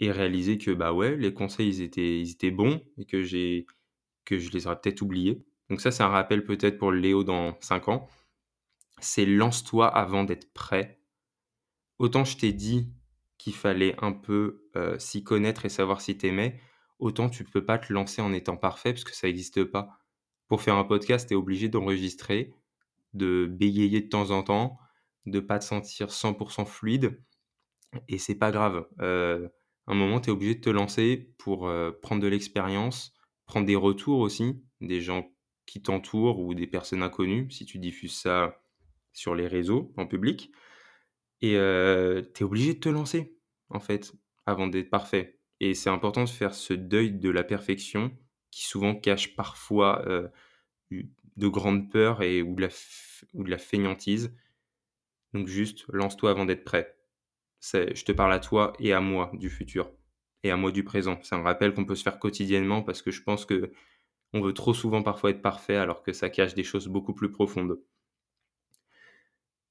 et 0.00 0.10
réaliser 0.10 0.58
que 0.58 0.72
bah 0.72 0.92
ouais, 0.92 1.16
les 1.16 1.32
conseils 1.32 1.68
ils 1.68 1.82
étaient, 1.82 2.20
ils 2.20 2.32
étaient 2.32 2.50
bons 2.50 2.82
et 2.96 3.04
que 3.04 3.22
que 4.24 4.38
je 4.38 4.50
les 4.50 4.66
aurais 4.66 4.80
peut-être 4.80 5.02
oubliés. 5.02 5.46
Donc 5.70 5.80
ça, 5.80 5.92
c'est 5.92 6.02
un 6.02 6.08
rappel 6.08 6.44
peut-être 6.44 6.78
pour 6.78 6.90
Léo 6.90 7.22
dans 7.22 7.56
5 7.60 7.88
ans. 7.90 8.08
C'est 8.98 9.24
lance-toi 9.24 9.86
avant 9.86 10.24
d'être 10.24 10.52
prêt. 10.52 11.00
Autant 12.00 12.24
je 12.24 12.38
t'ai 12.38 12.52
dit 12.52 12.92
qu'il 13.38 13.54
fallait 13.54 13.94
un 14.02 14.12
peu 14.12 14.68
euh, 14.74 14.98
s'y 14.98 15.22
connaître 15.22 15.64
et 15.64 15.68
savoir 15.68 16.00
si 16.00 16.18
t'aimais, 16.18 16.60
autant 16.98 17.28
tu 17.28 17.44
peux 17.44 17.64
pas 17.64 17.78
te 17.78 17.92
lancer 17.92 18.22
en 18.22 18.32
étant 18.32 18.56
parfait 18.56 18.92
parce 18.92 19.04
que 19.04 19.14
ça 19.14 19.26
n'existe 19.26 19.64
pas. 19.64 19.98
Pour 20.48 20.62
faire 20.62 20.76
un 20.76 20.84
podcast, 20.84 21.28
tu 21.28 21.34
es 21.34 21.36
obligé 21.36 21.68
d'enregistrer, 21.68 22.52
de 23.14 23.46
bégayer 23.46 24.00
de 24.00 24.08
temps 24.08 24.30
en 24.30 24.42
temps, 24.42 24.78
de 25.26 25.40
pas 25.40 25.58
te 25.58 25.64
sentir 25.64 26.08
100% 26.08 26.66
fluide 26.66 27.22
et 28.08 28.18
c'est 28.18 28.34
pas 28.34 28.50
grave. 28.50 28.86
Euh, 29.00 29.48
un 29.86 29.94
moment, 29.94 30.20
tu 30.20 30.30
es 30.30 30.32
obligé 30.32 30.54
de 30.54 30.60
te 30.60 30.70
lancer 30.70 31.32
pour 31.38 31.68
euh, 31.68 31.92
prendre 32.02 32.22
de 32.22 32.28
l'expérience, 32.28 33.14
prendre 33.46 33.66
des 33.66 33.76
retours 33.76 34.20
aussi, 34.20 34.62
des 34.80 35.00
gens 35.00 35.30
qui 35.66 35.82
t'entourent 35.82 36.40
ou 36.40 36.54
des 36.54 36.66
personnes 36.66 37.02
inconnues, 37.02 37.50
si 37.50 37.64
tu 37.66 37.78
diffuses 37.78 38.16
ça 38.16 38.60
sur 39.12 39.34
les 39.34 39.46
réseaux 39.46 39.92
en 39.96 40.06
public. 40.06 40.50
Et 41.40 41.52
tu 41.52 41.56
es 41.56 42.42
obligé 42.42 42.74
de 42.74 42.80
te 42.80 42.88
lancer, 42.88 43.36
en 43.68 43.80
fait, 43.80 44.12
avant 44.44 44.66
d'être 44.66 44.90
parfait. 44.90 45.37
Et 45.60 45.74
c'est 45.74 45.90
important 45.90 46.24
de 46.24 46.28
faire 46.28 46.54
ce 46.54 46.74
deuil 46.74 47.12
de 47.12 47.30
la 47.30 47.42
perfection 47.42 48.16
qui 48.50 48.66
souvent 48.66 48.94
cache 48.94 49.34
parfois 49.36 50.04
de 50.90 51.48
grandes 51.48 51.90
peurs 51.90 52.22
et, 52.22 52.42
ou, 52.42 52.54
de 52.54 52.62
la 52.62 52.68
ou 53.34 53.44
de 53.44 53.56
feignantise. 53.56 54.34
Donc 55.34 55.46
juste, 55.46 55.84
lance-toi 55.88 56.30
avant 56.30 56.44
d'être 56.44 56.64
prêt. 56.64 56.96
Je 57.62 58.04
te 58.04 58.12
parle 58.12 58.32
à 58.32 58.40
toi 58.40 58.72
et 58.78 58.92
à 58.92 59.00
moi 59.00 59.30
du 59.34 59.50
futur 59.50 59.90
et 60.44 60.50
à 60.50 60.56
moi 60.56 60.70
du 60.70 60.84
présent. 60.84 61.18
C'est 61.22 61.34
un 61.34 61.42
rappel 61.42 61.74
qu'on 61.74 61.84
peut 61.84 61.96
se 61.96 62.02
faire 62.02 62.18
quotidiennement 62.18 62.82
parce 62.82 63.02
que 63.02 63.10
je 63.10 63.22
pense 63.22 63.44
que 63.44 63.72
on 64.32 64.40
veut 64.40 64.52
trop 64.52 64.74
souvent 64.74 65.02
parfois 65.02 65.30
être 65.30 65.42
parfait 65.42 65.76
alors 65.76 66.02
que 66.02 66.12
ça 66.12 66.28
cache 66.30 66.54
des 66.54 66.64
choses 66.64 66.86
beaucoup 66.86 67.14
plus 67.14 67.30
profondes. 67.30 67.80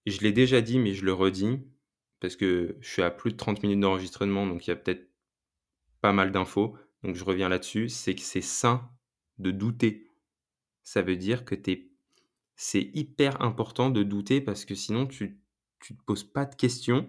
Je 0.05 0.19
l'ai 0.21 0.31
déjà 0.31 0.61
dit, 0.61 0.79
mais 0.79 0.93
je 0.93 1.05
le 1.05 1.13
redis, 1.13 1.59
parce 2.19 2.35
que 2.35 2.77
je 2.79 2.89
suis 2.89 3.01
à 3.01 3.11
plus 3.11 3.33
de 3.33 3.37
30 3.37 3.61
minutes 3.61 3.81
d'enregistrement, 3.81 4.47
donc 4.47 4.65
il 4.65 4.69
y 4.69 4.73
a 4.73 4.75
peut-être 4.75 5.06
pas 6.01 6.13
mal 6.13 6.31
d'infos. 6.31 6.75
Donc 7.03 7.15
je 7.15 7.23
reviens 7.23 7.49
là-dessus, 7.49 7.89
c'est 7.89 8.15
que 8.15 8.21
c'est 8.21 8.41
sain 8.41 8.89
de 9.37 9.51
douter. 9.51 10.07
Ça 10.83 11.01
veut 11.01 11.17
dire 11.17 11.45
que 11.45 11.55
c'est 12.55 12.91
hyper 12.93 13.41
important 13.41 13.89
de 13.89 14.03
douter 14.03 14.41
parce 14.41 14.65
que 14.65 14.75
sinon 14.75 15.05
tu 15.05 15.41
ne 15.89 15.95
te 15.95 16.03
poses 16.05 16.23
pas 16.23 16.45
de 16.45 16.55
questions 16.55 17.07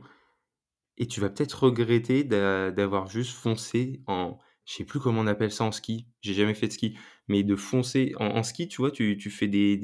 et 0.98 1.07
tu 1.07 1.20
vas 1.20 1.31
peut-être 1.31 1.64
regretter 1.64 2.24
d'avoir 2.24 3.09
juste 3.09 3.37
foncé 3.37 4.03
en, 4.07 4.38
je 4.64 4.74
sais 4.74 4.85
plus 4.85 5.01
comment 5.01 5.20
on 5.20 5.27
appelle 5.27 5.53
ça 5.53 5.64
en 5.64 5.72
ski, 5.72 6.09
j'ai 6.20 6.35
jamais 6.35 6.55
fait 6.55 6.66
de 6.66 6.72
ski, 6.72 6.98
mais 7.29 7.44
de 7.44 7.57
foncer 7.57 8.14
en, 8.18 8.42
ski, 8.42 8.68
tu 8.68 8.79
vois, 8.79 8.90
tu, 8.90 9.31
fais 9.31 9.46
des, 9.46 9.77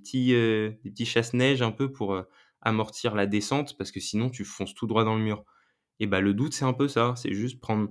petits, 0.00 0.34
euh, 0.34 0.70
des 0.82 0.90
petits 0.90 1.04
chasse-neige 1.04 1.60
un 1.60 1.72
peu 1.72 1.92
pour, 1.92 2.14
euh, 2.14 2.22
amortir 2.62 3.14
la 3.14 3.26
descente 3.26 3.76
parce 3.76 3.90
que 3.90 4.00
sinon 4.00 4.30
tu 4.30 4.44
fonces 4.44 4.74
tout 4.74 4.86
droit 4.86 5.04
dans 5.04 5.16
le 5.16 5.22
mur. 5.22 5.44
Et 6.00 6.06
bah 6.06 6.20
le 6.20 6.32
doute 6.32 6.54
c'est 6.54 6.64
un 6.64 6.72
peu 6.72 6.88
ça, 6.88 7.14
c'est 7.16 7.34
juste 7.34 7.60
prendre 7.60 7.90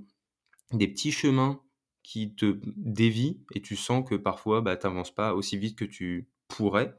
des 0.73 0.87
petits 0.87 1.11
chemins 1.11 1.61
qui 2.03 2.33
te 2.35 2.59
dévient 2.65 3.43
et 3.53 3.61
tu 3.61 3.75
sens 3.75 4.07
que 4.07 4.15
parfois 4.15 4.61
bah, 4.61 4.75
tu 4.75 4.87
n'avances 4.87 5.13
pas 5.13 5.33
aussi 5.33 5.57
vite 5.57 5.77
que 5.77 5.85
tu 5.85 6.29
pourrais, 6.47 6.95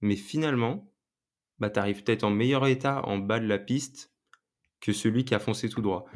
mais 0.00 0.16
finalement 0.16 0.92
bah, 1.58 1.70
tu 1.70 1.78
arrives 1.78 2.02
peut-être 2.02 2.24
en 2.24 2.30
meilleur 2.30 2.66
état 2.66 3.06
en 3.06 3.18
bas 3.18 3.40
de 3.40 3.46
la 3.46 3.58
piste 3.58 4.12
que 4.80 4.92
celui 4.92 5.24
qui 5.24 5.34
a 5.34 5.38
foncé 5.38 5.68
tout 5.68 5.80
droit. 5.80 6.06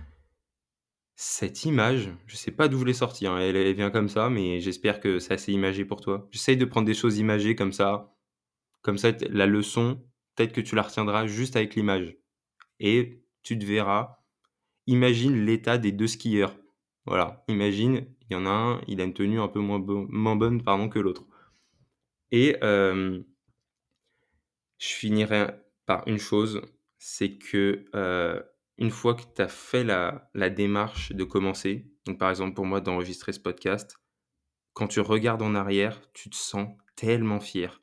Cette 1.17 1.65
image, 1.65 2.11
je 2.27 2.37
sais 2.37 2.53
pas 2.53 2.69
d'où 2.69 2.79
je 2.79 2.85
l'ai 2.85 2.93
sortie, 2.93 3.27
hein, 3.27 3.39
elle, 3.39 3.57
elle, 3.57 3.75
vient 3.75 3.91
comme 3.91 4.09
ça, 4.09 4.31
mais 4.31 4.61
j'espère 4.61 5.01
que 5.01 5.19
c'est 5.19 5.35
assez 5.35 5.53
imagé 5.53 5.85
pour 5.85 6.01
toi. 6.01 6.29
J'essaye 6.31 6.57
de 6.57 6.65
prendre 6.65 6.87
des 6.87 6.95
choses 6.95 7.19
imagées 7.19 7.57
comme 7.57 7.73
ça, 7.73 8.15
comme 8.83 8.99
ça 8.99 9.13
la 9.31 9.47
leçon, 9.47 10.01
peut-être 10.35 10.53
que 10.53 10.61
tu 10.61 10.77
la 10.77 10.83
retiendras 10.83 11.27
juste 11.27 11.57
avec 11.57 11.75
l'image. 11.75 12.17
Et 12.79 13.25
tu 13.43 13.59
te 13.59 13.65
verras. 13.65 14.19
Imagine 14.87 15.45
l'état 15.45 15.79
des 15.79 15.91
deux 15.91 16.07
skieurs. 16.07 16.57
Voilà, 17.09 17.43
imagine, 17.49 18.07
il 18.29 18.35
y 18.35 18.37
en 18.37 18.45
a 18.45 18.51
un, 18.51 18.81
il 18.87 19.01
a 19.01 19.05
une 19.05 19.15
tenue 19.15 19.41
un 19.41 19.49
peu 19.49 19.61
moins, 19.61 19.79
bonne 20.37 20.63
pardon, 20.63 20.91
que 20.91 20.99
l'autre. 20.99 21.25
Et 22.31 22.57
je 22.61 23.23
finirai 24.79 25.47
par 25.87 26.07
une 26.07 26.19
chose, 26.19 26.61
c'est 26.99 27.39
que 27.39 27.87
une 28.77 28.91
fois 28.91 29.15
que 29.15 29.23
tu 29.35 29.41
as 29.43 29.49
fait 29.49 29.85
la, 29.85 30.31
la, 30.35 30.51
démarche 30.51 31.13
de 31.13 31.25
commencer, 31.25 31.91
donc 32.05 32.19
par 32.19 32.29
exemple 32.31 32.55
pour 32.55 32.67
moi 32.67 32.81
d'enregistrer 32.83 33.33
ce 33.33 33.41
podcast, 33.41 33.99
quand 34.75 34.87
tu 34.87 35.01
regardes 35.01 35.43
en 35.43 35.55
arrière, 35.55 36.01
tu 36.13 36.29
te 36.29 36.37
sens 36.37 36.69
tellement 36.95 37.41
fier. 37.41 37.83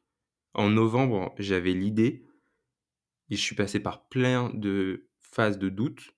En 0.53 0.69
novembre, 0.69 1.33
j'avais 1.39 1.73
l'idée 1.73 2.25
et 3.29 3.35
je 3.35 3.41
suis 3.41 3.55
passé 3.55 3.79
par 3.79 4.07
plein 4.07 4.51
de 4.53 5.09
phases 5.19 5.57
de 5.57 5.69
doute. 5.69 6.15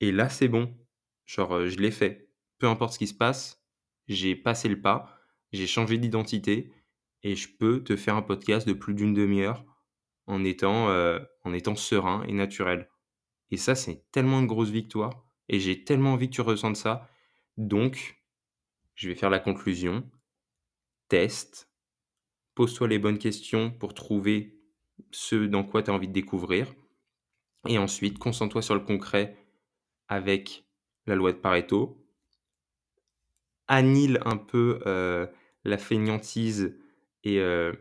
Et 0.00 0.12
là, 0.12 0.28
c'est 0.28 0.48
bon. 0.48 0.76
Genre, 1.28 1.66
je 1.66 1.76
l'ai 1.76 1.90
fait. 1.90 2.30
Peu 2.58 2.66
importe 2.66 2.94
ce 2.94 2.98
qui 2.98 3.06
se 3.06 3.14
passe, 3.14 3.62
j'ai 4.08 4.34
passé 4.34 4.68
le 4.68 4.80
pas, 4.80 5.14
j'ai 5.52 5.66
changé 5.66 5.98
d'identité 5.98 6.72
et 7.22 7.36
je 7.36 7.48
peux 7.54 7.84
te 7.84 7.96
faire 7.96 8.16
un 8.16 8.22
podcast 8.22 8.66
de 8.66 8.72
plus 8.72 8.94
d'une 8.94 9.12
demi-heure 9.12 9.64
en 10.26 10.42
étant, 10.42 10.88
en 11.44 11.52
étant 11.52 11.76
serein 11.76 12.24
et 12.24 12.32
naturel. 12.32 12.88
Et 13.50 13.58
ça, 13.58 13.74
c'est 13.74 14.10
tellement 14.10 14.40
une 14.40 14.46
grosse 14.46 14.70
victoire 14.70 15.24
et 15.48 15.60
j'ai 15.60 15.84
tellement 15.84 16.14
envie 16.14 16.30
que 16.30 16.34
tu 16.34 16.40
ressentes 16.40 16.76
ça. 16.76 17.08
Donc, 17.58 18.22
je 18.94 19.08
vais 19.08 19.14
faire 19.14 19.30
la 19.30 19.38
conclusion. 19.38 20.10
Teste. 21.08 21.70
Pose-toi 22.54 22.88
les 22.88 22.98
bonnes 22.98 23.18
questions 23.18 23.70
pour 23.70 23.92
trouver 23.92 24.58
ce 25.10 25.36
dans 25.36 25.62
quoi 25.62 25.82
tu 25.82 25.90
as 25.90 25.94
envie 25.94 26.08
de 26.08 26.12
découvrir. 26.12 26.74
Et 27.68 27.76
ensuite, 27.78 28.18
concentre-toi 28.18 28.62
sur 28.62 28.74
le 28.74 28.80
concret 28.80 29.36
avec 30.08 30.67
la 31.08 31.16
loi 31.16 31.32
de 31.32 31.38
Pareto. 31.38 32.04
Annule 33.66 34.20
un 34.24 34.36
peu 34.36 34.80
euh, 34.86 35.26
la 35.64 35.78
fainéantise 35.78 36.78
et 37.24 37.40
euh, 37.40 37.72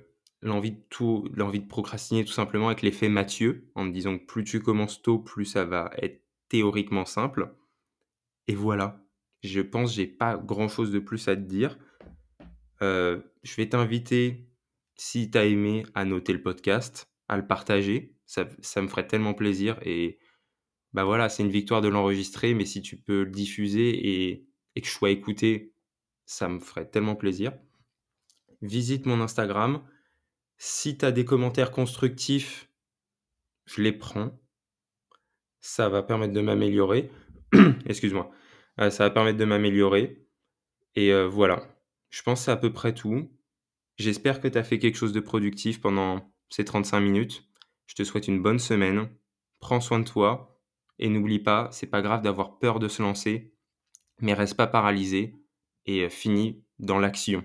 l'envie 0.41 0.71
de 0.71 0.81
tout, 0.89 1.29
l'envie 1.33 1.59
de 1.59 1.67
procrastiner 1.67 2.25
tout 2.25 2.33
simplement 2.33 2.67
avec 2.67 2.81
l'effet 2.81 3.09
Mathieu, 3.09 3.69
en 3.75 3.83
me 3.83 3.91
disant 3.91 4.17
que 4.17 4.25
plus 4.25 4.43
tu 4.43 4.61
commences 4.61 5.01
tôt, 5.01 5.19
plus 5.19 5.45
ça 5.45 5.65
va 5.65 5.91
être 5.97 6.23
théoriquement 6.49 7.05
simple. 7.05 7.53
Et 8.47 8.55
voilà. 8.55 9.03
Je 9.43 9.61
pense 9.61 9.93
j'ai 9.93 10.07
pas 10.07 10.37
grand 10.37 10.67
chose 10.67 10.91
de 10.91 10.99
plus 10.99 11.27
à 11.27 11.35
te 11.35 11.41
dire. 11.41 11.77
Euh, 12.81 13.21
je 13.43 13.55
vais 13.55 13.69
t'inviter 13.69 14.49
si 14.95 15.29
tu 15.29 15.37
as 15.37 15.45
aimé, 15.45 15.85
à 15.93 16.05
noter 16.05 16.33
le 16.33 16.41
podcast, 16.41 17.09
à 17.27 17.37
le 17.37 17.45
partager, 17.45 18.15
ça, 18.25 18.45
me 18.81 18.87
ferait 18.87 19.07
tellement 19.07 19.33
plaisir. 19.33 19.79
Et 19.83 20.19
bah 20.97 21.03
voilà, 21.03 21.29
c'est 21.29 21.43
une 21.43 21.51
victoire 21.51 21.83
de 21.83 21.89
l'enregistrer, 21.89 22.55
mais 22.55 22.65
si 22.65 22.81
tu 22.81 22.97
peux 22.97 23.23
le 23.23 23.29
diffuser 23.29 24.31
et, 24.31 24.47
que 24.81 24.87
je 24.87 24.89
sois 24.89 25.11
écouté, 25.11 25.75
ça 26.25 26.49
me 26.49 26.59
ferait 26.59 26.89
tellement 26.89 27.15
plaisir. 27.15 27.53
Visite 28.63 29.05
mon 29.05 29.21
Instagram. 29.21 29.83
Si 30.57 30.97
tu 30.97 31.05
as 31.05 31.11
des 31.11 31.23
commentaires 31.23 31.69
constructifs, 31.69 32.71
je 33.65 33.83
les 33.83 33.91
prends. 33.91 34.41
Ça 35.59 35.87
va 35.87 36.01
permettre 36.01 36.33
de 36.33 36.41
m'améliorer. 36.41 37.11
Excuse-moi. 37.85 38.31
Euh, 38.79 38.89
ça 38.89 39.03
va 39.03 39.11
permettre 39.11 39.37
de 39.37 39.45
m'améliorer. 39.45 40.25
Et 40.95 41.13
euh, 41.13 41.27
voilà. 41.27 41.67
Je 42.09 42.23
pense 42.23 42.39
que 42.39 42.45
c'est 42.45 42.51
à 42.51 42.57
peu 42.57 42.73
près 42.73 42.95
tout. 42.95 43.29
J'espère 43.97 44.41
que 44.41 44.47
tu 44.47 44.57
as 44.57 44.63
fait 44.63 44.79
quelque 44.79 44.97
chose 44.97 45.13
de 45.13 45.19
productif 45.19 45.79
pendant 45.79 46.33
ces 46.49 46.65
35 46.65 47.01
minutes. 47.01 47.47
Je 47.85 47.93
te 47.93 48.03
souhaite 48.03 48.27
une 48.27 48.41
bonne 48.41 48.57
semaine. 48.57 49.11
Prends 49.59 49.79
soin 49.79 49.99
de 49.99 50.05
toi 50.05 50.56
Et 50.99 51.09
n'oublie 51.09 51.39
pas, 51.39 51.69
c'est 51.71 51.87
pas 51.87 52.01
grave 52.01 52.21
d'avoir 52.21 52.59
peur 52.59 52.79
de 52.79 52.87
se 52.87 53.01
lancer, 53.01 53.53
mais 54.19 54.33
reste 54.33 54.57
pas 54.57 54.67
paralysé 54.67 55.35
et 55.85 56.03
euh, 56.03 56.09
finis 56.09 56.63
dans 56.79 56.99
l'action. 56.99 57.43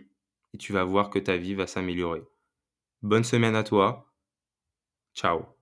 Et 0.54 0.58
tu 0.58 0.72
vas 0.72 0.84
voir 0.84 1.10
que 1.10 1.18
ta 1.18 1.36
vie 1.36 1.54
va 1.54 1.66
s'améliorer. 1.66 2.22
Bonne 3.02 3.24
semaine 3.24 3.56
à 3.56 3.64
toi. 3.64 4.12
Ciao 5.14 5.61